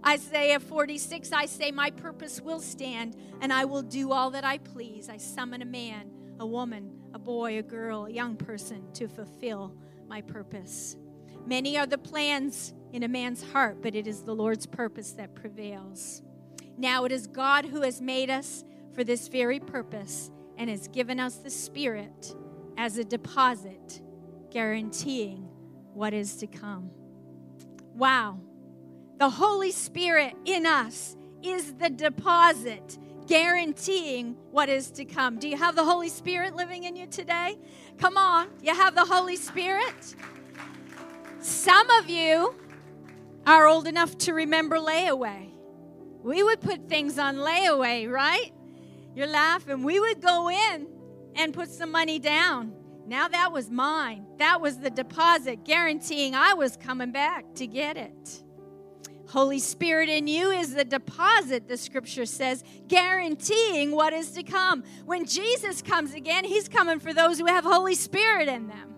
Isaiah 0.05 0.59
46, 0.59 1.31
I 1.31 1.45
say, 1.45 1.71
My 1.71 1.91
purpose 1.91 2.41
will 2.41 2.59
stand, 2.59 3.15
and 3.41 3.51
I 3.51 3.65
will 3.65 3.81
do 3.81 4.11
all 4.11 4.31
that 4.31 4.45
I 4.45 4.57
please. 4.57 5.09
I 5.09 5.17
summon 5.17 5.61
a 5.61 5.65
man, 5.65 6.11
a 6.39 6.45
woman, 6.45 6.91
a 7.13 7.19
boy, 7.19 7.57
a 7.57 7.63
girl, 7.63 8.05
a 8.05 8.11
young 8.11 8.35
person 8.35 8.91
to 8.93 9.07
fulfill 9.07 9.75
my 10.07 10.21
purpose. 10.21 10.97
Many 11.45 11.77
are 11.77 11.85
the 11.85 11.97
plans 11.97 12.73
in 12.93 13.03
a 13.03 13.07
man's 13.07 13.43
heart, 13.51 13.81
but 13.81 13.95
it 13.95 14.07
is 14.07 14.23
the 14.23 14.35
Lord's 14.35 14.65
purpose 14.65 15.11
that 15.13 15.35
prevails. 15.35 16.21
Now 16.77 17.05
it 17.05 17.11
is 17.11 17.27
God 17.27 17.65
who 17.65 17.81
has 17.81 18.01
made 18.01 18.29
us 18.29 18.63
for 18.97 19.03
this 19.03 19.27
very 19.27 19.59
purpose 19.59 20.31
and 20.57 20.71
has 20.71 20.87
given 20.87 21.19
us 21.19 21.35
the 21.35 21.51
Spirit 21.51 22.33
as 22.77 22.97
a 22.97 23.03
deposit 23.03 24.01
guaranteeing 24.49 25.47
what 25.93 26.15
is 26.15 26.37
to 26.37 26.47
come. 26.47 26.89
Wow. 27.93 28.39
The 29.19 29.29
Holy 29.29 29.69
Spirit 29.69 30.33
in 30.45 30.65
us 30.65 31.15
is 31.43 31.75
the 31.75 31.91
deposit 31.91 32.97
guaranteeing 33.27 34.35
what 34.49 34.67
is 34.67 34.89
to 34.91 35.05
come. 35.05 35.37
Do 35.37 35.47
you 35.47 35.57
have 35.57 35.75
the 35.75 35.83
Holy 35.83 36.09
Spirit 36.09 36.55
living 36.55 36.85
in 36.85 36.95
you 36.95 37.05
today? 37.05 37.55
Come 37.99 38.17
on, 38.17 38.47
you 38.63 38.73
have 38.73 38.95
the 38.95 39.05
Holy 39.05 39.35
Spirit? 39.35 40.15
Some 41.39 41.87
of 41.91 42.09
you 42.09 42.55
are 43.45 43.67
old 43.67 43.87
enough 43.87 44.17
to 44.19 44.33
remember 44.33 44.77
layaway. 44.77 45.51
We 46.23 46.41
would 46.41 46.61
put 46.61 46.89
things 46.89 47.19
on 47.19 47.35
layaway, 47.35 48.09
right? 48.09 48.53
You're 49.17 49.25
laughing. 49.25 49.81
We 49.81 49.99
would 49.99 50.21
go 50.21 50.47
in 50.47 50.87
and 51.33 51.51
put 51.51 51.71
some 51.71 51.91
money 51.91 52.19
down. 52.19 52.71
Now 53.07 53.27
that 53.27 53.51
was 53.51 53.71
mine. 53.71 54.27
That 54.37 54.61
was 54.61 54.77
the 54.77 54.91
deposit 54.91 55.65
guaranteeing 55.65 56.35
I 56.35 56.53
was 56.53 56.77
coming 56.77 57.11
back 57.11 57.55
to 57.55 57.65
get 57.65 57.97
it. 57.97 58.43
Holy 59.27 59.57
Spirit 59.57 60.07
in 60.07 60.27
you 60.27 60.51
is 60.51 60.75
the 60.75 60.85
deposit, 60.85 61.67
the 61.67 61.77
scripture 61.77 62.27
says, 62.27 62.63
guaranteeing 62.87 63.89
what 63.89 64.13
is 64.13 64.29
to 64.33 64.43
come. 64.43 64.83
When 65.07 65.25
Jesus 65.25 65.81
comes 65.81 66.13
again, 66.13 66.45
he's 66.45 66.69
coming 66.69 66.99
for 66.99 67.11
those 67.11 67.39
who 67.39 67.47
have 67.47 67.63
Holy 67.63 67.95
Spirit 67.95 68.47
in 68.47 68.67
them. 68.67 68.93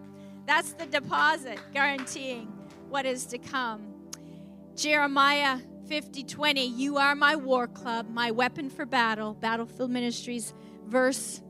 That's 0.45 0.73
the 0.73 0.85
deposit, 0.85 1.59
guaranteeing 1.71 2.47
what 2.89 3.05
is 3.05 3.25
to 3.27 3.37
come. 3.37 3.87
Jeremiah 4.75 5.59
50 5.89 6.23
20, 6.23 6.67
you 6.67 6.97
are 6.97 7.15
my 7.15 7.35
war 7.35 7.67
club, 7.67 8.07
my 8.11 8.29
weapon 8.29 8.69
for 8.69 8.85
battle, 8.85 9.33
Battlefield 9.33 9.89
Ministries, 9.89 10.53
verse, 10.85 11.41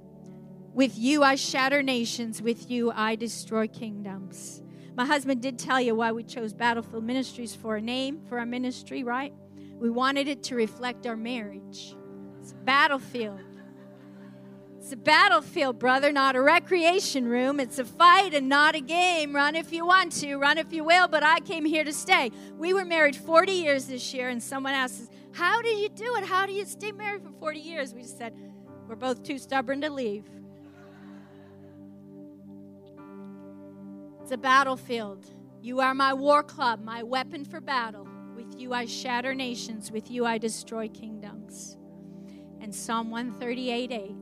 with 0.73 0.97
you 0.97 1.23
I 1.23 1.35
shatter 1.35 1.83
nations, 1.83 2.41
with 2.41 2.71
you 2.71 2.89
I 2.89 3.17
destroy 3.17 3.67
kingdoms. 3.67 4.63
My 4.95 5.05
husband 5.05 5.41
did 5.41 5.59
tell 5.59 5.81
you 5.81 5.93
why 5.93 6.13
we 6.13 6.23
chose 6.23 6.53
Battlefield 6.53 7.03
Ministries 7.03 7.53
for 7.53 7.75
a 7.75 7.81
name 7.81 8.21
for 8.29 8.39
our 8.39 8.45
ministry, 8.45 9.03
right? 9.03 9.33
We 9.73 9.89
wanted 9.89 10.29
it 10.29 10.41
to 10.43 10.55
reflect 10.55 11.05
our 11.05 11.17
marriage. 11.17 11.97
It's 12.39 12.53
battlefield. 12.63 13.41
It's 14.89 14.95
a 14.95 14.97
battlefield, 14.97 15.77
brother, 15.77 16.11
not 16.11 16.35
a 16.35 16.41
recreation 16.41 17.27
room. 17.27 17.59
It's 17.59 17.77
a 17.77 17.85
fight 17.85 18.33
and 18.33 18.49
not 18.49 18.73
a 18.73 18.79
game. 18.79 19.35
Run 19.35 19.55
if 19.55 19.71
you 19.71 19.85
want 19.85 20.11
to, 20.13 20.37
run 20.37 20.57
if 20.57 20.73
you 20.73 20.83
will, 20.83 21.07
but 21.07 21.21
I 21.21 21.41
came 21.41 21.63
here 21.63 21.83
to 21.83 21.93
stay. 21.93 22.31
We 22.57 22.73
were 22.73 22.83
married 22.83 23.15
40 23.15 23.51
years 23.51 23.85
this 23.85 24.15
year, 24.15 24.29
and 24.29 24.41
someone 24.41 24.73
asked 24.73 25.03
us, 25.03 25.09
How 25.31 25.61
did 25.61 25.77
you 25.77 25.89
do 25.89 26.15
it? 26.15 26.25
How 26.25 26.47
do 26.47 26.53
you 26.53 26.65
stay 26.65 26.91
married 26.91 27.21
for 27.21 27.29
40 27.39 27.59
years? 27.59 27.93
We 27.93 28.01
just 28.01 28.17
said, 28.17 28.33
We're 28.87 28.95
both 28.95 29.21
too 29.21 29.37
stubborn 29.37 29.79
to 29.81 29.91
leave. 29.91 30.25
It's 34.23 34.31
a 34.31 34.37
battlefield. 34.37 35.23
You 35.61 35.81
are 35.81 35.93
my 35.93 36.15
war 36.15 36.41
club, 36.41 36.83
my 36.83 37.03
weapon 37.03 37.45
for 37.45 37.61
battle. 37.61 38.07
With 38.35 38.59
you 38.59 38.73
I 38.73 38.87
shatter 38.87 39.35
nations, 39.35 39.91
with 39.91 40.09
you 40.09 40.25
I 40.25 40.39
destroy 40.39 40.87
kingdoms. 40.87 41.77
And 42.59 42.73
Psalm 42.73 43.11
138 43.11 43.91
8, 43.91 44.15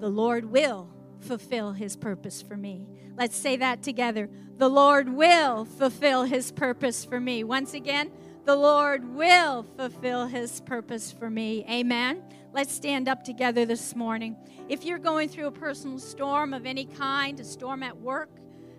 the 0.00 0.08
Lord 0.08 0.46
will 0.46 0.88
fulfill 1.20 1.72
his 1.72 1.96
purpose 1.96 2.42
for 2.42 2.56
me. 2.56 2.86
Let's 3.16 3.36
say 3.36 3.56
that 3.56 3.82
together. 3.82 4.28
The 4.56 4.68
Lord 4.68 5.08
will 5.08 5.64
fulfill 5.64 6.24
his 6.24 6.52
purpose 6.52 7.04
for 7.04 7.20
me. 7.20 7.44
Once 7.44 7.74
again, 7.74 8.10
the 8.44 8.56
Lord 8.56 9.14
will 9.14 9.62
fulfill 9.76 10.26
his 10.26 10.60
purpose 10.60 11.10
for 11.10 11.30
me. 11.30 11.64
Amen. 11.70 12.22
Let's 12.52 12.72
stand 12.72 13.08
up 13.08 13.24
together 13.24 13.64
this 13.64 13.96
morning. 13.96 14.36
If 14.68 14.84
you're 14.84 14.98
going 14.98 15.28
through 15.28 15.46
a 15.46 15.52
personal 15.52 15.98
storm 15.98 16.52
of 16.52 16.66
any 16.66 16.84
kind, 16.84 17.40
a 17.40 17.44
storm 17.44 17.82
at 17.82 17.96
work, 17.96 18.30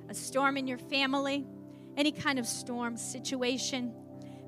a 0.08 0.14
storm 0.14 0.56
in 0.58 0.68
your 0.68 0.78
family, 0.78 1.46
any 1.98 2.12
kind 2.12 2.38
of 2.38 2.46
storm 2.46 2.96
situation, 2.96 3.94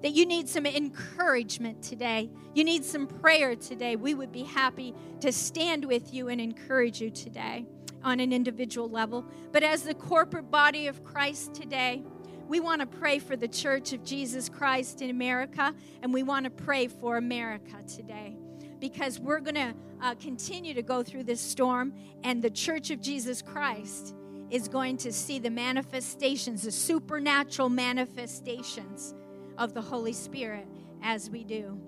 that 0.01 0.11
you 0.11 0.25
need 0.25 0.47
some 0.47 0.65
encouragement 0.65 1.81
today, 1.81 2.29
you 2.53 2.63
need 2.63 2.85
some 2.85 3.07
prayer 3.07 3.55
today, 3.55 3.95
we 3.95 4.13
would 4.13 4.31
be 4.31 4.43
happy 4.43 4.93
to 5.21 5.31
stand 5.31 5.85
with 5.85 6.13
you 6.13 6.29
and 6.29 6.39
encourage 6.39 7.01
you 7.01 7.09
today 7.09 7.65
on 8.03 8.19
an 8.19 8.31
individual 8.31 8.89
level. 8.89 9.25
But 9.51 9.63
as 9.63 9.83
the 9.83 9.93
corporate 9.93 10.51
body 10.51 10.87
of 10.87 11.03
Christ 11.03 11.53
today, 11.53 12.03
we 12.47 12.59
want 12.59 12.79
to 12.79 12.87
pray 12.87 13.19
for 13.19 13.35
the 13.35 13.47
Church 13.47 13.91
of 13.91 14.03
Jesus 14.03 14.47
Christ 14.47 15.01
in 15.01 15.09
America, 15.09 15.73
and 16.01 16.13
we 16.13 16.23
want 16.23 16.45
to 16.45 16.49
pray 16.49 16.87
for 16.87 17.17
America 17.17 17.75
today 17.87 18.37
because 18.79 19.19
we're 19.19 19.39
going 19.39 19.55
to 19.55 19.73
uh, 20.01 20.15
continue 20.15 20.73
to 20.73 20.83
go 20.83 21.03
through 21.03 21.23
this 21.23 21.41
storm, 21.41 21.93
and 22.23 22.41
the 22.41 22.49
Church 22.49 22.91
of 22.91 23.01
Jesus 23.01 23.41
Christ 23.41 24.15
is 24.49 24.67
going 24.67 24.95
to 24.97 25.11
see 25.11 25.39
the 25.39 25.49
manifestations, 25.49 26.61
the 26.63 26.71
supernatural 26.71 27.69
manifestations 27.69 29.13
of 29.57 29.73
the 29.73 29.81
Holy 29.81 30.13
Spirit 30.13 30.67
as 31.03 31.29
we 31.29 31.43
do. 31.43 31.79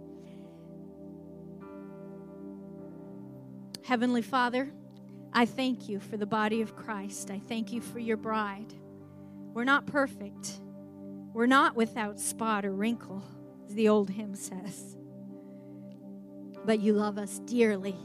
Heavenly 3.84 4.22
Father, 4.22 4.72
I 5.34 5.45
thank 5.45 5.89
you 5.89 5.99
for 5.99 6.17
the 6.17 6.26
body 6.26 6.61
of 6.61 6.76
Christ. 6.76 7.32
I 7.32 7.39
thank 7.39 7.72
you 7.72 7.82
for 7.82 7.99
your 7.99 8.17
bride. 8.17 8.74
We're 9.53 9.63
not 9.63 9.86
perfect, 9.86 10.61
we're 11.34 11.47
not 11.47 11.76
without 11.76 12.20
spot 12.20 12.65
or 12.65 12.72
wrinkle, 12.72 13.24
as 13.67 13.74
the 13.74 13.89
old 13.89 14.09
hymn 14.09 14.36
says. 14.36 14.95
But 16.65 16.80
you 16.80 16.93
love 16.93 17.17
us 17.17 17.39
dearly 17.39 17.95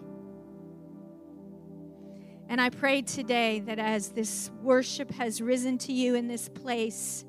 and 2.48 2.60
I 2.60 2.70
pray 2.70 3.02
today 3.02 3.60
that 3.60 3.78
as 3.78 4.10
this 4.10 4.50
worship 4.62 5.10
has 5.12 5.40
risen 5.40 5.78
to 5.78 5.92
you 5.92 6.14
in 6.14 6.28
this 6.28 6.48
place, 6.48 7.24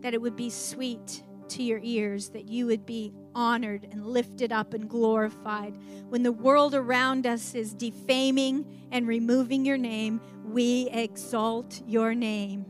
that 0.00 0.14
it 0.14 0.20
would 0.20 0.34
be 0.34 0.50
sweet 0.50 1.22
to 1.50 1.62
your 1.62 1.80
ears, 1.82 2.30
that 2.30 2.48
you 2.48 2.66
would 2.66 2.86
be 2.86 3.12
honored 3.34 3.86
and 3.90 4.06
lifted 4.06 4.52
up 4.52 4.74
and 4.74 4.88
glorified. 4.88 5.76
When 6.08 6.22
the 6.22 6.32
world 6.32 6.74
around 6.74 7.26
us 7.26 7.54
is 7.54 7.74
defaming 7.74 8.64
and 8.90 9.06
removing 9.06 9.64
your 9.64 9.78
name, 9.78 10.20
we 10.44 10.88
exalt 10.90 11.82
your 11.86 12.14
name 12.14 12.66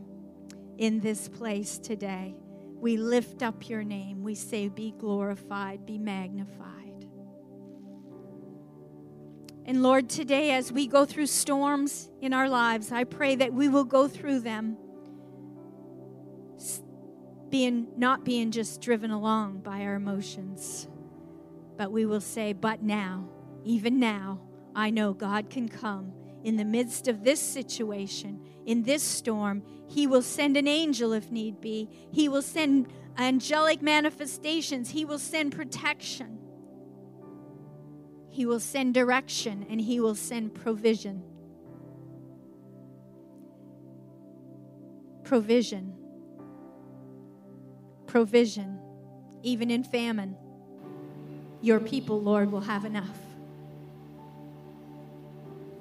in 0.77 0.99
this 0.99 1.27
place 1.27 1.77
today. 1.77 2.35
We 2.75 2.97
lift 2.97 3.43
up 3.43 3.69
your 3.69 3.83
name. 3.83 4.23
We 4.23 4.35
say, 4.35 4.67
Be 4.67 4.91
glorified, 4.97 5.85
be 5.85 5.97
magnified. 5.97 6.71
And 9.65 9.83
Lord, 9.83 10.09
today 10.09 10.51
as 10.51 10.71
we 10.71 10.87
go 10.87 11.05
through 11.05 11.27
storms 11.27 12.09
in 12.19 12.33
our 12.33 12.49
lives, 12.49 12.91
I 12.91 13.03
pray 13.03 13.35
that 13.35 13.53
we 13.53 13.69
will 13.69 13.83
go 13.83 14.07
through 14.07 14.39
them 14.39 14.75
being 17.51 17.87
not 17.97 18.23
being 18.23 18.49
just 18.49 18.81
driven 18.81 19.11
along 19.11 19.59
by 19.59 19.81
our 19.81 19.95
emotions, 19.95 20.87
but 21.77 21.91
we 21.91 22.05
will 22.05 22.21
say, 22.21 22.53
but 22.53 22.81
now, 22.81 23.29
even 23.63 23.99
now, 23.99 24.39
I 24.73 24.89
know 24.89 25.13
God 25.13 25.49
can 25.49 25.67
come 25.67 26.13
in 26.43 26.55
the 26.55 26.65
midst 26.65 27.07
of 27.07 27.23
this 27.23 27.39
situation, 27.39 28.41
in 28.65 28.83
this 28.83 29.03
storm. 29.03 29.63
He 29.87 30.07
will 30.07 30.21
send 30.21 30.57
an 30.57 30.67
angel 30.67 31.13
if 31.13 31.29
need 31.29 31.61
be. 31.61 31.89
He 32.11 32.29
will 32.29 32.41
send 32.41 32.87
angelic 33.17 33.81
manifestations. 33.81 34.89
He 34.89 35.05
will 35.05 35.19
send 35.19 35.55
protection. 35.55 36.39
He 38.29 38.45
will 38.45 38.61
send 38.61 38.93
direction 38.93 39.65
and 39.69 39.81
He 39.81 39.99
will 39.99 40.15
send 40.15 40.55
provision. 40.55 41.23
Provision. 45.23 46.00
Provision. 48.11 48.77
Even 49.41 49.71
in 49.71 49.85
famine, 49.85 50.35
your 51.61 51.79
people, 51.79 52.21
Lord, 52.21 52.51
will 52.51 52.59
have 52.59 52.83
enough. 52.83 53.17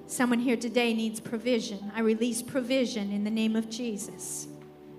Someone 0.06 0.38
here 0.38 0.56
today 0.56 0.94
needs 0.94 1.18
provision. 1.18 1.90
I 1.92 2.02
release 2.02 2.40
provision 2.40 3.10
in 3.10 3.24
the 3.24 3.32
name 3.32 3.56
of 3.56 3.68
Jesus. 3.68 4.46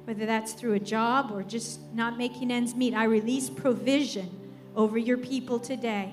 Whether 0.03 0.25
that's 0.25 0.51
through 0.51 0.73
a 0.73 0.79
job 0.79 1.31
or 1.31 1.41
just 1.41 1.79
not 1.93 2.17
making 2.17 2.51
ends 2.51 2.75
meet, 2.75 2.93
I 2.93 3.05
release 3.05 3.49
provision 3.49 4.29
over 4.75 4.97
your 4.97 5.17
people 5.17 5.57
today 5.57 6.11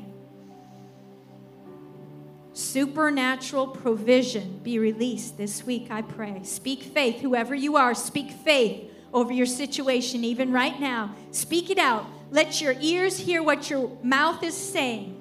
supernatural 2.53 3.69
provision 3.69 4.59
be 4.65 4.81
released 4.81 5.37
this 5.37 5.65
week, 5.65 5.89
I 5.91 6.03
pray. 6.03 6.41
Speak 6.43 6.83
faith, 6.83 7.21
whoever 7.21 7.55
you 7.55 7.77
are, 7.77 7.95
speak 7.95 8.33
faith 8.33 8.91
over 9.13 9.33
your 9.33 9.47
situation, 9.47 10.25
even 10.25 10.53
right 10.53 10.79
now. 10.79 11.15
Speak 11.31 11.71
it 11.71 11.79
out. 11.79 12.07
Let 12.31 12.61
your 12.61 12.75
ears 12.81 13.19
hear 13.19 13.43
what 13.43 13.71
your 13.71 13.97
mouth 14.03 14.43
is 14.43 14.55
saying. 14.55 15.21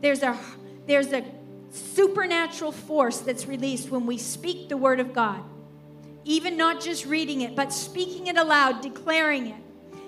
There's 0.00 0.22
a, 0.22 0.38
there's 0.86 1.12
a 1.12 1.24
supernatural 1.70 2.72
force 2.72 3.18
that's 3.18 3.46
released 3.46 3.90
when 3.90 4.06
we 4.06 4.18
speak 4.18 4.68
the 4.68 4.76
word 4.76 5.00
of 5.00 5.12
God. 5.12 5.42
Even 6.24 6.56
not 6.56 6.80
just 6.80 7.06
reading 7.06 7.42
it, 7.42 7.54
but 7.54 7.72
speaking 7.72 8.26
it 8.26 8.36
aloud, 8.36 8.80
declaring 8.80 9.48
it. 9.48 9.56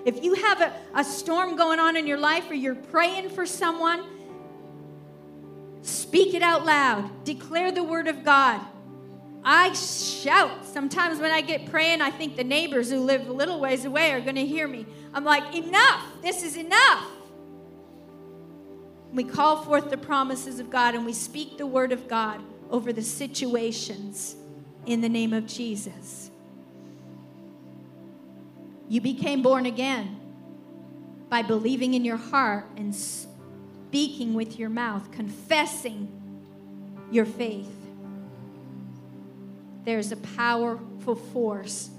If 0.05 0.23
you 0.23 0.35
have 0.35 0.61
a, 0.61 0.73
a 0.95 1.05
storm 1.05 1.57
going 1.57 1.81
on 1.81 1.97
in 1.97 2.07
your 2.07 2.19
life 2.19 2.51
or 2.51 2.55
you're 2.55 2.75
praying 2.75 3.31
for 3.31 3.47
someone, 3.47 4.05
Speak 5.85 6.33
it 6.33 6.41
out 6.41 6.65
loud. 6.65 7.25
Declare 7.25 7.73
the 7.73 7.83
word 7.83 8.09
of 8.09 8.25
God 8.25 8.59
I 9.45 9.73
shout. 9.75 10.65
Sometimes 10.65 11.19
when 11.19 11.31
I 11.31 11.43
get 11.43 11.71
praying, 11.71 12.01
I 12.01 12.11
think 12.11 12.37
the 12.37 12.45
neighbors 12.45 12.91
who 12.91 13.01
live 13.01 13.29
a 13.29 13.33
little 13.33 13.61
ways 13.61 13.85
away 13.85 14.13
are 14.13 14.21
going 14.21 14.37
to 14.37 14.47
hear 14.47 14.67
me. 14.67 14.87
I'm 15.13 15.25
like, 15.25 15.55
enough. 15.55 16.03
This 16.23 16.43
is 16.43 16.57
enough. 16.57 17.07
We 19.13 19.23
call 19.23 19.63
forth 19.63 19.91
the 19.91 19.99
promises 19.99 20.59
of 20.59 20.71
God 20.71 20.95
and 20.95 21.05
we 21.05 21.13
speak 21.13 21.59
the 21.59 21.67
word 21.67 21.93
of 21.93 22.09
God 22.09 22.41
over 22.71 22.93
the 22.93 23.03
situations 23.03 24.35
in 24.87 25.03
the 25.03 25.09
name 25.09 25.33
of 25.33 25.47
Jesus. 25.47 26.31
You 28.89 29.01
became 29.01 29.43
born 29.43 29.67
again 29.67 30.21
by 31.29 31.43
believing 31.43 31.95
in 31.95 32.05
your 32.05 32.17
heart 32.17 32.67
and 32.77 32.95
speaking 32.95 34.35
with 34.35 34.59
your 34.59 34.69
mouth, 34.69 35.11
confessing 35.11 36.09
your 37.11 37.25
faith. 37.25 37.84
There's 39.85 40.13
a 40.13 40.17
powerful 40.17 41.15
force. 41.15 41.91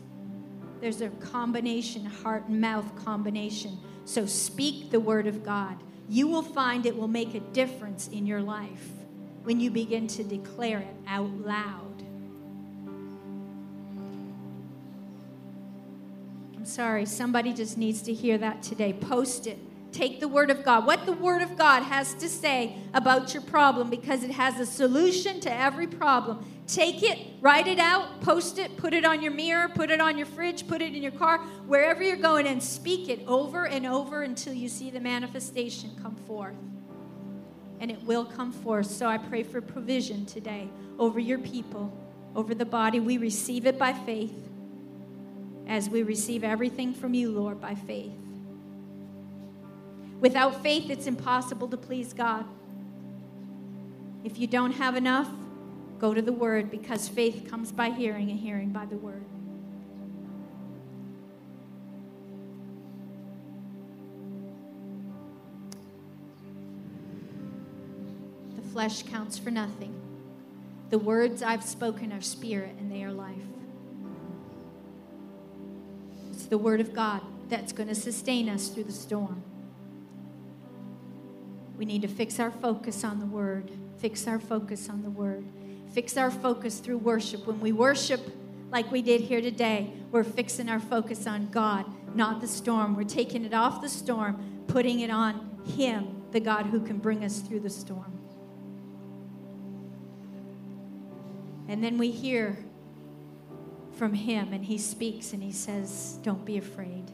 There's 0.82 1.02
a 1.02 1.10
combination, 1.10 2.06
heart 2.06 2.48
and 2.48 2.60
mouth 2.60 2.96
combination. 3.04 3.78
So 4.06 4.26
speak 4.26 4.92
the 4.92 5.00
word 5.00 5.28
of 5.28 5.44
God. 5.44 5.78
You 6.08 6.28
will 6.28 6.44
find 6.44 6.86
it 6.86 6.96
will 6.96 7.08
make 7.08 7.34
a 7.34 7.40
difference 7.40 8.08
in 8.08 8.26
your 8.26 8.42
life 8.42 8.90
when 9.44 9.60
you 9.60 9.72
begin 9.72 10.08
to 10.08 10.24
declare 10.24 10.80
it 10.80 10.96
out 11.08 11.30
loud. 11.30 12.04
I'm 16.56 16.66
sorry, 16.66 17.06
somebody 17.06 17.54
just 17.54 17.78
needs 17.78 18.02
to 18.04 18.14
hear 18.14 18.40
that 18.40 18.64
today. 18.64 18.94
Post 18.94 19.46
it. 19.46 19.60
Take 19.92 20.20
the 20.20 20.28
Word 20.28 20.50
of 20.50 20.66
God, 20.66 20.86
what 20.86 21.06
the 21.06 21.14
Word 21.14 21.42
of 21.42 21.58
God 21.58 21.84
has 21.84 22.14
to 22.16 22.28
say 22.28 22.76
about 22.94 23.34
your 23.34 23.44
problem, 23.44 23.90
because 23.90 24.24
it 24.24 24.32
has 24.32 24.60
a 24.60 24.66
solution 24.66 25.40
to 25.42 25.54
every 25.54 25.88
problem. 25.88 26.44
Take 26.68 27.04
it, 27.04 27.20
write 27.42 27.68
it 27.68 27.78
out, 27.78 28.22
post 28.22 28.58
it, 28.58 28.76
put 28.76 28.94
it 28.94 29.06
on 29.06 29.22
your 29.22 29.32
mirror, 29.32 29.70
put 29.70 29.92
it 29.92 30.02
on 30.02 30.18
your 30.18 30.26
fridge, 30.26 30.68
put 30.68 30.82
it 30.82 30.96
in 30.96 31.04
your 31.04 31.12
car, 31.12 31.38
wherever 31.68 32.02
you're 32.02 32.16
going, 32.16 32.48
and 32.48 32.62
speak 32.62 33.08
it 33.08 33.20
over 33.28 33.68
and 33.68 33.86
over 33.86 34.24
until 34.24 34.54
you 34.54 34.68
see 34.68 34.90
the 34.90 35.00
manifestation 35.00 35.92
come 36.02 36.16
forth. 36.16 36.56
And 37.80 37.92
it 37.92 38.02
will 38.04 38.26
come 38.26 38.52
forth. 38.52 38.88
So 38.88 39.06
I 39.06 39.20
pray 39.20 39.44
for 39.44 39.62
provision 39.62 40.26
today 40.26 40.68
over 40.98 41.20
your 41.20 41.38
people, 41.38 41.96
over 42.36 42.56
the 42.56 42.66
body. 42.66 43.00
We 43.00 43.20
receive 43.20 43.68
it 43.68 43.78
by 43.78 43.94
faith 43.94 44.34
as 45.68 45.88
we 45.88 46.02
receive 46.02 46.44
everything 46.44 46.94
from 46.96 47.14
you, 47.14 47.32
Lord, 47.32 47.62
by 47.62 47.76
faith. 47.76 48.12
Without 50.20 50.64
faith, 50.64 50.90
it's 50.90 51.06
impossible 51.06 51.68
to 51.68 51.78
please 51.78 52.14
God. 52.14 52.46
If 54.24 54.40
you 54.40 54.48
don't 54.48 54.72
have 54.72 54.96
enough, 54.96 55.30
go 56.00 56.14
to 56.14 56.22
the 56.22 56.34
Word 56.34 56.70
because 56.70 57.08
faith 57.08 57.48
comes 57.50 57.72
by 57.72 57.90
hearing 57.90 58.30
and 58.30 58.40
hearing 58.40 58.70
by 58.70 58.86
the 58.86 58.98
Word. 58.98 59.24
The 68.56 68.62
flesh 68.70 69.04
counts 69.04 69.38
for 69.38 69.52
nothing. 69.52 69.94
The 70.90 71.00
words 71.00 71.42
I've 71.42 71.64
spoken 71.64 72.12
are 72.12 72.22
spirit 72.22 72.76
and 72.80 72.92
they 72.92 73.04
are 73.04 73.12
life. 73.12 73.36
It's 76.32 76.46
the 76.46 76.58
Word 76.58 76.82
of 76.82 76.94
God 76.94 77.22
that's 77.50 77.72
going 77.72 77.90
to 77.90 77.96
sustain 77.96 78.50
us 78.50 78.68
through 78.68 78.84
the 78.84 78.92
storm. 78.92 79.42
We 81.78 81.86
need 81.86 82.02
to 82.04 82.08
fix 82.08 82.40
our 82.40 82.52
focus 82.52 83.04
on 83.04 83.20
the 83.20 83.26
Word. 83.26 83.72
Fix 83.98 84.28
our 84.28 84.40
focus 84.40 84.90
on 84.90 85.02
the 85.02 85.10
Word. 85.10 85.46
Fix 85.96 86.18
our 86.18 86.30
focus 86.30 86.80
through 86.80 86.98
worship. 86.98 87.48
When 87.48 87.62
we 87.62 87.72
worship 87.72 88.20
like 88.70 88.92
we 88.92 89.02
did 89.02 89.22
here 89.22 89.40
today, 89.40 89.94
we're 90.12 90.26
fixing 90.26 90.68
our 90.68 90.82
focus 90.82 91.26
on 91.26 91.48
God, 91.52 91.86
not 92.14 92.42
the 92.42 92.50
storm. 92.50 92.98
We're 92.98 93.06
taking 93.06 93.46
it 93.46 93.54
off 93.54 93.80
the 93.80 93.88
storm, 93.88 94.66
putting 94.68 95.00
it 95.00 95.10
on 95.10 95.62
Him, 95.78 96.22
the 96.32 96.42
God 96.42 96.66
who 96.66 96.82
can 96.82 96.98
bring 96.98 97.24
us 97.24 97.40
through 97.40 97.62
the 97.62 97.70
storm. 97.70 98.12
And 101.70 101.82
then 101.82 101.98
we 101.98 102.12
hear 102.12 102.58
from 103.94 104.14
Him, 104.14 104.52
and 104.52 104.66
He 104.66 104.78
speaks 104.78 105.32
and 105.32 105.42
He 105.42 105.54
says, 105.54 106.20
Don't 106.24 106.44
be 106.44 106.58
afraid. 106.58 107.10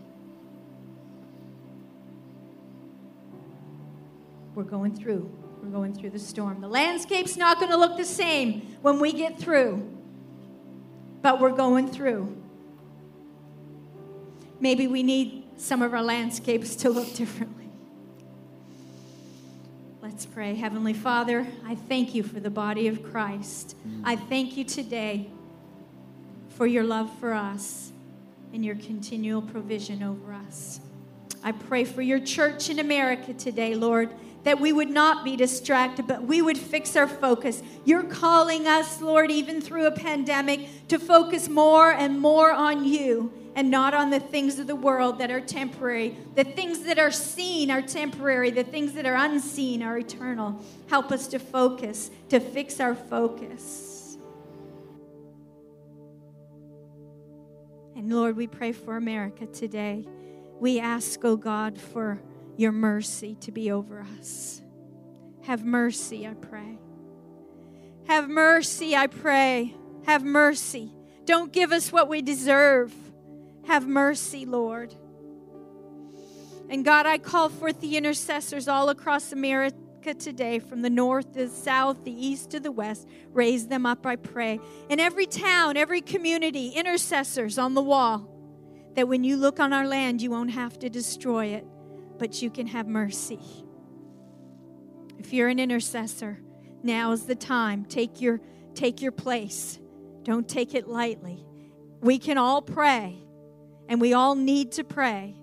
We're 4.56 4.64
going 4.64 4.96
through. 4.96 5.41
We're 5.62 5.70
going 5.70 5.94
through 5.94 6.10
the 6.10 6.20
storm. 6.20 6.60
The 6.60 6.68
landscape's 6.68 7.38
not 7.38 7.60
going 7.60 7.70
to 7.72 7.78
look 7.78 7.96
the 7.96 8.06
same 8.06 8.78
when 8.82 9.00
we 9.00 9.14
get 9.14 9.38
through, 9.38 9.88
but 11.22 11.40
we're 11.40 11.52
going 11.52 11.88
through. 11.88 12.36
Maybe 14.60 14.88
we 14.88 15.04
need 15.04 15.44
some 15.58 15.84
of 15.84 15.94
our 15.94 16.02
landscapes 16.02 16.76
to 16.78 16.90
look 16.90 17.14
differently. 17.14 17.70
Let's 20.02 20.26
pray. 20.26 20.56
Heavenly 20.56 20.94
Father, 20.94 21.46
I 21.64 21.76
thank 21.76 22.16
you 22.16 22.24
for 22.24 22.40
the 22.40 22.50
body 22.50 22.88
of 22.88 23.04
Christ. 23.04 23.76
Mm. 23.88 24.02
I 24.04 24.16
thank 24.16 24.58
you 24.58 24.64
today 24.64 25.30
for 26.50 26.66
your 26.66 26.84
love 26.84 27.12
for 27.20 27.34
us 27.34 27.92
and 28.52 28.66
your 28.66 28.76
continual 28.76 29.44
provision 29.44 30.02
over 30.02 30.34
us. 30.34 30.80
I 31.44 31.52
pray 31.52 31.86
for 31.86 32.02
your 32.02 32.20
church 32.20 32.70
in 32.70 32.80
America 32.80 33.34
today, 33.34 33.76
Lord 33.76 34.10
that 34.44 34.60
we 34.60 34.74
would 34.74 34.90
not 34.90 35.24
be 35.24 35.36
distracted, 35.36 36.08
but 36.08 36.24
we 36.24 36.42
would 36.42 36.58
fix 36.58 36.96
our 36.96 37.08
focus. 37.08 37.62
You're 37.86 38.04
calling 38.04 38.68
us, 38.68 39.02
Lord, 39.02 39.30
even 39.30 39.62
through 39.62 39.86
a 39.86 39.92
pandemic, 39.92 40.88
to 40.88 40.98
focus 40.98 41.48
more 41.48 41.92
and 41.92 42.20
more 42.20 42.52
on 42.52 42.84
you 42.86 43.32
and 43.56 43.70
not 43.70 43.94
on 43.94 44.10
the 44.10 44.20
things 44.20 44.60
of 44.60 44.68
the 44.68 44.76
world 44.76 45.20
that 45.20 45.30
are 45.30 45.42
temporary. 45.42 46.16
The 46.36 46.44
things 46.44 46.84
that 46.84 46.98
are 46.98 47.12
seen 47.12 47.70
are 47.70 47.82
temporary, 47.82 48.50
the 48.50 48.64
things 48.64 48.94
that 48.94 49.06
are 49.06 49.16
unseen 49.16 49.84
are 49.84 49.98
eternal. 49.98 50.60
Help 50.88 51.12
us 51.12 51.28
to 51.28 51.40
focus, 51.40 52.10
to 52.30 52.40
fix 52.40 52.80
our 52.80 52.96
focus. 52.96 54.18
And 57.96 58.12
Lord, 58.12 58.38
we 58.38 58.48
pray 58.48 58.72
for 58.72 58.98
America 58.98 59.46
today. 59.46 60.08
We 60.60 60.80
ask, 60.80 61.24
oh 61.24 61.36
God, 61.36 61.78
for 61.80 62.22
your 62.62 62.72
mercy 62.72 63.36
to 63.42 63.52
be 63.52 63.72
over 63.72 64.06
us. 64.20 64.62
Have 65.42 65.66
mercy, 65.66 66.28
I 66.28 66.36
pray. 66.36 66.78
Have 68.08 68.30
mercy, 68.30 68.96
I 68.96 69.08
pray. 69.08 69.74
Have 70.06 70.24
mercy. 70.24 70.94
Don't 71.26 71.52
give 71.52 71.72
us 71.72 71.92
what 71.92 72.08
we 72.08 72.22
deserve. 72.22 72.94
Have 73.66 73.88
mercy, 73.88 74.46
Lord. 74.46 74.94
And 76.70 76.86
God, 76.86 77.08
I 77.08 77.18
call 77.18 77.50
forth 77.50 77.82
the 77.82 77.98
intercessors 77.98 78.68
all 78.68 78.90
across 78.90 79.32
America 79.32 80.14
today, 80.14 80.60
from 80.60 80.84
the 80.84 80.90
north 80.90 81.34
to 81.34 81.48
the 81.48 81.50
south, 81.50 82.04
the 82.04 82.14
east 82.14 82.52
to 82.52 82.60
the 82.60 82.72
west. 82.72 83.08
Raise 83.34 83.68
them 83.68 83.88
up, 83.88 84.06
I 84.06 84.18
pray. 84.18 84.60
In 84.88 85.00
every 85.00 85.26
town, 85.26 85.78
every 85.78 86.02
community, 86.02 86.70
intercessors 86.70 87.58
on 87.58 87.74
the 87.74 87.82
wall, 87.82 88.28
that 88.96 89.08
when 89.08 89.24
you 89.24 89.36
look 89.36 89.60
on 89.60 89.74
our 89.74 89.88
land, 89.88 90.22
you 90.22 90.30
won't 90.30 90.52
have 90.52 90.78
to 90.80 90.90
destroy 90.90 91.48
it 91.48 91.66
but 92.22 92.40
you 92.40 92.52
can 92.52 92.68
have 92.68 92.88
mercy. 92.88 93.40
If 95.18 95.34
you're 95.34 95.48
an 95.48 95.58
intercessor, 95.58 96.40
now 96.84 97.14
is 97.14 97.26
the 97.26 97.34
time. 97.34 97.84
Take 97.84 98.22
your 98.22 98.40
take 98.76 99.02
your 99.02 99.12
place. 99.12 99.80
Don't 100.22 100.48
take 100.48 100.76
it 100.76 100.88
lightly. 100.88 101.44
We 102.00 102.20
can 102.20 102.38
all 102.38 102.62
pray, 102.62 103.18
and 103.90 104.00
we 104.00 104.14
all 104.14 104.36
need 104.36 104.72
to 104.74 104.84
pray. 104.84 105.36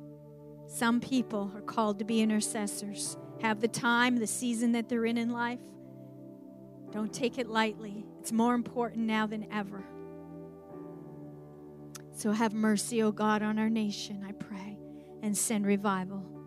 Some 0.68 1.00
people 1.00 1.50
are 1.56 1.62
called 1.62 1.98
to 1.98 2.04
be 2.04 2.20
intercessors. 2.20 3.16
Have 3.42 3.60
the 3.60 3.66
time, 3.66 4.18
the 4.18 4.28
season 4.28 4.70
that 4.72 4.88
they're 4.88 5.04
in 5.04 5.18
in 5.18 5.30
life. 5.30 5.58
Don't 6.92 7.12
take 7.12 7.38
it 7.38 7.48
lightly. 7.48 8.06
It's 8.20 8.30
more 8.30 8.54
important 8.54 9.04
now 9.04 9.26
than 9.26 9.50
ever. 9.52 9.82
So 12.12 12.30
have 12.30 12.52
mercy, 12.54 13.02
O 13.02 13.08
oh 13.08 13.12
God, 13.12 13.42
on 13.42 13.58
our 13.58 13.68
nation, 13.68 14.24
I 14.24 14.30
pray, 14.30 14.78
and 15.24 15.36
send 15.36 15.66
revival. 15.66 16.37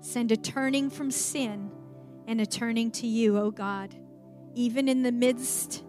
Send 0.00 0.32
a 0.32 0.36
turning 0.36 0.90
from 0.90 1.10
sin 1.10 1.70
and 2.26 2.40
a 2.40 2.46
turning 2.46 2.90
to 2.92 3.06
you, 3.06 3.36
O 3.36 3.42
oh 3.42 3.50
God, 3.50 3.94
even 4.54 4.88
in 4.88 5.02
the 5.02 5.12
midst 5.12 5.84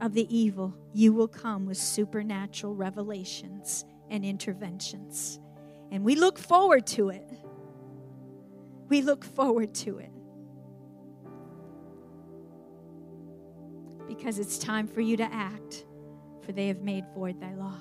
of 0.00 0.12
the 0.14 0.26
evil, 0.36 0.74
you 0.92 1.12
will 1.12 1.28
come 1.28 1.64
with 1.64 1.78
supernatural 1.78 2.74
revelations 2.74 3.84
and 4.10 4.24
interventions. 4.24 5.38
And 5.92 6.04
we 6.04 6.16
look 6.16 6.38
forward 6.38 6.86
to 6.88 7.10
it. 7.10 7.30
We 8.88 9.00
look 9.00 9.24
forward 9.24 9.74
to 9.76 9.98
it. 9.98 10.10
Because 14.08 14.38
it's 14.38 14.58
time 14.58 14.88
for 14.88 15.00
you 15.00 15.16
to 15.16 15.32
act, 15.32 15.86
for 16.44 16.52
they 16.52 16.66
have 16.66 16.82
made 16.82 17.04
void 17.14 17.40
thy 17.40 17.54
law. 17.54 17.78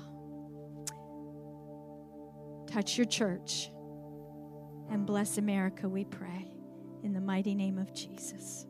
Touch 2.72 2.98
your 2.98 3.06
church 3.06 3.70
and 4.90 5.06
bless 5.06 5.38
America, 5.38 5.90
we 5.90 6.06
pray. 6.06 6.48
In 7.04 7.12
the 7.12 7.20
mighty 7.20 7.54
name 7.54 7.78
of 7.78 7.94
Jesus. 7.94 8.66